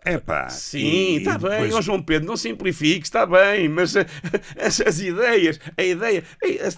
É 0.04 0.18
pá. 0.18 0.50
Sim, 0.50 1.18
está 1.20 1.38
bem, 1.38 1.72
ó 1.74 1.80
João 1.82 2.02
Pedro, 2.02 2.28
não 2.28 2.36
simplifique, 2.36 3.06
está 3.06 3.24
bem, 3.26 3.70
mas 3.70 3.96
eh, 3.96 4.06
as, 4.60 4.82
as 4.82 5.00
ideias, 5.00 5.58
a 5.78 5.84
ideia, 5.84 6.24
eh, 6.44 6.70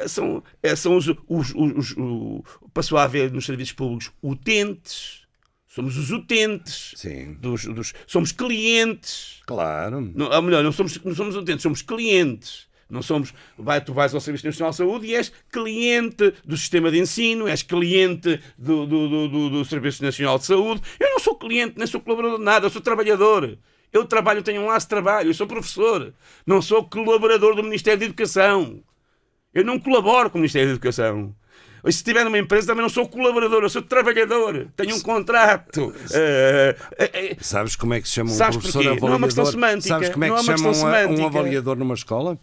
eh, 0.00 0.08
são, 0.08 0.42
são 0.76 0.96
os, 0.96 1.06
os, 1.06 1.16
os, 1.28 1.54
os- 1.54 1.94
o- 1.98 2.42
passou 2.74 2.96
a 2.98 3.04
haver 3.04 3.30
nos 3.30 3.44
serviços 3.46 3.74
públicos 3.74 4.10
utentes, 4.22 5.21
somos 5.74 5.96
os 5.96 6.10
utentes, 6.10 6.92
dos, 7.40 7.64
dos- 7.64 7.94
somos 8.06 8.30
clientes. 8.32 9.40
Claro. 9.46 10.00
Não, 10.14 10.30
ou 10.30 10.42
melhor, 10.42 10.62
não 10.62 10.72
somos, 10.72 11.02
não 11.02 11.14
somos 11.14 11.34
utentes, 11.36 11.62
somos 11.62 11.82
clientes. 11.82 12.70
Não 12.90 13.00
somos, 13.00 13.32
vai, 13.56 13.82
tu 13.82 13.94
vais 13.94 14.12
ao 14.14 14.20
Serviço 14.20 14.44
Nacional 14.44 14.70
de 14.70 14.76
Saúde 14.76 15.06
e 15.06 15.14
és 15.14 15.32
cliente 15.50 16.34
do 16.44 16.54
sistema 16.58 16.90
de 16.90 16.98
ensino, 16.98 17.48
és 17.48 17.62
cliente 17.62 18.38
do, 18.58 18.86
do, 18.86 19.08
do, 19.08 19.28
do- 19.28 19.50
do 19.50 19.64
Serviço 19.64 20.02
Nacional 20.04 20.38
de 20.38 20.44
Saúde. 20.44 20.82
Eu 21.00 21.08
não 21.08 21.18
sou 21.18 21.34
cliente, 21.34 21.74
nem 21.78 21.86
sou 21.86 22.02
colaborador 22.02 22.38
de 22.38 22.44
nada, 22.44 22.66
eu 22.66 22.70
sou 22.70 22.82
trabalhador. 22.82 23.56
Eu 23.90 24.04
trabalho, 24.04 24.42
tenho 24.42 24.60
um 24.60 24.66
laço 24.66 24.84
de 24.86 24.90
trabalho, 24.90 25.30
eu 25.30 25.34
sou 25.34 25.46
professor. 25.46 26.12
Não 26.46 26.60
sou 26.60 26.84
colaborador 26.84 27.54
do 27.56 27.62
Ministério 27.62 27.98
da 27.98 28.04
Educação. 28.04 28.82
Eu 29.54 29.64
não 29.64 29.78
colaboro 29.78 30.28
com 30.30 30.36
o 30.36 30.40
Ministério 30.42 30.68
da 30.68 30.72
Educação. 30.74 31.34
Se 31.84 31.96
estiver 31.98 32.24
numa 32.24 32.38
empresa 32.38 32.68
também 32.68 32.82
não 32.82 32.88
sou 32.88 33.08
colaborador, 33.08 33.62
eu 33.64 33.68
sou 33.68 33.82
trabalhador. 33.82 34.68
Tenho 34.76 34.94
um 34.94 35.00
contrato. 35.00 35.92
Eh, 36.12 36.76
Sabes 37.40 37.74
como 37.74 37.94
é 37.94 38.00
que 38.00 38.06
se 38.08 38.14
chama 38.14 38.30
um 38.30 38.36
professor 38.36 38.60
porquê? 38.72 38.78
avaliador? 38.78 39.08
Não 39.08 39.14
é 39.14 39.18
uma 39.18 39.26
questão 39.26 39.46
semântica. 39.46 39.88
Sabes 39.88 40.08
como 40.10 40.24
é 40.24 40.28
que 40.28 40.34
é 40.34 40.38
se 40.38 40.44
chama 40.44 40.70
um, 41.08 41.20
um 41.20 41.26
avaliador 41.26 41.76
numa 41.76 41.94
escola? 41.94 42.38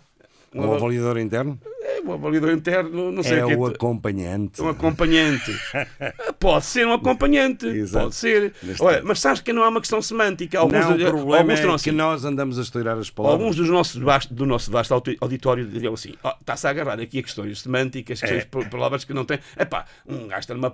Um 0.53 0.61
Um 0.61 0.63
ava- 0.63 0.75
avaliador 0.77 1.17
interno? 1.19 1.59
É, 1.81 2.01
o 2.01 2.11
avaliador 2.13 2.51
interno, 2.51 3.11
não 3.11 3.21
sei 3.23 3.39
É 3.39 3.45
o 3.45 3.47
que 3.49 3.55
o 3.55 3.65
acompanhante. 3.67 4.61
Um 4.61 4.67
acompanhante. 4.69 5.51
Pode 6.39 6.65
ser 6.65 6.87
um 6.87 6.93
acompanhante. 6.93 7.67
Pode 7.91 8.15
ser. 8.15 8.53
Olha, 8.79 9.01
mas 9.03 9.19
sabes 9.19 9.41
que 9.41 9.53
não 9.53 9.63
é 9.63 9.67
uma 9.67 9.79
questão 9.79 10.01
semântica. 10.01 10.59
Alguns, 10.59 10.79
não, 10.85 10.93
o 10.95 10.97
problema 10.97 11.37
alguns 11.37 11.59
é 11.59 11.61
que 11.63 11.69
assim, 11.69 11.91
nós 11.91 12.25
andamos 12.25 12.57
a 12.57 12.61
estourar 12.63 12.97
as 12.97 13.09
palavras. 13.09 13.39
Alguns 13.39 13.55
dos 13.55 13.69
nossos 13.69 14.25
do 14.31 14.45
nosso 14.45 14.71
vasto 14.71 14.93
audi- 14.93 15.17
auditório 15.21 15.65
diriam 15.67 15.93
assim: 15.93 16.13
"Oh, 16.23 16.29
está-se 16.39 16.65
a 16.67 16.69
agarrar 16.71 16.99
aqui 16.99 17.19
a 17.19 17.23
questões 17.23 17.61
semânticas, 17.61 18.19
questões 18.19 18.43
É. 18.65 18.69
palavras 18.69 19.03
que 19.03 19.13
não 19.13 19.25
têm. 19.25 19.39
Epá, 19.57 19.85
um 20.07 20.27
gajo 20.27 20.39
está 20.39 20.53
numa. 20.55 20.71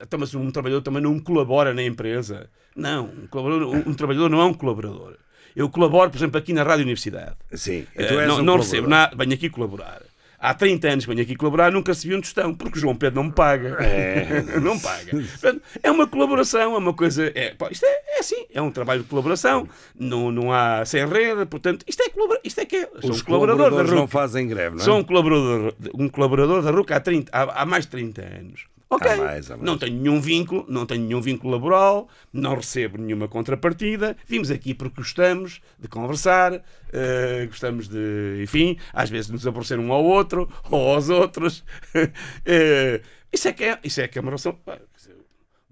então, 0.00 0.18
mas 0.20 0.34
um 0.34 0.50
trabalhador 0.50 0.82
também 0.82 1.02
não 1.02 1.18
colabora 1.18 1.74
na 1.74 1.82
empresa. 1.82 2.48
Não, 2.76 3.04
um, 3.06 3.38
um, 3.38 3.76
um 3.90 3.94
trabalhador 3.94 4.28
não 4.30 4.40
é 4.40 4.44
um 4.44 4.54
colaborador. 4.54 5.16
Eu 5.54 5.68
colaboro, 5.68 6.10
por 6.10 6.16
exemplo, 6.18 6.38
aqui 6.38 6.52
na 6.52 6.62
Rádio 6.62 6.82
Universidade. 6.84 7.36
Sim, 7.52 7.86
Eh, 7.94 8.04
tu 8.04 8.18
és 8.18 8.28
não 8.28 8.42
não 8.42 8.56
recebo 8.56 8.88
nada, 8.88 9.14
venho 9.16 9.34
aqui 9.34 9.48
colaborar. 9.50 10.00
Há 10.44 10.54
30 10.54 10.88
anos 10.88 11.04
que 11.04 11.10
venho 11.10 11.22
aqui 11.22 11.36
colaborar, 11.36 11.70
nunca 11.70 11.92
recebi 11.92 12.16
um 12.16 12.20
tostão, 12.20 12.52
porque 12.52 12.76
o 12.76 12.80
João 12.80 12.96
Pedro 12.96 13.22
não 13.22 13.28
me 13.28 13.32
paga. 13.32 13.76
É. 13.80 14.42
não 14.60 14.76
paga. 14.76 15.10
Portanto, 15.12 15.62
é 15.80 15.88
uma 15.88 16.04
colaboração, 16.08 16.74
é 16.74 16.78
uma 16.78 16.92
coisa. 16.92 17.30
É, 17.32 17.54
pá, 17.54 17.68
isto 17.70 17.86
é, 17.86 18.16
é 18.16 18.18
assim, 18.18 18.46
é 18.52 18.60
um 18.60 18.68
trabalho 18.72 19.02
de 19.04 19.08
colaboração, 19.08 19.68
não, 19.96 20.32
não 20.32 20.52
há 20.52 20.84
sem 20.84 21.06
rede, 21.06 21.46
portanto, 21.46 21.84
isto 21.86 22.02
é, 22.02 22.08
colabora, 22.08 22.40
isto 22.42 22.60
é 22.60 22.64
que 22.64 22.74
é. 22.74 22.88
Sou 23.00 23.10
Os 23.10 23.20
um 23.20 23.24
colaborador 23.24 23.66
da 23.66 23.70
colaboradores 23.70 23.90
RUC. 23.90 24.00
não 24.00 24.08
fazem 24.08 24.48
greve, 24.48 24.74
não 24.76 24.82
é? 24.82 24.84
Sou 24.84 24.98
um 24.98 25.04
colaborador, 25.04 25.74
um 25.94 26.08
colaborador 26.08 26.62
da 26.62 26.70
RUC 26.72 26.92
há, 26.92 26.98
30, 26.98 27.30
há, 27.32 27.62
há 27.62 27.64
mais 27.64 27.84
de 27.84 27.90
30 27.92 28.22
anos. 28.22 28.64
Ok, 28.94 29.10
Há 29.10 29.16
mais, 29.16 29.50
há 29.50 29.56
mais. 29.56 29.66
não 29.66 29.78
tenho 29.78 29.96
nenhum 29.96 30.20
vínculo, 30.20 30.66
não 30.68 30.84
tenho 30.84 31.02
nenhum 31.02 31.20
vínculo 31.20 31.50
laboral, 31.52 32.08
não 32.30 32.54
recebo 32.54 32.98
nenhuma 32.98 33.26
contrapartida. 33.26 34.14
Vimos 34.26 34.50
aqui 34.50 34.74
porque 34.74 34.96
gostamos 34.96 35.62
de 35.78 35.88
conversar, 35.88 36.62
eh, 36.92 37.46
gostamos 37.46 37.88
de, 37.88 38.40
enfim, 38.42 38.76
às 38.92 39.08
vezes 39.08 39.30
nos 39.30 39.46
aborrecer 39.46 39.78
um 39.78 39.90
ao 39.92 40.04
outro 40.04 40.46
ou 40.70 40.94
aos 40.94 41.08
outros. 41.08 41.64
Eh, 42.44 43.00
isso, 43.32 43.48
é 43.48 43.52
que 43.52 43.64
é, 43.64 43.78
isso 43.82 44.00
é 44.00 44.08
que 44.08 44.18
é 44.18 44.20
uma 44.20 44.30
relação. 44.30 44.58
dizer, 44.94 45.16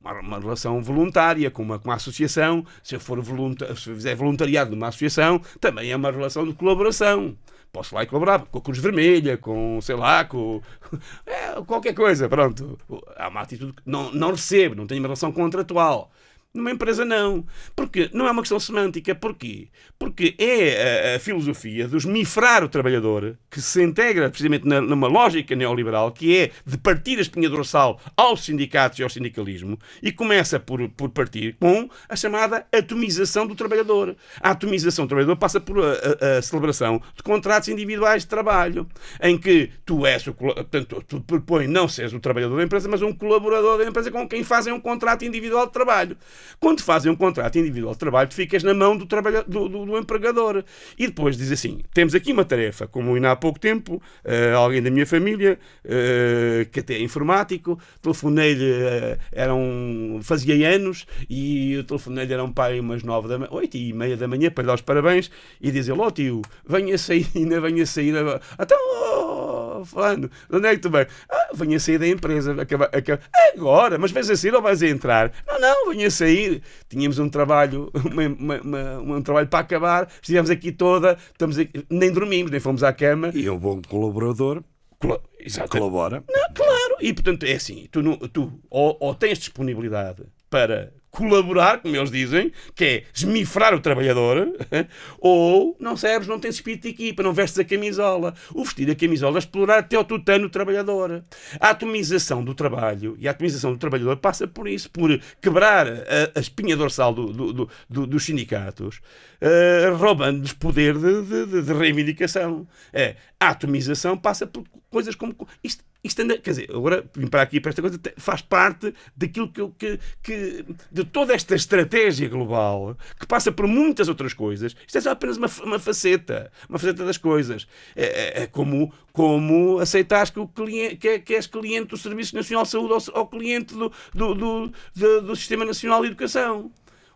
Uma, 0.00 0.18
uma 0.20 0.38
relação 0.38 0.82
voluntária 0.82 1.50
com 1.50 1.62
uma, 1.62 1.78
com 1.78 1.88
uma 1.88 1.96
associação. 1.96 2.64
Se 2.82 2.94
eu 2.94 3.00
for 3.00 3.22
se 3.22 3.90
eu 3.90 3.94
fizer 3.96 4.14
voluntariado 4.14 4.70
numa 4.70 4.88
associação, 4.88 5.42
também 5.60 5.90
é 5.90 5.96
uma 5.96 6.10
relação 6.10 6.46
de 6.46 6.54
colaboração. 6.54 7.36
Posso 7.72 7.94
lá 7.94 8.02
e 8.02 8.06
colaborar 8.06 8.40
com 8.46 8.58
a 8.58 8.60
Cruz 8.60 8.78
Vermelha, 8.78 9.36
com, 9.36 9.78
sei 9.80 9.94
lá, 9.94 10.24
com 10.24 10.60
é, 11.24 11.39
qualquer 11.66 11.94
coisa, 11.94 12.28
pronto. 12.28 12.78
Há 13.16 13.28
uma 13.28 13.40
atitude 13.40 13.72
que 13.72 13.82
não, 13.84 14.12
não 14.12 14.30
recebo, 14.30 14.74
não 14.74 14.86
tenho 14.86 15.00
uma 15.00 15.08
relação 15.08 15.32
contratual. 15.32 16.10
Numa 16.52 16.72
empresa, 16.72 17.04
não. 17.04 17.46
Porque 17.76 18.10
não 18.12 18.26
é 18.26 18.30
uma 18.32 18.42
questão 18.42 18.58
semântica. 18.58 19.14
Porquê? 19.14 19.68
Porque 19.96 20.34
é 20.36 21.12
a, 21.12 21.16
a 21.16 21.18
filosofia 21.20 21.86
de 21.86 21.96
esmifrar 21.96 22.64
o 22.64 22.68
trabalhador 22.68 23.38
que 23.48 23.60
se 23.60 23.80
integra 23.80 24.28
precisamente 24.28 24.66
na, 24.66 24.80
numa 24.80 25.06
lógica 25.06 25.54
neoliberal 25.54 26.10
que 26.10 26.36
é 26.36 26.50
de 26.66 26.76
partir 26.76 27.18
a 27.18 27.20
espinha 27.20 27.48
dorsal 27.48 28.00
aos 28.16 28.44
sindicatos 28.44 28.98
e 28.98 29.04
ao 29.04 29.08
sindicalismo 29.08 29.78
e 30.02 30.10
começa 30.10 30.58
por, 30.58 30.88
por 30.88 31.10
partir 31.10 31.54
com 31.60 31.88
a 32.08 32.16
chamada 32.16 32.66
atomização 32.72 33.46
do 33.46 33.54
trabalhador. 33.54 34.16
A 34.40 34.50
atomização 34.50 35.04
do 35.04 35.08
trabalhador 35.08 35.36
passa 35.36 35.60
por 35.60 35.78
a, 35.78 35.92
a, 35.92 36.38
a 36.38 36.42
celebração 36.42 37.00
de 37.14 37.22
contratos 37.22 37.68
individuais 37.68 38.22
de 38.22 38.28
trabalho, 38.28 38.88
em 39.22 39.38
que 39.38 39.70
tu 39.86 40.04
és 40.04 40.26
o, 40.26 40.34
portanto, 40.34 41.04
tu 41.06 41.20
propõe 41.20 41.68
não 41.68 41.86
seres 41.86 42.12
o 42.12 42.18
trabalhador 42.18 42.56
da 42.56 42.64
empresa, 42.64 42.88
mas 42.88 43.02
um 43.02 43.12
colaborador 43.12 43.78
da 43.78 43.84
empresa 43.84 44.10
com 44.10 44.28
quem 44.28 44.42
fazem 44.42 44.72
um 44.72 44.80
contrato 44.80 45.24
individual 45.24 45.66
de 45.66 45.72
trabalho. 45.72 46.16
Quando 46.58 46.82
fazem 46.82 47.10
um 47.10 47.16
contrato 47.16 47.58
individual 47.58 47.92
de 47.92 47.98
trabalho, 47.98 48.28
tu 48.28 48.34
ficas 48.34 48.62
na 48.62 48.74
mão 48.74 48.96
do, 48.96 49.06
trabalha, 49.06 49.42
do, 49.44 49.68
do, 49.68 49.86
do 49.86 49.98
empregador. 49.98 50.64
E 50.98 51.06
depois 51.06 51.36
diz 51.36 51.50
assim: 51.52 51.80
temos 51.92 52.14
aqui 52.14 52.32
uma 52.32 52.44
tarefa, 52.44 52.86
como 52.86 53.14
ainda 53.14 53.30
há 53.30 53.36
pouco 53.36 53.58
tempo, 53.58 54.02
uh, 54.24 54.56
alguém 54.56 54.82
da 54.82 54.90
minha 54.90 55.06
família, 55.06 55.58
uh, 55.84 56.68
que 56.70 56.80
até 56.80 56.94
é 56.94 57.02
informático, 57.02 57.78
telefonei-lhe, 58.02 58.64
uh, 58.64 59.18
eram, 59.32 60.20
fazia 60.22 60.68
anos, 60.68 61.06
e 61.28 61.76
o 61.78 61.84
telefonei-lhe 61.84 62.32
era 62.32 62.44
um 62.44 62.52
pai 62.52 62.80
umas 62.80 63.02
nove 63.02 63.28
da 63.28 63.38
manhã, 63.38 63.50
oito 63.52 63.76
e 63.76 63.92
meia 63.92 64.16
da 64.16 64.28
manhã, 64.28 64.50
para 64.50 64.62
lhe 64.62 64.66
dar 64.68 64.74
os 64.74 64.80
parabéns, 64.80 65.30
e 65.60 65.70
dizer: 65.70 65.92
Ó 65.92 66.06
oh, 66.06 66.10
tio, 66.10 66.42
venha 66.66 66.96
sair, 66.98 67.26
ainda 67.34 67.60
venha 67.60 67.86
sair. 67.86 68.14
Então, 68.58 68.78
oh, 68.78 69.69
falando, 69.84 70.30
de 70.48 70.56
onde 70.56 70.66
é 70.66 70.74
que 70.74 70.80
tu 70.80 70.90
vem? 70.90 71.06
Ah, 71.30 71.50
venha 71.54 71.78
sair 71.78 71.98
da 71.98 72.08
empresa, 72.08 72.60
acaba, 72.60 72.86
acaba. 72.86 73.20
agora, 73.54 73.98
mas 73.98 74.10
vais 74.10 74.28
a 74.30 74.36
sair 74.36 74.54
ou 74.54 74.62
vais 74.62 74.82
a 74.82 74.88
entrar? 74.88 75.32
Não, 75.46 75.60
não, 75.60 75.90
venha 75.90 76.10
sair. 76.10 76.62
Tínhamos 76.88 77.18
um 77.18 77.28
trabalho, 77.28 77.90
uma, 78.04 78.26
uma, 78.26 78.60
uma, 78.60 79.16
um 79.16 79.22
trabalho 79.22 79.48
para 79.48 79.60
acabar, 79.60 80.08
estivemos 80.20 80.50
aqui 80.50 80.72
toda, 80.72 81.16
estamos 81.32 81.58
aqui, 81.58 81.84
nem 81.90 82.12
dormimos, 82.12 82.50
nem 82.50 82.60
fomos 82.60 82.82
à 82.82 82.92
cama. 82.92 83.30
E 83.34 83.48
um 83.48 83.58
bom 83.58 83.80
colaborador. 83.88 84.62
Colo 84.98 85.22
colabora. 85.70 86.22
Não, 86.28 86.52
claro, 86.52 86.96
e 87.00 87.12
portanto 87.14 87.44
é 87.44 87.52
assim: 87.52 87.88
tu, 87.90 88.02
tu 88.28 88.60
ou, 88.68 88.96
ou 89.00 89.14
tens 89.14 89.38
disponibilidade 89.38 90.24
para 90.50 90.92
colaborar, 91.10 91.80
como 91.80 91.96
eles 91.96 92.10
dizem, 92.10 92.52
que 92.74 92.84
é 92.84 93.02
esmifrar 93.14 93.74
o 93.74 93.80
trabalhador, 93.80 94.48
ou 95.18 95.76
não 95.80 95.96
serves, 95.96 96.28
não 96.28 96.38
tens 96.38 96.54
espírito 96.56 96.82
de 96.82 96.90
equipa, 96.90 97.22
não 97.22 97.32
vestes 97.32 97.58
a 97.58 97.64
camisola. 97.64 98.34
O 98.54 98.64
vestir 98.64 98.90
a 98.90 98.94
camisola 98.94 99.38
é 99.38 99.40
explorar 99.40 99.78
até 99.78 99.96
ao 99.96 100.04
tutano 100.04 100.46
o 100.46 100.50
trabalhador. 100.50 101.24
A 101.58 101.70
atomização 101.70 102.44
do 102.44 102.54
trabalho 102.54 103.16
e 103.18 103.26
a 103.26 103.30
atomização 103.30 103.72
do 103.72 103.78
trabalhador 103.78 104.16
passa 104.16 104.46
por 104.46 104.68
isso, 104.68 104.90
por 104.90 105.20
quebrar 105.40 105.86
a, 105.88 106.38
a 106.38 106.40
espinha 106.40 106.76
dorsal 106.76 107.12
do, 107.12 107.32
do, 107.32 107.68
do, 107.88 108.06
dos 108.06 108.24
sindicatos, 108.24 109.00
uh, 109.40 109.94
roubando-lhes 109.96 110.52
poder 110.52 110.96
de, 110.96 111.46
de, 111.46 111.62
de 111.62 111.72
reivindicação. 111.72 112.66
É, 112.92 113.16
a 113.38 113.48
atomização 113.48 114.16
passa 114.16 114.46
por 114.46 114.64
coisas 114.90 115.14
como. 115.14 115.34
Isto, 115.62 115.84
isto 116.02 116.22
anda, 116.22 116.38
quer 116.38 116.50
dizer, 116.50 116.70
agora 116.70 117.04
vim 117.14 117.26
para 117.26 117.42
aqui 117.42 117.60
para 117.60 117.70
esta 117.70 117.82
coisa, 117.82 118.00
faz 118.16 118.40
parte 118.40 118.94
daquilo 119.14 119.50
que, 119.52 119.68
que, 119.78 120.00
que 120.22 120.64
de 120.90 121.04
toda 121.04 121.34
esta 121.34 121.54
estratégia 121.54 122.28
global 122.28 122.96
que 123.18 123.26
passa 123.26 123.52
por 123.52 123.66
muitas 123.66 124.08
outras 124.08 124.32
coisas. 124.32 124.74
Isto 124.86 124.98
é 124.98 125.00
só 125.00 125.10
apenas 125.10 125.36
uma, 125.36 125.48
uma 125.64 125.78
faceta, 125.78 126.50
uma 126.68 126.78
faceta 126.78 127.04
das 127.04 127.18
coisas. 127.18 127.66
É, 127.94 128.04
é, 128.04 128.42
é 128.42 128.46
como, 128.46 128.92
como 129.12 129.78
aceitares 129.78 130.30
que, 130.30 130.40
o 130.40 130.48
cliente, 130.48 130.96
que, 130.96 131.08
é, 131.08 131.18
que 131.18 131.34
és 131.34 131.46
cliente 131.46 131.88
do 131.88 131.96
Serviço 131.96 132.34
Nacional 132.34 132.64
de 132.64 132.70
Saúde 132.70 132.92
ou, 132.92 133.20
ou 133.20 133.26
cliente 133.26 133.74
do, 133.74 133.92
do, 134.14 134.34
do, 134.34 134.72
do, 134.94 135.22
do 135.22 135.36
Sistema 135.36 135.64
Nacional 135.64 136.00
de 136.00 136.08
Educação. 136.08 136.70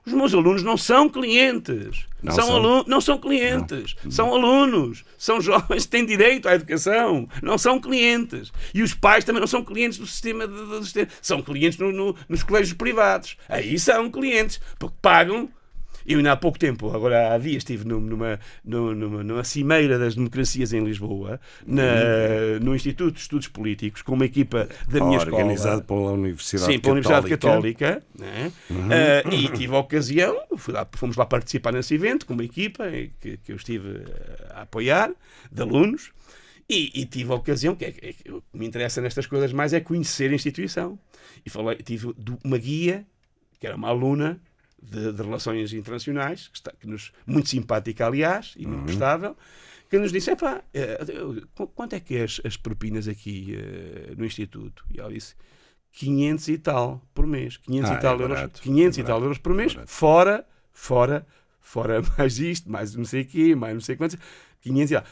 Os 0.07 0.12
meus 0.12 0.34
alunos 0.34 0.62
não 0.62 0.76
são 0.76 1.09
clientes. 1.09 2.07
Não 2.22 2.32
são, 2.32 2.46
são. 2.46 2.57
Alunos, 2.57 2.86
não 2.86 3.00
são 3.00 3.18
clientes. 3.18 3.96
Não. 4.05 4.11
São 4.11 4.34
alunos. 4.34 5.05
São 5.16 5.40
jovens 5.40 5.84
que 5.84 5.90
têm 5.92 6.05
direito 6.05 6.48
à 6.48 6.55
educação. 6.55 7.26
Não 7.42 7.57
são 7.57 7.80
clientes. 7.80 8.52
E 8.74 8.82
os 8.82 8.92
pais 8.92 9.24
também 9.24 9.40
não 9.40 9.46
são 9.46 9.64
clientes 9.64 9.98
do 9.98 10.07
sistema. 10.07 10.46
Do, 10.46 10.66
do 10.66 10.84
sistema. 10.84 11.09
São 11.22 11.40
clientes 11.42 11.78
no, 11.78 11.90
no, 11.90 12.14
nos 12.28 12.42
colégios 12.42 12.76
privados. 12.76 13.36
Aí 13.48 13.78
são 13.78 14.11
clientes. 14.11 14.61
Porque 14.78 14.96
pagam 15.00 15.48
eu 16.07 16.18
ainda 16.18 16.32
há 16.32 16.36
pouco 16.36 16.59
tempo, 16.59 16.94
agora 16.94 17.34
há 17.34 17.38
dias, 17.38 17.59
estive 17.59 17.86
numa, 17.86 18.38
numa, 18.64 19.24
numa 19.24 19.44
cimeira 19.44 19.98
das 19.98 20.14
democracias 20.14 20.72
em 20.72 20.84
Lisboa, 20.84 21.40
na, 21.66 22.59
no 22.61 22.74
Instituto 22.74 23.14
de 23.14 23.20
Estudos 23.20 23.48
Políticos, 23.48 24.02
com 24.02 24.14
uma 24.14 24.26
equipa 24.26 24.68
da 24.88 25.05
minha 25.05 25.18
escola. 25.18 25.36
Organizado 25.36 25.82
pela 25.84 26.12
Universidade 26.12 26.72
Sim, 26.72 26.78
pela 26.78 26.92
Universidade 26.92 27.28
Católica. 27.28 28.02
Né? 28.18 28.52
Uhum. 28.68 28.88
Uh, 28.88 29.34
e 29.34 29.48
tive 29.48 29.74
a 29.74 29.78
ocasião, 29.78 30.36
lá, 30.68 30.86
fomos 30.92 31.16
lá 31.16 31.24
participar 31.24 31.72
nesse 31.72 31.94
evento 31.94 32.26
com 32.26 32.34
uma 32.34 32.44
equipa 32.44 32.84
que, 33.20 33.38
que 33.38 33.52
eu 33.52 33.57
estive 33.57 34.05
a 34.50 34.62
apoiar, 34.62 35.11
de 35.50 35.62
alunos. 35.62 36.11
E, 36.68 36.90
e, 36.94 37.05
tive 37.05 37.30
a 37.30 37.34
ocasião, 37.34 37.74
que, 37.74 37.84
é, 37.84 37.88
é, 37.88 38.12
que 38.12 38.42
me 38.52 38.66
interessa 38.66 39.00
nestas 39.00 39.26
coisas 39.26 39.52
mais, 39.52 39.74
é 39.74 39.80
conhecer 39.80 40.30
a 40.30 40.34
instituição. 40.34 40.98
E 41.44 41.50
falei, 41.50 41.76
tive 41.76 42.14
uma 42.42 42.57
guia, 42.57 43.05
que 43.61 43.66
era 43.66 43.76
uma 43.76 43.88
aluna 43.88 44.40
de, 44.85 45.12
de 45.12 45.22
Relações 45.22 45.72
Internacionais, 45.72 46.49
que, 46.49 46.57
está, 46.57 46.72
que 46.72 46.87
nos, 46.87 47.12
muito 47.26 47.49
simpática, 47.49 48.07
aliás, 48.07 48.55
e 48.57 48.66
muito 48.66 48.80
uhum. 48.80 48.87
prestável, 48.87 49.37
que 49.89 49.99
nos 49.99 50.12
disse: 50.12 50.30
Epá, 50.30 50.62
uh, 50.62 51.66
quanto 51.68 51.95
é 51.95 52.01
que 52.01 52.16
é 52.16 52.24
as, 52.24 52.41
as 52.45 52.57
propinas 52.57 53.09
aqui 53.09 53.57
uh, 53.57 54.14
no 54.16 54.24
Instituto? 54.24 54.85
E 54.91 55.01
ela 55.01 55.12
disse: 55.12 55.35
500 55.93 56.49
e 56.49 56.59
tal 56.59 57.03
por 57.14 57.26
mês. 57.26 57.57
500 57.57 57.91
ah, 57.91 57.95
e 57.95 58.01
tal 58.01 58.18
é 58.18 58.22
euros, 58.22 58.37
barato, 58.37 58.62
500 58.62 58.99
é 58.99 59.01
e 59.01 59.05
tal 59.05 59.22
euros 59.22 59.39
por 59.39 59.55
mês, 59.55 59.76
é 59.76 59.87
fora, 59.87 60.47
fora, 60.72 61.26
fora 61.61 62.03
mais 62.18 62.39
isto, 62.39 62.70
mais 62.70 62.95
não 62.95 63.05
sei 63.05 63.22
o 63.22 63.26
quê, 63.26 63.55
mais 63.55 63.74
não 63.74 63.80
sei 63.80 63.97
quantos. 63.97 64.18
500 64.61 64.91
e 64.91 64.95
tal. 64.95 65.05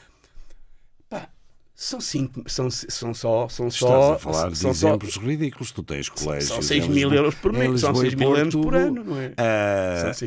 São 1.83 2.01
cinco, 2.01 2.45
são, 2.47 2.71
são 2.71 3.13
só. 3.13 3.49
São 3.49 3.67
Estás 3.67 3.91
só, 3.91 4.13
a 4.13 4.19
falar 4.19 4.39
são 4.39 4.51
de 4.51 4.59
só, 4.59 4.71
exemplos 4.71 5.17
ridículos. 5.17 5.73
Tu 5.73 5.83
tens 5.83 6.09
colégios. 6.09 6.49
São 6.49 6.63
6 6.63 6.87
mil 6.87 7.13
euros 7.13 7.35
por 7.35 7.53
mês. 7.53 7.81
São 7.81 7.93
6 7.93 8.15
mil 8.15 8.37
euros 8.37 8.55
por 8.55 8.77
ano, 8.77 9.03
não 9.03 9.19
é? 9.19 9.35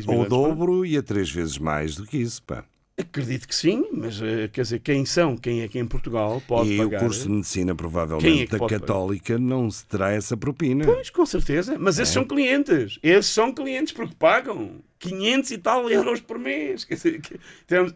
Uh, 0.06 0.20
o 0.20 0.28
dobro 0.28 0.84
e 0.84 0.98
a 0.98 1.02
três 1.02 1.30
vezes 1.30 1.56
mais 1.56 1.96
do 1.96 2.04
que 2.04 2.18
isso, 2.18 2.42
pá. 2.42 2.62
Acredito 2.98 3.48
que 3.48 3.54
sim, 3.54 3.86
mas 3.92 4.20
eh, 4.20 4.48
quer 4.48 4.62
dizer, 4.62 4.80
quem 4.80 5.04
são, 5.04 5.36
quem 5.36 5.62
é 5.62 5.68
que 5.68 5.78
em 5.78 5.86
Portugal 5.86 6.42
pode 6.46 6.72
e 6.72 6.78
pagar? 6.78 6.92
E 6.92 6.96
o 6.96 7.00
curso 7.00 7.22
de 7.24 7.28
medicina, 7.30 7.74
provavelmente, 7.74 8.54
é 8.54 8.58
da 8.58 8.66
Católica, 8.66 9.34
pagar? 9.34 9.40
não 9.40 9.70
se 9.70 9.84
terá 9.86 10.12
essa 10.12 10.36
propina. 10.36 10.84
Pois, 10.84 11.08
com 11.08 11.24
certeza. 11.24 11.76
Mas 11.78 11.98
é. 11.98 12.02
esses 12.02 12.12
são 12.12 12.24
clientes. 12.24 12.98
Esses 13.02 13.32
são 13.32 13.52
clientes 13.52 13.94
porque 13.94 14.14
pagam 14.18 14.82
500 14.98 15.50
e 15.50 15.58
tal 15.58 15.90
euros 15.90 16.20
por 16.20 16.38
mês. 16.38 16.84
Quer 16.84 16.94
dizer, 16.94 17.20
que, 17.20 17.40
temos, 17.66 17.94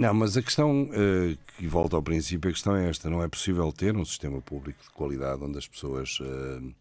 não, 0.00 0.14
mas 0.14 0.36
a 0.36 0.42
questão, 0.42 0.84
uh, 0.84 1.38
que 1.58 1.66
volta 1.66 1.96
ao 1.96 2.02
princípio, 2.02 2.50
a 2.50 2.52
questão 2.52 2.74
é 2.74 2.88
esta: 2.88 3.10
não 3.10 3.22
é 3.22 3.28
possível 3.28 3.70
ter 3.72 3.96
um 3.96 4.04
sistema 4.04 4.40
público 4.40 4.82
de 4.82 4.90
qualidade 4.90 5.42
onde 5.44 5.58
as 5.58 5.66
pessoas. 5.66 6.18
Uh, 6.20 6.72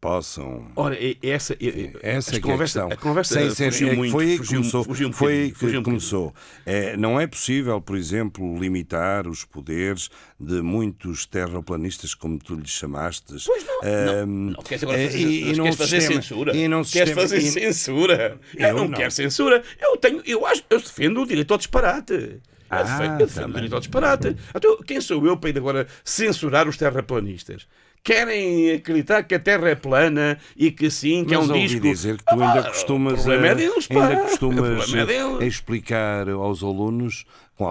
possam. 0.00 0.70
Ora, 0.76 0.96
essa, 1.22 1.56
essa 2.02 2.36
é 2.36 2.40
conversa, 2.40 2.84
a 2.84 2.86
questão. 2.86 2.88
A 2.92 2.96
conversa 2.96 3.34
Sem 3.34 3.50
ser, 3.50 3.72
fugiu 3.72 3.88
é 3.88 3.94
muito, 3.96 4.12
foi 4.12 4.24
aí 4.24 4.38
que 4.38 4.46
começou. 4.46 4.84
Fugiu 4.84 5.08
um 5.08 5.12
foi 5.12 5.52
fugiu 5.56 5.80
um 5.80 5.82
começou. 5.82 6.34
É, 6.64 6.96
não 6.96 7.20
é 7.20 7.26
possível, 7.26 7.80
por 7.80 7.96
exemplo, 7.96 8.58
limitar 8.58 9.26
os 9.26 9.44
poderes 9.44 10.08
de 10.38 10.62
muitos 10.62 11.26
terraplanistas, 11.26 12.14
como 12.14 12.38
tu 12.38 12.54
lhes 12.54 12.70
chamaste. 12.70 13.34
Pois 13.44 13.66
não. 13.66 13.80
Um, 13.80 14.26
não, 14.26 14.26
não. 14.52 14.62
Queres 14.62 14.82
agora 14.82 14.98
fazer, 14.98 15.18
e, 15.18 15.50
e 15.50 15.56
não 15.56 15.64
queres 15.64 15.76
fazer 15.78 16.00
sistema, 16.00 16.22
censura? 16.22 16.56
E 16.56 16.68
não 16.68 16.84
queres 16.84 17.08
sistema, 17.08 17.20
fazer 17.20 17.38
e, 17.38 17.50
censura? 17.50 18.40
Eu, 18.54 18.68
eu 18.68 18.76
não, 18.76 18.88
não, 18.88 18.96
quero 18.96 19.10
censura. 19.10 19.62
Eu, 19.80 19.96
tenho, 19.96 20.22
eu, 20.24 20.46
acho, 20.46 20.62
eu 20.70 20.78
defendo 20.78 21.22
o 21.22 21.26
direito 21.26 21.50
ao 21.52 21.58
disparate. 21.58 22.40
Ah, 22.70 23.04
eu 23.04 23.26
defendo 23.26 23.56
o 23.56 23.74
ao 23.74 23.80
disparate. 23.80 24.36
Então, 24.54 24.78
quem 24.78 25.00
sou 25.00 25.24
eu 25.26 25.36
para 25.36 25.50
ir 25.50 25.58
agora 25.58 25.86
censurar 26.04 26.68
os 26.68 26.76
terraplanistas? 26.76 27.66
querem 28.06 28.70
acreditar 28.70 29.24
que 29.24 29.34
a 29.34 29.38
Terra 29.40 29.68
é 29.68 29.74
plana 29.74 30.38
e 30.56 30.70
que 30.70 30.88
sim, 30.88 31.24
que 31.24 31.36
Mas 31.36 31.50
é 31.50 31.52
um 31.52 31.58
disco. 31.58 31.80
dizer 31.80 32.16
que 32.16 32.24
tu 32.24 32.34
ainda 32.34 32.60
ah, 32.60 32.68
costumas, 32.70 33.26
o 33.26 33.32
é 33.32 33.54
deles, 33.56 33.88
ainda 33.90 34.16
costumas 34.18 34.94
é 35.40 35.44
explicar 35.44 36.28
aos 36.28 36.62
alunos 36.62 37.24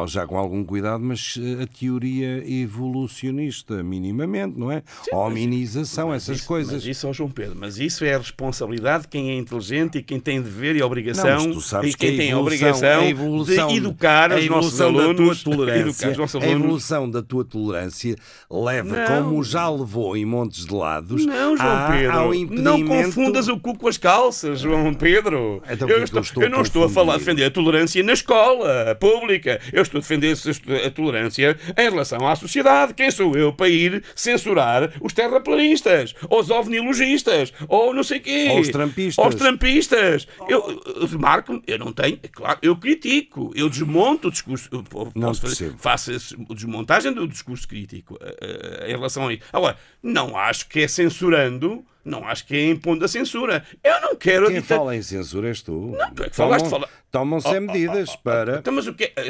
já 0.08 0.26
com 0.26 0.38
algum 0.38 0.64
cuidado, 0.64 1.04
mas 1.04 1.38
eh, 1.40 1.64
a 1.64 1.68
teoria 1.68 2.44
evolucionista, 2.50 3.84
minimamente, 3.84 4.58
não 4.58 4.72
é? 4.72 4.82
Sim, 5.04 5.16
Hominização, 5.16 6.14
essas 6.14 6.38
isso, 6.38 6.48
coisas. 6.48 6.74
Mas 6.74 6.86
isso, 6.86 7.14
João 7.14 7.30
Pedro, 7.30 7.56
mas 7.60 7.78
isso 7.78 8.04
é 8.04 8.16
a 8.16 8.18
responsabilidade 8.18 9.04
de 9.04 9.10
quem 9.10 9.30
é 9.30 9.36
inteligente 9.36 10.00
e 10.00 10.04
quem 10.04 10.20
tem 10.20 10.42
dever 10.42 10.76
e 10.76 10.82
obrigação 10.82 11.48
não, 11.48 11.84
e 11.84 11.94
quem 11.94 12.12
que 12.12 12.18
tem 12.18 12.32
a 12.32 12.40
obrigação 12.40 13.02
a 13.02 13.06
evolução, 13.10 13.68
de 13.68 13.78
educar 13.78 14.32
os 14.32 14.48
nossos 14.48 14.82
alunos. 14.82 15.44
tolerância, 15.44 16.10
os 16.10 16.18
nossos 16.18 16.36
alunos. 16.36 16.54
A 16.54 16.60
evolução 16.60 17.10
da 17.10 17.22
tua 17.22 17.46
tolerância 17.46 18.16
leva, 18.50 18.96
não. 18.96 19.24
como 19.24 19.44
já 19.44 19.70
levou 19.70 20.18
em 20.18 20.26
montes 20.26 20.66
de 20.66 20.74
lados, 20.74 21.26
não, 21.26 21.56
João 21.56 21.76
a, 21.76 21.92
Pedro, 21.92 22.12
ao 22.12 22.34
não 22.34 22.86
confundas 22.86 23.48
o 23.48 23.60
cu 23.60 23.78
com 23.78 23.88
as 23.88 23.98
calças, 23.98 24.60
João 24.60 24.94
Pedro. 24.94 25.62
Então, 25.70 25.88
eu, 25.88 26.00
é 26.00 26.04
estou, 26.04 26.20
eu, 26.20 26.24
estou 26.24 26.44
eu 26.44 26.50
não 26.50 26.62
estou 26.62 26.84
a 26.84 26.90
falar 26.90 27.16
a 27.16 27.18
defender 27.18 27.46
a 27.46 27.52
tolerância 27.52 28.02
na 28.04 28.14
escola 28.14 28.96
pública. 29.00 29.60
Eu 29.76 29.82
estou 29.82 30.00
a 30.00 30.02
defender 30.02 30.36
a 30.86 30.90
tolerância 30.90 31.58
em 31.78 31.90
relação 31.90 32.26
à 32.26 32.36
sociedade. 32.36 32.94
Quem 32.94 33.12
sou 33.12 33.36
eu 33.36 33.52
para 33.52 33.68
ir 33.68 34.02
censurar 34.16 34.94
os 35.02 35.12
terraplanistas, 35.12 36.16
ou 36.30 36.40
os 36.40 36.50
ovnilogistas, 36.50 37.52
ou 37.68 37.94
não 37.94 38.04
sei 38.04 38.22
quê. 38.22 38.48
Ou 38.52 38.62
os 38.62 38.70
trampistas. 38.70 39.24
Ou 39.24 39.30
os 39.30 39.36
trampistas. 39.36 40.28
Eu, 40.48 40.82
eu 40.86 41.20
marco 41.20 41.62
eu 41.68 41.78
não 41.78 41.92
tenho, 41.92 42.20
é 42.24 42.28
claro, 42.28 42.60
eu 42.62 42.76
critico, 42.78 43.52
eu 43.56 43.70
desmonto 43.70 44.30
o 44.30 44.32
discurso. 44.32 44.70
Não 45.14 45.34
fazer, 45.34 45.74
faço 45.78 46.12
a 46.12 46.54
desmontagem 46.54 47.14
do 47.14 47.28
discurso 47.28 47.68
crítico 47.68 48.18
eh, 48.22 48.38
eh, 48.42 48.92
em 48.92 48.92
relação 48.92 49.28
a 49.28 49.34
isso. 49.34 49.44
Agora, 49.52 49.78
não 50.02 50.38
acho 50.38 50.68
que 50.70 50.82
é 50.82 50.88
censurando, 50.88 51.86
não 52.06 52.26
acho 52.26 52.46
que 52.46 52.56
é 52.56 52.70
impondo 52.70 53.04
a 53.04 53.08
censura. 53.08 53.66
Eu 53.84 54.00
não 54.02 54.16
quero. 54.16 54.48
Quem 54.48 54.62
dita- 54.62 54.76
fala 54.78 54.96
em 54.96 55.02
censura 55.02 55.48
és 55.50 55.62
tu. 55.62 55.96
Não, 55.98 56.14
tu 56.14 56.24
é 56.24 56.30
que 56.30 56.36
falaste, 56.36 56.64
Tomam- 56.66 56.80
fala- 56.82 56.90
Tomam-se 57.12 57.48
Oh, 57.48 57.52
oh, 57.58 57.62
medidas 57.62 58.10
oh, 58.10 58.14
oh, 58.14 58.18
para. 58.24 58.58
Então, 58.60 58.74
mas 58.74 58.88
o 58.88 58.94
que 58.94 59.06
é- 59.06 59.30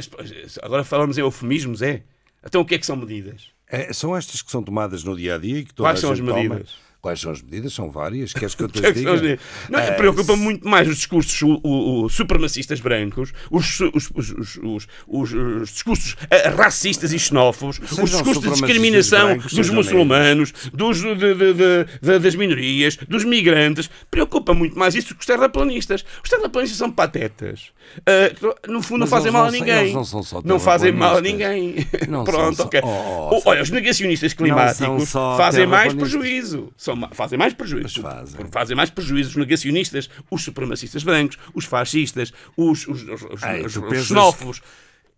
Agora 0.61 0.83
falamos 0.83 1.17
em 1.17 1.21
eufemismos, 1.21 1.81
é? 1.81 2.03
Então 2.45 2.61
o 2.61 2.65
que 2.65 2.75
é 2.75 2.77
que 2.77 2.85
são 2.85 2.95
medidas? 2.95 3.47
É, 3.67 3.91
são 3.93 4.15
estas 4.15 4.41
que 4.43 4.51
são 4.51 4.61
tomadas 4.61 5.03
no 5.03 5.15
dia 5.15 5.35
a 5.35 5.37
dia 5.39 5.59
e 5.59 5.65
que 5.65 5.73
toda 5.73 5.89
Quais 5.89 5.99
são 5.99 6.11
as 6.11 6.17
gente 6.19 6.27
toma. 6.27 6.61
Quais 7.05 7.21
são 7.21 7.31
as 7.31 7.39
medidas? 7.39 7.71
São 7.71 7.91
várias. 7.91 8.33
Queres 8.33 8.55
que 8.55 8.63
eu 8.63 8.67
te 8.67 8.79
que 8.81 8.87
é 8.87 8.91
que 8.91 8.97
diga? 8.97 9.39
Não, 9.69 9.77
Eh, 9.79 9.91
Preocupa-me 9.91 10.41
muito 10.41 10.67
mais 10.67 10.87
os 10.87 10.95
discursos 10.95 11.39
o- 11.43 11.59
o- 11.63 12.05
o 12.05 12.09
supremacistas 12.09 12.79
brancos, 12.79 13.31
os, 13.51 13.79
os, 13.79 14.09
os, 14.15 14.31
os, 14.31 14.57
os- 14.57 14.87
os- 15.07 15.33
os 15.61 15.69
discursos 15.69 16.15
eh, 16.31 16.49
racistas 16.49 17.13
e 17.13 17.19
xenófobos, 17.19 17.75
Sejam 17.87 18.03
os 18.05 18.09
discursos 18.09 18.41
de 18.43 18.49
discriminação 18.49 19.27
brancos, 19.35 19.53
dos 19.53 19.69
muçulmanos, 19.69 20.51
dos, 20.73 20.97
de- 20.99 21.13
de- 21.15 21.53
de- 22.01 22.19
das 22.19 22.33
minorias, 22.33 22.97
dos 23.07 23.23
migrantes. 23.23 23.87
Preocupa 24.09 24.55
muito 24.55 24.75
mais 24.75 24.95
isso 24.95 25.13
que 25.13 25.19
os 25.19 25.27
terraplanistas. 25.27 26.03
Os 26.23 26.29
terraplanistas 26.31 26.79
são 26.79 26.91
patetas. 26.91 27.67
Eh, 28.07 28.33
no 28.67 28.81
fundo, 28.81 29.01
não 29.01 29.07
Mas 29.07 29.09
fazem 29.11 29.27
eles 29.27 29.33
mal 29.33 29.43
a 29.43 29.51
não 29.51 29.59
ninguém. 29.59 29.93
não 29.93 30.03
são 30.03 30.23
só 30.23 30.41
Não 30.43 30.59
fazem 30.59 30.91
mal 30.91 31.17
a 31.17 31.21
ninguém. 31.21 31.85
Não 32.09 32.23
Pronto, 32.25 32.55
são 32.55 32.63
só- 32.63 32.63
ok. 32.63 32.81
Oh, 32.83 33.29
oh, 33.35 33.41
Olha, 33.45 33.61
os 33.61 33.69
negacionistas 33.69 34.31
Não 34.33 34.37
climáticos 34.37 35.11
fazem 35.11 35.67
mais 35.67 35.93
prejuízo. 35.93 36.73
São, 36.75 36.94
fazem 37.11 37.37
mais 37.37 37.53
prejuízo. 37.53 38.01
fazem. 38.01 38.45
Fazem 38.51 38.75
mais 38.75 38.89
prejuízo 38.89 39.29
os 39.31 39.35
negacionistas, 39.35 40.09
os 40.29 40.43
supremacistas 40.43 41.03
brancos, 41.03 41.37
os 41.53 41.65
fascistas, 41.65 42.31
os, 42.57 42.87
os, 42.87 43.03
os, 43.03 43.43
Ai, 43.43 43.61
os- 43.65 43.77
pensas- 43.77 44.07
xenófobos. 44.07 44.61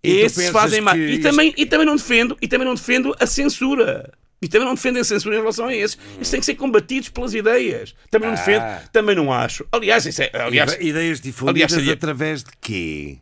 E 0.03 0.11
Esses 0.11 0.49
fazem 0.49 0.80
mais. 0.82 0.99
E 0.99 1.19
também, 1.19 1.53
e 1.57 1.65
também 1.65 1.86
não 1.86 1.95
defendo, 1.95 2.38
e 2.41 2.47
também 2.47 2.65
não 2.67 2.75
defendo 2.75 3.15
a 3.19 3.25
censura. 3.25 4.11
E 4.39 4.47
também 4.47 4.67
não 4.67 4.75
defendo 4.75 4.97
a 4.99 5.03
censura 5.03 5.36
em 5.36 5.39
relação 5.39 5.65
a 5.65 5.75
esses. 5.75 5.97
Eles 6.15 6.30
têm 6.30 6.39
que 6.39 6.45
ser 6.45 6.53
combatidos 6.55 7.09
pelas 7.09 7.34
ideias. 7.34 7.95
Também 8.11 8.30
não 8.30 8.36
Ah. 8.36 8.39
defendo, 8.39 8.89
também 8.91 9.15
não 9.15 9.34
acho. 9.34 9.65
Aliás, 9.71 10.05
isso 10.05 10.21
é, 10.21 10.30
aliás, 10.36 10.73
Ide- 10.73 10.84
Ideias 10.89 11.19
difundidas 11.19 11.55
aliás, 11.55 11.71
seria- 11.73 11.93
através 11.93 12.43
de 12.43 12.51
quê? 12.61 13.17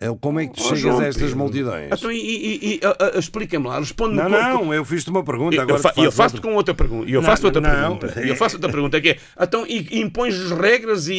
Eh, 0.00 0.08
Como 0.20 0.40
é 0.40 0.46
que 0.48 0.54
tu 0.54 0.60
Oh, 0.60 0.64
chegas 0.64 0.80
João 0.80 0.98
a 0.98 1.04
estas 1.06 1.22
Pedro. 1.22 1.38
multidões? 1.38 1.90
Então, 1.92 2.10
e, 2.10 2.16
e- 2.18 2.74
e- 2.74 2.80
explica-me 3.18 3.66
lá, 3.68 3.78
responde-me 3.78 4.22
Não, 4.22 4.58
com- 4.58 4.64
não, 4.64 4.74
eu 4.74 4.84
fiz-te 4.84 5.08
uma 5.08 5.22
pergunta. 5.22 5.62
Agora 5.62 5.78
eu, 5.78 5.82
fa- 5.82 5.92
eu 5.96 6.10
faço 6.12 6.36
outra. 6.36 6.50
com 6.50 6.56
outra 6.56 6.74
pergunta. 6.74 7.08
Eu 7.10 7.20
Não, 7.22 7.28
faço 7.28 7.46
outra 7.46 7.60
não, 7.60 7.96
pergunta. 7.96 8.20
é- 8.20 8.30
Eu 8.30 8.36
faço 8.36 8.56
outra 8.56 8.70
pergunta 8.70 9.00
que 9.00 9.10
é: 9.10 9.18
então, 9.40 9.64
e, 9.66 9.86
e 9.92 10.00
impões 10.00 10.50
regras 10.50 11.06
e, 11.08 11.14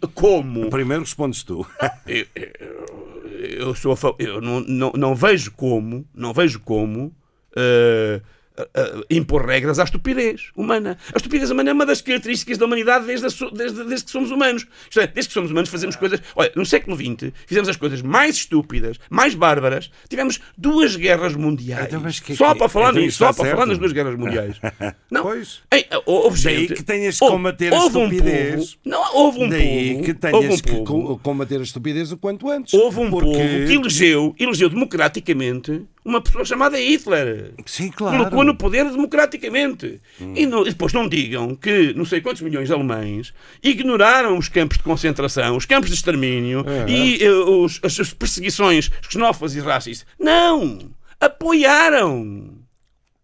e 0.00 0.06
como? 0.14 0.68
Primeiro 0.68 1.02
respondes 1.04 1.42
tu. 1.44 1.64
Eu, 2.06 2.26
eu- 2.34 3.68
eu 3.68 3.74
sou 3.76 3.92
a 3.92 4.14
eu 4.22 4.40
não, 4.40 4.60
não, 4.60 4.92
não 4.96 5.14
vejo 5.14 5.52
como, 5.52 6.04
não 6.12 6.32
vejo 6.32 6.58
como 6.58 7.14
eh, 7.56 8.20
eh, 8.74 9.00
impor 9.10 9.44
regras 9.46 9.78
à 9.78 9.84
estupidez 9.84 10.50
humana. 10.56 10.96
A 11.12 11.16
estupidez 11.16 11.50
humana 11.50 11.70
é 11.70 11.72
uma 11.72 11.86
das 11.86 12.00
características 12.00 12.58
da 12.58 12.66
humanidade 12.66 13.06
desde, 13.06 13.26
a 13.26 13.50
desde, 13.50 13.84
desde 13.84 14.04
que 14.06 14.10
somos 14.10 14.30
humanos. 14.30 14.66
Isto 14.88 15.00
é, 15.00 15.06
desde 15.06 15.28
que 15.28 15.34
somos 15.34 15.50
humanos 15.50 15.70
fazemos 15.70 15.96
coisas. 15.96 16.20
Olha, 16.36 16.52
no 16.56 16.64
século 16.66 16.96
XX 16.96 17.32
fizemos 17.46 17.68
as 17.68 17.76
coisas 17.76 18.02
mais 18.02 18.36
estúpidas, 18.36 18.98
mais 19.10 19.34
bárbaras. 19.34 19.90
Tivemos 20.08 20.40
duas 20.56 20.96
guerras 20.96 21.34
mundiais. 21.34 21.86
Então, 21.86 22.02
que- 22.02 22.36
só 22.36 22.52
que- 22.52 22.58
para 22.58 22.68
falar 22.68 22.90
então 22.90 23.02
nisso, 23.02 23.18
só 23.18 23.32
para 23.32 23.50
falar 23.50 23.66
nas 23.66 23.78
duas 23.78 23.92
guerras 23.92 24.16
mundiais. 24.16 24.56
Não. 25.10 25.22
Pois. 25.22 25.60
Ei, 25.72 25.86
houve 26.06 26.42
Daí 26.42 26.56
gente- 26.68 26.74
que 26.74 26.82
tenhas 26.82 27.18
que 27.18 27.24
houve- 27.24 27.36
combater 27.36 27.72
a 27.72 27.80
houve 27.82 27.98
um 27.98 28.04
estupidez. 28.04 28.54
povo- 28.74 28.78
não, 28.84 29.14
houve 29.16 29.38
um 29.44 29.48
Daí 29.48 29.60
povo. 29.94 30.04
que 30.04 30.10
houve 30.10 30.14
tenhas 30.48 30.54
um 30.54 30.62
que 30.62 30.70
povo- 30.84 30.84
co- 31.08 31.18
combater 31.18 31.60
a 31.60 31.62
estupidez 31.62 32.12
o 32.12 32.16
quanto 32.18 32.48
antes. 32.50 32.74
Houve 32.74 33.00
um 33.00 33.10
Porque- 33.10 33.26
povo 33.26 33.38
que 33.66 33.72
elegeu, 33.74 34.34
elegeu 34.38 34.68
democraticamente 34.68 35.84
uma 36.04 36.20
pessoa 36.20 36.44
chamada 36.44 36.78
Hitler. 36.78 37.52
Sim, 37.66 37.90
claro. 37.90 38.16
Colocou 38.18 38.44
no 38.44 38.54
poder 38.56 38.84
democraticamente. 38.90 40.00
E, 40.34 40.46
não- 40.46 40.62
e 40.62 40.70
depois 40.70 40.92
não 40.92 41.08
digam 41.08 41.54
que 41.54 41.92
não 41.94 42.04
sei 42.04 42.20
quantos 42.20 42.40
milhões 42.42 42.68
de 42.68 42.74
alemães 42.74 43.32
ignoraram 43.62 44.38
os 44.38 44.48
campos 44.48 44.78
de 44.78 44.82
concentração, 44.84 45.56
os 45.56 45.64
campos 45.66 45.90
de 45.90 45.96
extermínio 45.96 46.64
É. 46.66 46.90
e 46.90 47.22
eh, 47.22 47.30
os- 47.30 47.80
as, 47.82 47.98
as 48.00 48.12
perseguições 48.12 48.90
xenófobas 49.10 49.54
e 49.54 49.60
racistas. 49.60 50.06
Não! 50.18 50.78
Apoiaram! 51.20 52.54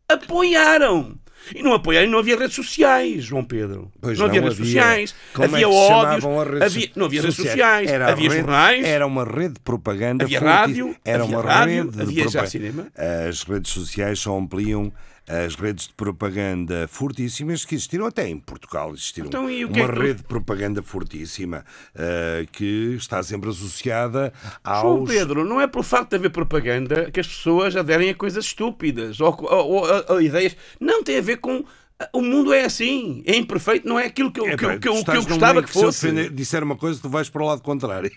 Apoiaram! 0.08 1.14
E 1.54 1.62
não 1.62 1.72
apoiaram, 1.74 2.08
não 2.08 2.18
havia 2.20 2.38
redes 2.38 2.54
sociais, 2.54 3.24
João 3.24 3.44
Pedro. 3.44 3.90
Pois 4.00 4.16
não 4.18 4.26
havia 4.26 4.40
não 4.40 4.48
redes 4.48 4.60
havia. 4.60 4.72
sociais, 4.80 5.14
Como 5.32 5.44
havia 5.46 5.66
é 5.66 5.68
que 5.68 5.74
se 5.74 5.80
ódios, 5.92 6.24
havia, 6.62 6.90
não 6.96 7.06
havia 7.06 7.20
redes 7.22 7.36
sociais? 7.36 7.90
Era 7.90 8.10
havia 8.12 8.28
rede- 8.30 8.40
jornais. 8.40 8.84
Era 8.86 9.06
uma 9.06 9.24
rede 9.24 9.54
de 9.54 9.60
propaganda. 9.60 10.24
Havia 10.24 10.40
rádio, 10.40 10.96
Era 11.04 11.22
havia 11.24 11.38
uma 11.38 11.44
rádio, 11.46 11.84
rede 11.84 11.96
de 11.96 12.02
havia 12.02 12.24
já 12.24 12.30
propa- 12.30 12.46
cinema. 12.46 12.86
As 13.28 13.42
redes 13.42 13.72
sociais 13.72 14.18
só 14.20 14.36
ampliam 14.38 14.92
as 15.26 15.54
redes 15.54 15.86
de 15.86 15.94
propaganda 15.94 16.86
fortíssimas 16.88 17.64
que 17.64 17.74
existiram 17.74 18.06
até 18.06 18.28
em 18.28 18.38
Portugal. 18.38 18.92
Existiram 18.92 19.28
Então, 19.28 19.44
o 19.46 19.66
uma 19.66 19.78
é 19.78 19.86
rede 19.86 20.18
de 20.18 20.22
propaganda 20.24 20.82
fortíssima 20.82 21.64
eh, 21.94 22.46
que 22.52 22.94
está 22.98 23.22
sempre 23.22 23.48
associada 23.50 24.32
João 24.64 24.98
aos. 24.98 25.08
Pedro, 25.10 25.44
não 25.44 25.60
é 25.60 25.66
pelo 25.66 25.82
facto 25.84 26.10
de 26.10 26.16
haver 26.16 26.30
propaganda 26.30 27.10
que 27.10 27.20
as 27.20 27.26
pessoas 27.26 27.74
aderem 27.74 28.10
a 28.10 28.14
coisas 28.14 28.44
estúpidas 28.44 29.18
ou, 29.20 29.34
ou- 29.50 29.86
ou 30.08 30.16
a, 30.18 30.22
ideias. 30.22 30.56
Não 30.80 31.02
tem 31.02 31.18
a 31.18 31.22
ver 31.22 31.38
com. 31.38 31.64
O 32.12 32.20
mundo 32.20 32.52
é 32.52 32.64
assim, 32.64 33.22
é 33.24 33.36
imperfeito, 33.36 33.88
não 33.88 33.98
é 33.98 34.06
aquilo 34.06 34.30
que 34.32 34.40
eu, 34.40 34.46
É, 34.48 34.56
que 34.56 34.64
eu- 34.64 34.80
que 34.80 34.88
eu- 34.88 35.04
que 35.04 35.10
eu 35.12 35.22
gostava 35.24 35.62
que 35.62 35.70
se 35.70 35.78
eu 35.78 35.82
fosse. 35.84 36.28
disser 36.30 36.62
uma 36.64 36.76
coisa, 36.76 37.00
tu 37.00 37.08
vais 37.08 37.30
para 37.30 37.42
o 37.42 37.46
lado 37.46 37.62
contrário. 37.62 38.10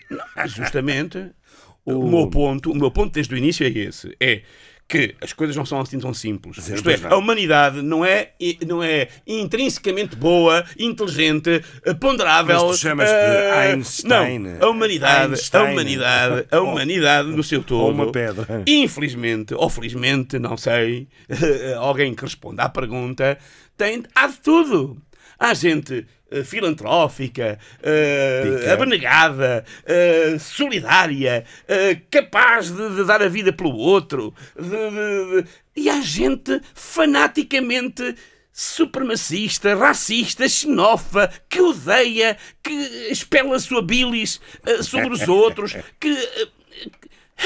Justamente. 0.46 1.30
O... 1.84 2.06
meu 2.06 2.28
ponto, 2.28 2.70
o 2.70 2.74
meu 2.74 2.90
ponto 2.90 3.14
desde 3.14 3.32
o 3.34 3.38
início 3.38 3.64
é 3.66 3.70
esse: 3.70 4.14
é 4.20 4.42
que 4.88 5.14
as 5.20 5.34
coisas 5.34 5.54
não 5.54 5.66
são 5.66 5.78
assim 5.80 5.98
tão 6.00 6.14
simples. 6.14 6.64
Sim, 6.64 6.74
Isto 6.74 6.88
é, 6.88 6.92
pois 6.96 7.02
não. 7.02 7.12
a 7.12 7.16
humanidade 7.16 7.82
não 7.82 8.04
é, 8.04 8.30
não 8.66 8.82
é 8.82 9.08
intrinsecamente 9.26 10.16
boa, 10.16 10.64
inteligente, 10.78 11.62
eh, 11.84 11.94
ponderável. 11.94 12.66
Mas 12.66 12.76
tu 12.78 12.82
chamas 12.82 13.06
de 13.06 13.14
eh, 13.14 13.72
Einstein. 13.72 14.38
Não, 14.38 14.66
a 14.66 14.70
humanidade, 14.70 15.32
Einstein. 15.34 15.60
a 15.60 15.70
humanidade, 15.70 16.46
a 16.50 16.60
humanidade 16.60 17.28
no 17.28 17.42
seu 17.44 17.62
todo. 17.62 17.82
Ou 17.82 17.90
uma 17.92 18.10
pedra. 18.10 18.62
Infelizmente, 18.66 19.54
ou 19.54 19.68
felizmente, 19.68 20.38
não 20.38 20.56
sei, 20.56 21.06
alguém 21.76 22.14
que 22.14 22.22
responda 22.22 22.62
à 22.62 22.68
pergunta, 22.70 23.36
tem, 23.76 24.04
há 24.14 24.26
de 24.26 24.40
tudo. 24.40 24.96
Há 25.38 25.54
gente 25.54 26.04
filantrófica, 26.44 27.58
eh, 27.82 28.56
Pica. 28.58 28.72
abnegada, 28.74 29.64
eh, 29.86 30.36
solidária, 30.38 31.44
eh, 31.66 32.00
capaz 32.10 32.70
de, 32.70 32.96
de 32.96 33.04
dar 33.04 33.22
a 33.22 33.28
vida 33.28 33.52
pelo 33.52 33.74
outro. 33.76 34.34
de- 34.58 35.42
de- 35.42 35.48
E 35.76 35.88
há 35.88 36.00
gente 36.00 36.60
fanaticamente 36.74 38.14
supremacista, 38.52 39.74
racista, 39.76 40.48
xenófoba, 40.48 41.30
que 41.48 41.60
odeia, 41.60 42.36
que 42.62 42.72
expela 43.10 43.54
a 43.56 43.60
sua 43.60 43.80
bilis 43.82 44.40
sobre 44.82 45.12
os 45.14 45.28
outros, 45.28 45.74
que. 46.00 46.08
eh, 46.10 46.48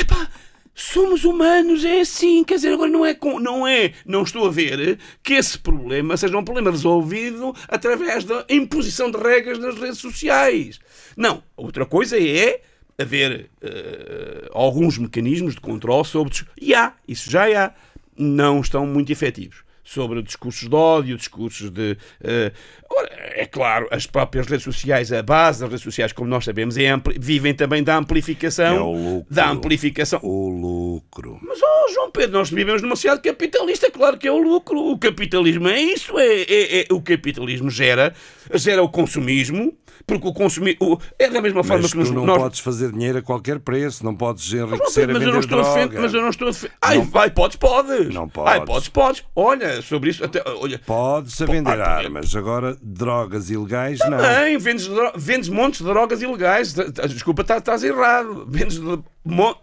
Epá, 0.00 0.26
somos 0.74 1.24
humanos, 1.24 1.84
é 1.84 2.00
assim. 2.00 2.44
Quer 2.44 2.56
dizer, 2.56 2.72
agora 2.72 2.90
não 2.90 3.04
é, 3.04 3.16
não 3.40 3.66
é. 3.66 3.92
Não 4.04 4.22
estou 4.22 4.46
a 4.46 4.50
ver 4.50 4.98
que 5.22 5.34
esse 5.34 5.58
problema 5.58 6.16
seja 6.16 6.36
um 6.36 6.44
problema 6.44 6.70
resolvido 6.70 7.54
através 7.68 8.24
da 8.24 8.44
imposição 8.48 9.10
de 9.10 9.18
regras 9.18 9.58
nas 9.58 9.76
redes 9.78 9.98
sociais. 9.98 10.80
Não. 11.16 11.42
Outra 11.56 11.86
coisa 11.86 12.18
é 12.18 12.62
haver 12.98 13.50
eh, 13.60 14.48
alguns 14.52 14.98
mecanismos 14.98 15.54
de 15.54 15.60
controle 15.60 16.04
sobre. 16.04 16.34
E 16.60 16.74
há, 16.74 16.94
isso 17.06 17.30
já 17.30 17.66
há. 17.66 17.74
Não 18.16 18.60
estão 18.60 18.86
muito 18.86 19.10
efetivos. 19.10 19.64
Sobre 19.84 20.22
discursos 20.22 20.68
de 20.68 20.74
ódio, 20.74 21.16
discursos 21.16 21.68
de. 21.68 21.96
eh, 22.22 22.52
ora, 22.88 23.08
é 23.34 23.44
claro, 23.46 23.88
as 23.90 24.06
próprias 24.06 24.46
redes 24.46 24.62
sociais, 24.62 25.12
a 25.12 25.22
base 25.22 25.60
das 25.60 25.68
redes 25.70 25.82
sociais, 25.82 26.12
como 26.12 26.28
nós 26.30 26.44
sabemos, 26.44 26.76
é 26.78 26.88
vivem 27.18 27.52
também 27.52 27.82
da 27.82 27.96
amplificação. 27.96 28.76
É 28.76 28.80
o 28.80 28.92
lucro. 28.92 29.34
Da 29.34 29.50
amplificação. 29.50 30.20
O 30.22 30.48
lucro. 30.50 31.36
Mas, 31.42 31.58
oh, 31.60 31.92
João 31.92 32.10
Pedro, 32.12 32.38
nós 32.38 32.48
vivemos 32.48 32.80
numa 32.80 32.94
sociedade 32.94 33.22
capitalista, 33.22 33.90
claro 33.90 34.16
que 34.16 34.28
é 34.28 34.32
o 34.32 34.38
lucro. 34.38 34.78
O 34.78 34.96
capitalismo 34.96 35.66
é 35.68 35.80
isso. 35.80 36.16
É, 36.16 36.42
é- 36.42 36.80
é- 36.82 36.86
o 36.92 37.02
capitalismo 37.02 37.68
gera, 37.68 38.14
gera 38.54 38.82
o 38.84 38.88
consumismo, 38.88 39.76
porque 40.06 40.26
o 40.28 40.32
consumismo. 40.32 41.00
É 41.18 41.28
da 41.30 41.40
mesma 41.40 41.62
forma 41.62 41.82
Mas 41.82 41.92
que 41.92 41.98
tu 41.98 42.00
nos, 42.00 42.10
não 42.10 42.24
nós. 42.26 42.38
podes 42.38 42.60
fazer 42.60 42.92
dinheiro 42.92 43.18
a 43.18 43.22
qualquer 43.22 43.58
preço, 43.58 44.04
não 44.04 44.14
podes 44.14 44.52
enriquecer 44.52 45.04
a 45.08 45.12
mas, 45.12 45.16
eu 45.16 45.20
vender 45.20 45.32
não 45.32 45.40
estou 45.40 45.60
a 45.60 45.62
droga. 45.62 46.00
mas 46.00 46.14
eu 46.14 46.20
não 46.22 46.28
estou 46.28 46.48
a 46.48 46.50
defender. 46.50 46.74
Ai, 46.80 46.98
vai, 47.00 47.30
podes, 47.30 47.56
podes. 47.56 48.14
Não 48.14 48.24
Ai, 48.44 48.60
podes. 48.60 48.66
podes, 48.66 48.88
podes. 48.88 49.24
Olha, 49.34 49.82
sobre 49.82 50.10
isso, 50.10 50.24
até, 50.24 50.42
olha. 50.46 50.80
Podes 50.84 51.40
a 51.40 51.46
vender 51.46 51.80
ah, 51.80 51.96
armas, 51.96 52.34
agora 52.36 52.76
drogas 52.82 53.50
ilegais 53.50 53.98
não. 54.00 54.18
Também, 54.18 54.58
vendes, 54.58 54.88
vendes 55.16 55.48
montes 55.48 55.80
de 55.80 55.86
drogas 55.86 56.20
ilegais. 56.22 56.74
Desculpa, 56.74 57.44
tá- 57.44 57.58
estás 57.58 57.82
errado. 57.84 58.46
Vendes. 58.48 58.80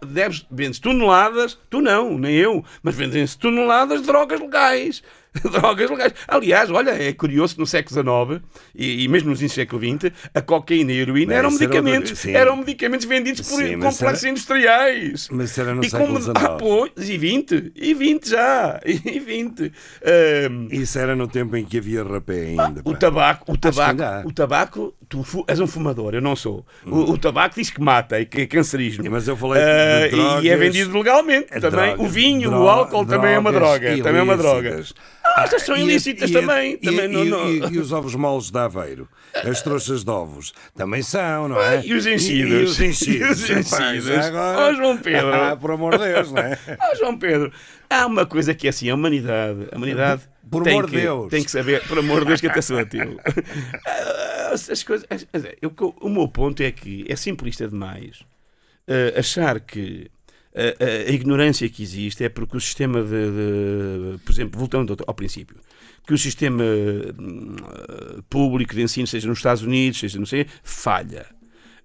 deves, 0.06 0.46
vendes 0.50 0.78
toneladas, 0.78 1.58
tu 1.68 1.80
não, 1.80 2.16
nem 2.18 2.34
eu, 2.34 2.64
mas 2.82 2.94
vendem-se 2.94 3.38
toneladas 3.38 4.00
de 4.00 4.06
drogas 4.06 4.40
legais. 4.40 5.02
drogas 5.50 5.90
legais. 5.90 6.12
Aliás, 6.26 6.70
olha, 6.70 6.90
é 6.90 7.12
curioso 7.12 7.54
que 7.54 7.60
no 7.60 7.66
século 7.66 7.94
XIX 8.30 8.42
e, 8.74 9.04
e 9.04 9.08
mesmo 9.08 9.30
nos 9.30 9.40
inícios 9.40 9.66
do 9.66 9.78
século 9.80 9.98
XX, 10.10 10.12
a 10.34 10.40
cocaína 10.40 10.92
e 10.92 10.98
a 10.98 11.02
heroína 11.02 11.28
Bem, 11.28 11.36
eram 11.38 11.48
era 11.50 11.58
medicamentos, 11.58 12.18
sim. 12.18 12.32
eram 12.32 12.56
medicamentos 12.56 13.06
vendidos 13.06 13.48
por 13.48 13.62
Sim, 13.62 13.76
mas 13.76 13.94
complexos 13.94 14.24
era- 14.24 14.30
industriais. 14.32 15.28
Mas 15.30 15.56
era 15.58 15.74
no 15.74 15.84
e 15.84 15.90
século 15.90 16.08
como, 16.08 16.20
XIX. 16.20 16.36
ah, 16.36 16.48
pois, 16.58 17.08
e 17.08 17.16
20, 17.18 17.72
e 17.76 17.94
20 17.94 18.28
já, 18.28 18.80
e 18.84 19.20
20. 19.20 19.72
Ahm, 20.04 20.68
Isso 20.70 20.98
era 20.98 21.14
no 21.14 21.28
tempo 21.28 21.56
em 21.56 21.64
que 21.64 21.78
havia 21.78 22.02
rapé 22.02 22.40
ainda. 22.48 22.80
o 22.84 22.92
pá. 22.92 22.98
tabaco, 22.98 23.52
o 23.52 23.56
tabaco, 23.56 24.28
o 24.28 24.32
tabaco, 24.32 24.94
tu 25.08 25.24
és 25.46 25.60
um 25.60 25.66
fumador, 25.66 26.14
eu 26.14 26.20
não 26.20 26.34
sou. 26.36 26.64
O, 26.86 27.12
o 27.12 27.18
tabaco 27.18 27.54
diz 27.56 27.70
que 27.70 27.80
mata 27.80 28.20
e 28.20 28.26
que 28.26 28.42
é 28.42 28.46
cancerígeno. 28.46 29.10
Mas 29.10 29.28
eu 29.28 29.36
falei 29.36 29.62
de 29.62 29.68
Ah, 29.68 30.08
drogas- 30.10 30.44
E 30.44 30.48
é 30.48 30.56
vendido 30.56 30.96
legalmente 30.96 31.46
É 31.50 31.60
também. 31.60 31.70
drogas, 31.94 32.00
o 32.06 32.08
vinho, 32.08 32.50
o 32.50 32.68
álcool 32.68 33.04
também 33.06 33.34
é 33.34 33.38
uma 33.38 33.52
droga. 33.52 33.96
Também 34.02 34.20
é 34.20 34.22
uma 34.22 34.36
droga. 34.36 34.82
Ah, 35.24 35.44
estas 35.44 35.62
são 35.62 35.76
ilícitas 35.76 36.30
e 36.30 36.32
também. 36.32 36.72
E, 36.74 36.76
também 36.78 37.04
e- 37.04 37.08
não, 37.08 37.24
não. 37.24 37.50
e- 37.50 37.78
os 37.78 37.92
ovos 37.92 38.14
moles 38.14 38.50
de 38.50 38.58
Aveiro? 38.58 39.08
As 39.34 39.62
trouxas 39.62 40.02
de 40.02 40.10
ovos? 40.10 40.52
Também 40.74 41.02
são, 41.02 41.48
não 41.48 41.60
é? 41.60 41.84
E 41.84 41.94
os 41.94 42.04
enchidos? 42.06 42.50
E, 42.52 42.64
os 42.64 42.80
enchidos? 42.80 43.30
Os 43.42 43.50
enchidos? 43.50 44.08
agora- 44.26 44.68
Oh, 44.70 44.74
João 44.74 44.96
Pedro. 44.98 45.32
Ah, 45.34 45.56
por 45.56 45.70
amor 45.70 45.96
de 45.98 46.04
Deus, 46.04 46.32
não 46.32 46.42
é? 46.42 46.58
Ah, 46.80 46.94
João 46.96 47.16
Pedro, 47.18 47.52
há 47.88 48.06
uma 48.06 48.26
coisa 48.26 48.54
que 48.54 48.66
é 48.66 48.70
assim, 48.70 48.88
a 48.90 48.94
humanidade, 48.94 49.68
a 49.70 49.76
humanidade 49.76 50.22
Por 50.50 50.62
tem 50.64 50.72
amor 50.72 50.90
de 50.90 50.96
Deus. 51.00 51.30
tem 51.30 51.44
que 51.44 51.50
saber, 51.50 51.86
por 51.86 51.98
amor 51.98 52.20
de 52.20 52.26
Deus, 52.28 52.40
que 52.40 52.46
até 52.48 52.60
sou 52.60 52.78
ateu. 52.78 53.18
Ah, 53.86 54.50
As 54.52 54.82
coisas, 54.82 55.06
as- 55.08 55.26
as- 55.32 55.44
eu- 55.62 55.72
o 56.00 56.08
meu 56.08 56.26
ponto 56.26 56.60
é 56.62 56.72
que 56.72 57.04
é 57.08 57.14
simplista 57.14 57.68
demais 57.68 58.20
ah, 58.88 59.18
achar 59.20 59.60
que 59.60 60.10
a, 60.54 60.84
a- 60.84 61.10
ignorância 61.12 61.68
que 61.68 61.82
existe 61.82 62.24
é 62.24 62.28
porque 62.28 62.56
o 62.56 62.60
sistema 62.60 63.02
de, 63.02 63.08
de- 63.10 64.18
por 64.24 64.32
exemplo, 64.32 64.58
voltando 64.58 64.96
ao, 65.06 65.14
princípio, 65.14 65.56
que 66.06 66.14
o 66.14 66.18
sistema 66.18 66.64
hum, 67.18 67.56
ah, 67.64 68.22
público 68.28 68.74
de 68.74 68.82
ensino, 68.82 69.06
seja 69.06 69.28
nos 69.28 69.38
Estados 69.38 69.62
Unidos, 69.62 69.98
seja 70.00 70.18
não 70.18 70.26
sei, 70.26 70.46
falha. 70.62 71.26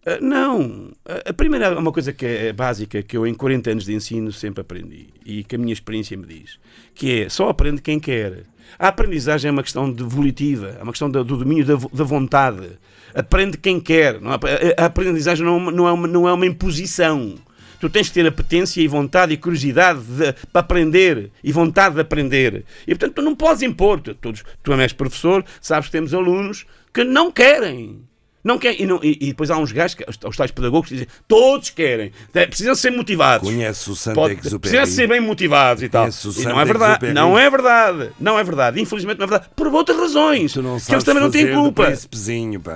Ah, 0.05 0.17
Não. 0.21 0.91
A- 1.05 1.29
A 1.29 1.33
primeira 1.33 1.77
uma 1.77 1.91
coisa 1.91 2.11
que 2.13 2.25
é 2.25 2.53
básica 2.53 3.01
que 3.03 3.17
eu 3.17 3.25
em 3.27 3.33
40 3.33 3.71
anos 3.71 3.85
de 3.85 3.93
ensino 3.93 4.31
sempre 4.31 4.61
aprendi 4.61 5.07
e 5.25 5.43
que 5.43 5.55
a 5.55 5.59
minha 5.59 5.73
experiência 5.73 6.15
me 6.17 6.25
diz, 6.25 6.59
que 6.93 7.21
é 7.23 7.29
só 7.29 7.49
aprende 7.49 7.81
quem 7.81 7.99
quer. 7.99 8.43
A 8.79 8.87
aprendizagem 8.87 9.49
é 9.49 9.51
uma 9.51 9.61
questão 9.63 9.91
de 9.91 10.03
volitiva, 10.03 10.75
é 10.79 10.81
uma 10.83 10.91
questão 10.91 11.09
do 11.09 11.23
domínio 11.23 11.63
da, 11.65 11.75
vo- 11.75 11.91
da 11.93 12.03
vontade. 12.03 12.67
Aprende 13.13 13.57
quem 13.57 13.79
quer. 13.79 14.15
É- 14.47 14.75
a, 14.81 14.85
aprendizagem 14.85 15.45
não 15.45 15.69
é, 15.69 15.71
não, 15.71 15.87
é 15.87 15.91
uma, 15.91 16.07
não 16.07 16.27
é 16.27 16.33
uma 16.33 16.45
imposição. 16.47 17.35
Tu 17.79 17.89
tens 17.89 18.07
que 18.07 18.13
ter 18.13 18.25
apetência 18.27 18.81
e 18.81 18.87
vontade 18.87 19.33
e 19.33 19.37
curiosidade 19.37 19.99
de- 20.01 20.33
para 20.51 20.61
aprender 20.61 21.31
e 21.43 21.51
vontade 21.51 21.95
de 21.95 22.01
aprender. 22.01 22.63
E 22.87 22.95
portanto 22.95 23.15
tu 23.15 23.21
não 23.21 23.35
podes 23.35 23.61
impor. 23.61 23.99
Tu, 24.01 24.13
todos, 24.15 24.43
tu 24.63 24.73
és 24.73 24.93
professor, 24.93 25.43
sabes 25.61 25.87
que 25.87 25.91
temos 25.91 26.13
alunos 26.13 26.65
que 26.93 27.03
não 27.03 27.31
querem. 27.31 28.01
Não 28.45 28.57
querem. 28.59 28.83
E, 28.83 28.85
não- 28.85 28.99
e- 29.03 29.17
e 29.19 29.27
depois 29.27 29.49
há 29.49 29.57
uns 29.57 29.71
gajos, 29.71 29.95
que- 29.95 30.05
os, 30.07 30.17
os 30.23 30.37
tais 30.37 30.51
pedagogos, 30.51 30.87
que 30.87 30.93
dizem 30.95 31.07
todos 31.27 31.71
querem. 31.71 32.11
Precisam 32.31 32.75
ser 32.75 32.91
motivados. 32.91 33.49
Conhece 33.49 33.89
o 33.89 33.95
Pode- 34.13 34.35
Santa-Exupéry? 34.35 34.59
Precisam 34.59 34.85
ser 34.85 35.07
bem 35.09 35.19
motivados 35.19 35.81
e 35.83 35.89
tal. 35.89 36.07
E 36.07 36.43
não 36.45 36.61
é 36.61 36.65
verdade. 36.65 37.11
Não 37.13 37.37
é 37.39 37.49
verdade. 37.49 38.09
Não 38.19 38.39
é 38.39 38.43
verdade. 38.43 38.79
Infelizmente 38.79 39.17
não 39.17 39.25
é 39.25 39.27
verdade. 39.27 39.49
Por 39.55 39.67
outras 39.73 39.97
razões. 39.97 40.53
Que 40.53 40.59
eles 40.93 41.03
também 41.03 41.23
não 41.23 41.31
têm 41.31 41.45
culpa 41.63 41.83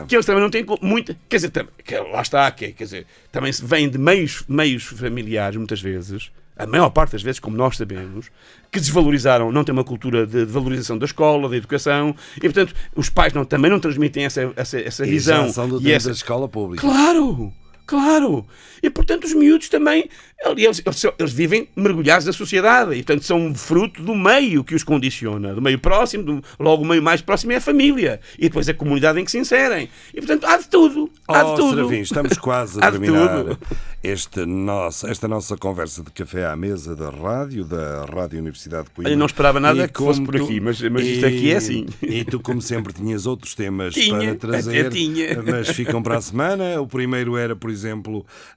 que 0.07 0.15
eles 0.15 0.25
também 0.25 0.41
não 0.41 0.49
têm 0.49 0.65
culpa. 0.65 0.85
Muito, 0.85 1.15
quer 1.29 1.35
dizer, 1.37 1.49
tam- 1.51 1.67
que 1.85 1.95
lá 1.97 2.21
está, 2.21 2.49
que, 2.51 2.65
é, 2.65 2.71
quer 2.71 2.83
dizer, 2.85 3.05
também 3.31 3.53
se 3.53 3.63
vêm 3.63 3.87
de 3.87 3.97
meios, 3.99 4.43
meios 4.49 4.83
familiares, 4.83 5.55
muitas 5.55 5.79
vezes, 5.79 6.31
a 6.59 6.67
maior 6.67 6.89
parte 6.89 7.13
das 7.13 7.23
vezes, 7.23 7.39
como 7.39 7.55
nós 7.57 7.77
sabemos, 7.77 8.29
que 8.71 8.79
desvalorizaram, 8.79 9.51
não 9.51 9.63
têm 9.63 9.73
uma 9.73 9.83
cultura 9.83 10.27
de 10.27 10.45
de 10.45 10.51
valorização 10.51 10.97
da 10.97 11.05
escola, 11.05 11.47
da 11.49 11.55
educação, 11.57 12.13
e 12.37 12.41
portanto 12.41 12.75
os 12.95 13.09
pais 13.09 13.33
não, 13.33 13.43
também 13.45 13.71
não 13.71 13.79
transmitem 13.79 14.25
essa, 14.25 14.51
essa, 14.55 14.79
essa 14.79 15.07
E 15.07 15.09
visão. 15.09 15.47
já 15.47 15.53
são 15.53 15.67
do 15.69 15.81
e 15.81 15.91
essa... 15.91 16.09
da 16.09 16.13
escola 16.13 16.47
pública. 16.47 16.81
Claro! 16.85 17.51
Claro! 17.89 18.45
E 18.83 18.89
portanto 18.89 19.23
os 19.25 19.33
miúdos 19.33 19.67
também, 19.67 20.07
eles, 20.45 20.81
eles, 20.85 21.03
eles 21.17 21.33
vivem 21.33 21.67
mergulhados 21.75 22.23
da 22.25 22.31
sociedade 22.31 22.91
e 22.93 22.97
portanto 23.03 23.23
são 23.25 23.53
fruto 23.55 24.03
do 24.03 24.13
meio 24.15 24.63
que 24.63 24.75
os 24.75 24.83
condiciona, 24.83 25.53
do 25.55 25.61
meio 25.61 25.79
próximo, 25.79 26.23
do- 26.23 26.43
logo 26.59 26.83
o 26.83 26.85
meio 26.85 27.01
mais 27.01 27.19
próximo 27.21 27.51
é 27.51 27.55
a 27.55 27.61
família 27.61 28.21
e 28.37 28.43
depois 28.43 28.69
a 28.69 28.73
comunidade 28.75 29.19
em 29.19 29.25
que 29.25 29.31
se 29.31 29.39
inserem. 29.39 29.89
E 30.13 30.17
portanto 30.21 30.45
há 30.45 30.57
de 30.57 30.67
tudo. 30.67 31.09
Há 31.27 31.43
de 31.43 31.49
Oh, 31.49 31.55
tudo. 31.55 31.75
Serafim, 31.77 31.99
estamos 32.01 32.37
quase 32.37 32.79
a 32.81 32.89
terminar 32.91 33.57
este 34.03 34.45
nosso, 34.45 35.07
esta 35.07 35.27
nossa 35.27 35.57
conversa 35.57 36.03
de 36.03 36.11
café 36.11 36.45
à 36.45 36.55
mesa 36.55 36.95
da 36.95 37.09
rádio, 37.09 37.65
da 37.65 38.05
Rádio 38.05 38.39
Universidade 38.39 38.85
de 38.85 38.91
Coimbra. 38.91 39.11
Eu 39.13 39.17
não 39.17 39.25
esperava 39.25 39.59
nada 39.59 39.83
E 39.83 39.87
que 39.89 39.97
fosse 39.97 40.21
por 40.21 40.35
aqui, 40.37 40.59
mas- 40.61 40.79
mas 40.81 41.05
isto 41.05 41.25
aqui 41.25 41.51
é 41.51 41.57
assim. 41.57 41.85
E 42.01 42.23
tu, 42.23 42.39
como 42.39 42.61
sempre, 42.61 42.93
tinhas 42.93 43.25
outros 43.25 43.55
temas 43.55 43.93
Tinha, 43.99 44.35
para 44.35 44.35
trazer, 44.35 44.89
mas 45.45 45.69
ficam 45.69 46.01
para 46.03 46.17
a 46.17 46.21
semana. 46.21 46.79
O 46.79 46.87
primeiro 46.87 47.35
era, 47.35 47.55
por 47.55 47.69
exemplo, 47.69 47.78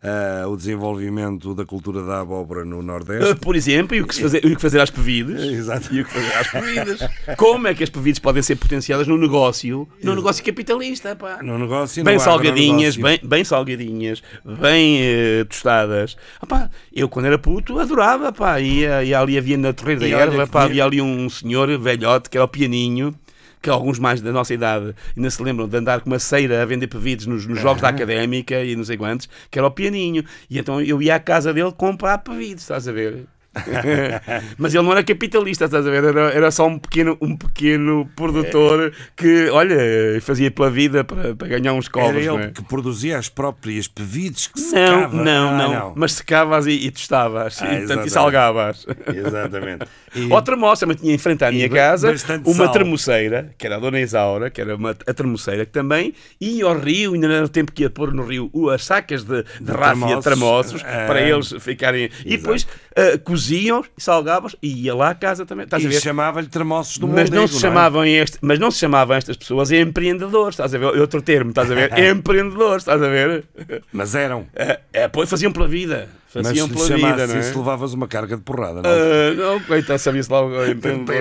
ah, 0.02 0.46
o 0.48 0.56
desenvolvimento 0.56 1.54
da 1.54 1.64
cultura 1.64 2.02
da 2.02 2.20
abóbora 2.20 2.64
no 2.64 2.82
Nordeste. 2.82 3.32
Uh, 3.32 3.36
Por 3.40 3.56
exemplo, 3.56 3.96
e 3.96 4.00
o 4.00 4.06
que, 4.06 4.20
fazer, 4.20 4.38
o 4.38 4.54
que 4.54 4.60
fazer 4.60 4.80
às 4.80 4.90
pevides. 4.90 5.42
Exato. 5.42 5.94
E 5.94 6.00
o 6.00 6.04
que 6.04 6.12
fazer 6.12 6.32
às 6.34 6.50
pevides. 6.50 7.08
Como 7.36 7.66
é 7.66 7.74
que 7.74 7.84
as 7.84 7.90
pevides 7.90 8.18
podem 8.18 8.42
ser 8.42 8.56
potenciadas 8.56 9.06
no 9.06 9.16
negócio, 9.18 9.88
no 10.02 10.14
negócio 10.14 10.44
capitalista, 10.44 11.14
pá. 11.16 11.42
No 11.42 11.58
negócio, 11.58 12.02
bem 12.04 12.14
no 12.14 12.20
salgadinhas, 12.20 12.96
bem, 12.96 13.20
bem 13.22 13.44
salgadinhas, 13.44 14.22
bem 14.44 14.98
eh, 15.00 15.44
tostadas. 15.48 16.16
Ah, 16.40 16.46
pá, 16.46 16.70
eu 16.92 17.08
quando 17.08 17.26
era 17.26 17.38
puto 17.38 17.78
adorava, 17.78 18.32
pá, 18.32 18.60
ia, 18.60 19.04
ia 19.04 19.20
ali 19.20 19.38
havia 19.38 19.56
na 19.56 19.72
Torreira 19.72 20.00
da 20.00 20.08
Erva, 20.08 20.46
pá, 20.46 20.64
havia 20.64 20.84
ali 20.84 21.00
um 21.00 21.28
senhor 21.28 21.78
velhote 21.78 22.30
que 22.30 22.36
era 22.36 22.44
o 22.44 22.48
pianinho. 22.48 23.14
Que 23.62 23.70
alguns 23.70 23.98
mais 23.98 24.20
da 24.20 24.32
nossa 24.32 24.52
idade 24.52 24.94
ainda 25.16 25.30
se 25.30 25.42
lembram 25.42 25.68
de 25.68 25.76
andar 25.76 26.00
com 26.00 26.10
uma 26.10 26.18
ceira 26.18 26.62
a 26.62 26.66
vender 26.66 26.88
pevides 26.88 27.26
nos, 27.26 27.46
nos 27.46 27.60
jogos 27.60 27.80
da 27.80 27.88
académica 27.88 28.62
e 28.62 28.76
não 28.76 28.84
sei 28.84 28.96
quantos, 28.96 29.28
que 29.50 29.58
era 29.58 29.66
o 29.66 29.70
pianinho. 29.70 30.24
E 30.50 30.58
então 30.58 30.80
eu 30.80 31.00
ia 31.00 31.14
à 31.14 31.20
casa 31.20 31.54
dele 31.54 31.72
comprar 31.72 32.18
pevides, 32.18 32.64
estás 32.64 32.88
a 32.88 32.92
ver? 32.92 33.24
Mas 34.59 34.74
ele 34.74 34.82
não 34.82 34.92
era 34.92 35.03
capitalista, 35.05 35.64
estás 35.66 35.86
a 35.86 35.90
ver? 35.90 36.05
Era, 36.05 36.30
era 36.32 36.50
só 36.50 36.66
um 36.66 36.78
pequeno, 36.78 37.16
um 37.20 37.36
pequeno 37.36 38.09
produtor 38.16 38.92
que, 39.16 39.48
olha, 39.50 39.76
fazia 40.20 40.50
pela 40.50 40.70
vida 40.70 41.05
para, 41.05 41.34
para 41.34 41.48
ganhar 41.48 41.72
uns 41.74 41.86
Era 41.94 42.07
cobres. 42.07 42.26
ele 42.26 42.28
não 42.36 42.40
é? 42.40 42.48
que 42.50 42.62
produzia 42.62 43.18
as 43.18 43.28
próprias 43.28 43.86
pevides 43.88 44.46
que 44.46 44.61
Não, 44.61 44.68
secava. 44.68 45.22
não, 45.24 45.48
Ah, 45.48 45.57
não, 45.68 45.92
Mas 45.96 46.12
secavas 46.14 46.66
e, 46.66 46.72
e 46.72 46.90
tostava-as. 46.90 47.61
Ah, 47.62 47.74
e, 47.74 47.78
portanto, 47.80 48.07
e 48.07 48.11
salgavas. 48.11 48.86
Exatamente. 49.14 49.86
E- 50.14 50.32
Ou 50.32 50.42
termos, 50.42 50.78
também 50.80 50.96
tinha 50.96 51.14
em 51.14 51.18
frente 51.18 51.44
à 51.44 51.50
minha 51.53 51.68
casa 51.68 52.14
uma 52.44 52.55
sal. 52.55 52.72
termoceira, 52.72 53.55
que 53.59 53.66
era 53.66 53.76
a 53.76 53.78
Dona 53.78 54.00
Isaura, 54.00 54.50
que 54.50 54.61
era 54.61 54.76
uma, 54.76 54.90
a 54.90 55.14
termoceira, 55.14 55.64
que 55.66 55.72
também 55.72 56.14
ia 56.40 56.64
ao 56.64 56.78
rio, 56.78 57.14
ainda 57.14 57.28
não 57.28 57.34
era 57.34 57.44
o 57.46 57.48
tempo 57.48 57.72
que 57.72 57.82
ia 57.82 57.90
pôr 57.90 58.12
no 58.12 58.24
rio 58.24 58.50
as 58.70 58.84
sacas 58.84 59.24
de, 59.24 59.42
de 59.61 59.70
ráfia 59.72 60.20
tramoços. 60.20 60.24
tramoços, 60.24 60.82
Ah. 60.84 61.05
para 61.07 61.20
eles 61.22 61.55
ficarem. 61.61 62.11
E 62.24 62.36
depois 62.36 62.66
ah, 62.97 63.18
coziam 63.18 63.84
e 63.97 64.03
salgavam 64.03 64.51
e 64.62 64.84
ia 64.84 64.95
lá 64.95 65.11
à 65.11 65.14
casa 65.14 65.47
também. 65.47 65.64
Estás 65.64 65.84
E 65.84 66.01
chamava-lhe 66.01 66.49
termossos 66.49 66.99
do 66.99 67.09
mas 67.09 67.30
não, 67.30 67.47
se 67.47 67.57
é? 67.57 67.61
chamavam 67.61 68.05
este, 68.05 68.38
mas 68.40 68.59
não 68.59 68.70
se 68.70 68.78
chamavam 68.78 69.16
estas 69.16 69.36
pessoas 69.36 69.70
empreendedores, 69.70 70.55
estás 70.55 70.74
a 70.74 70.78
ver? 70.78 70.86
Outro 71.01 71.22
termo, 71.22 71.51
estás 71.51 71.70
a 71.70 71.74
ver? 71.74 71.97
empreendedores, 71.99 72.82
estás 72.82 73.03
a 73.03 73.09
ver? 73.09 73.45
Mas 73.93 74.14
eram. 74.14 74.47
É, 74.55 74.80
é, 74.93 75.09
pois 75.09 75.28
faziam 75.28 75.53
pela 75.53 75.68
vida. 75.68 76.09
Mas 76.34 76.47
Faziam 76.47 76.66
se 76.66 76.72
lhe 76.72 76.78
pela 76.78 77.11
vida, 77.11 77.26
não 77.26 77.34
é? 77.34 77.40
isso, 77.40 77.59
levavas 77.59 77.93
uma 77.93 78.09
carga 78.09 78.36
de 78.36 78.43
porrada, 78.43 78.80
não? 78.80 78.88
Ah, 78.88 79.34
não, 79.34 79.61
coitado, 79.61 79.99
sabia-se 79.99 80.32
lá 80.32 80.40
o 80.40 80.64
empreendedor, 80.66 81.14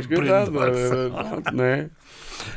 não 1.51 1.63
é? 1.65 1.89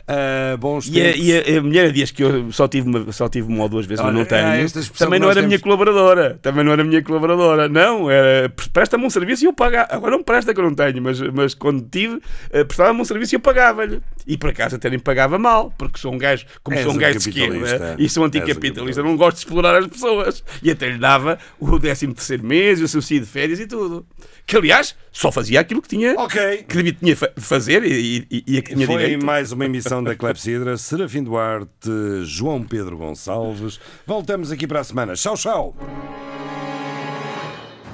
Ah, 0.06 0.56
bons 0.58 0.88
E 0.88 1.00
a, 1.00 1.16
e 1.16 1.56
a- 1.56 1.58
a 1.58 1.62
mulher 1.62 1.92
diz 1.92 2.10
que 2.10 2.22
eu 2.22 2.50
só 2.52 2.68
tive 2.68 2.88
uma, 2.88 3.12
só 3.12 3.28
tive 3.28 3.48
uma 3.48 3.62
ou 3.64 3.68
duas 3.68 3.86
vezes, 3.86 4.04
mas 4.04 4.14
não 4.14 4.24
tenho. 4.24 4.64
expressão 4.64 5.06
também 5.06 5.18
não 5.20 5.30
era 5.30 5.40
minha 5.40 5.50
temos- 5.58 5.62
colaboradora. 5.62 6.38
Também 6.42 6.64
não 6.64 6.72
era 6.72 6.84
minha 6.84 7.02
colaboradora. 7.02 7.68
Não, 7.68 8.10
era 8.10 8.52
presta-me 8.72 9.04
um 9.04 9.10
serviço 9.10 9.44
e 9.44 9.46
eu 9.46 9.52
pagava. 9.52 9.88
Agora 9.94 10.12
não 10.12 10.22
presta 10.22 10.52
que 10.54 10.60
eu 10.60 10.64
não 10.64 10.74
tenho, 10.74 11.02
mas, 11.02 11.20
mas 11.20 11.54
quando 11.54 11.86
tive, 11.88 12.20
eh, 12.50 12.64
prestava-me 12.64 13.00
um 13.00 13.04
serviço 13.04 13.34
e 13.34 13.36
eu 13.36 13.40
pagava-lhe. 13.40 14.00
E 14.26 14.36
por 14.38 14.50
acaso 14.50 14.76
até 14.76 14.88
nem 14.90 14.98
pagava 14.98 15.38
mal, 15.38 15.72
porque 15.76 15.98
sou 15.98 16.12
um 16.12 16.18
gajo, 16.18 16.46
como 16.62 16.76
És 16.76 16.84
sou 16.84 16.94
um 16.94 16.96
gajo 16.96 17.18
de 17.18 17.28
esquerda 17.28 17.96
e 17.98 18.08
sou 18.08 18.24
anticapitalista, 18.24 19.02
não 19.02 19.16
gosto 19.16 19.36
de 19.36 19.40
explorar 19.42 19.76
as 19.76 19.86
pessoas. 19.86 20.42
E 20.62 20.70
até 20.70 20.88
lhe 20.88 20.98
dava 20.98 21.38
o 21.60 21.78
13 21.78 22.06
terceiro 22.14 22.44
mês, 22.44 22.80
o 22.80 22.88
subsídio 22.88 23.24
de 23.26 23.30
férias 23.30 23.60
e 23.60 23.66
tudo. 23.66 24.06
Que 24.46 24.56
aliás, 24.58 24.94
só 25.10 25.32
fazia 25.32 25.60
aquilo 25.60 25.80
que 25.80 25.88
tinha, 25.88 26.14
Ok. 26.18 26.64
que 26.68 26.76
devia 26.76 26.92
tinha 26.92 27.16
fa- 27.16 27.30
fazer 27.38 27.82
e, 27.84 28.26
e, 28.30 28.44
e 28.46 28.58
a 28.58 28.62
que 28.62 28.74
tinha 28.74 28.86
Foi 28.86 28.96
direito. 28.98 29.24
mais 29.24 29.52
uma 29.52 29.64
emissão 29.74 30.04
da 30.04 30.14
Clepsidra. 30.14 30.76
Serafim 30.76 31.22
Duarte, 31.22 31.90
João 32.24 32.62
Pedro 32.62 32.96
Gonçalves. 32.96 33.80
Voltamos 34.06 34.52
aqui 34.52 34.66
para 34.66 34.80
a 34.80 34.84
semana. 34.84 35.14
Tchau, 35.14 35.34
tchau. 35.34 35.74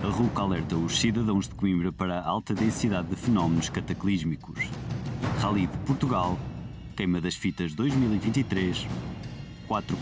A 0.03 0.07
RUC 0.07 0.39
alerta 0.39 0.77
os 0.77 0.99
cidadãos 0.99 1.49
de 1.49 1.55
Coimbra 1.55 1.91
para 1.91 2.19
a 2.19 2.27
alta 2.27 2.55
densidade 2.55 3.09
de 3.09 3.17
fenómenos 3.17 3.69
cataclísmicos. 3.71 4.59
Rally 5.39 5.67
de 5.67 5.77
Portugal, 5.79 6.39
Queima 6.97 7.21
das 7.21 7.35
Fitas 7.35 7.75
2023, 7.75 8.87
4 9.67 9.97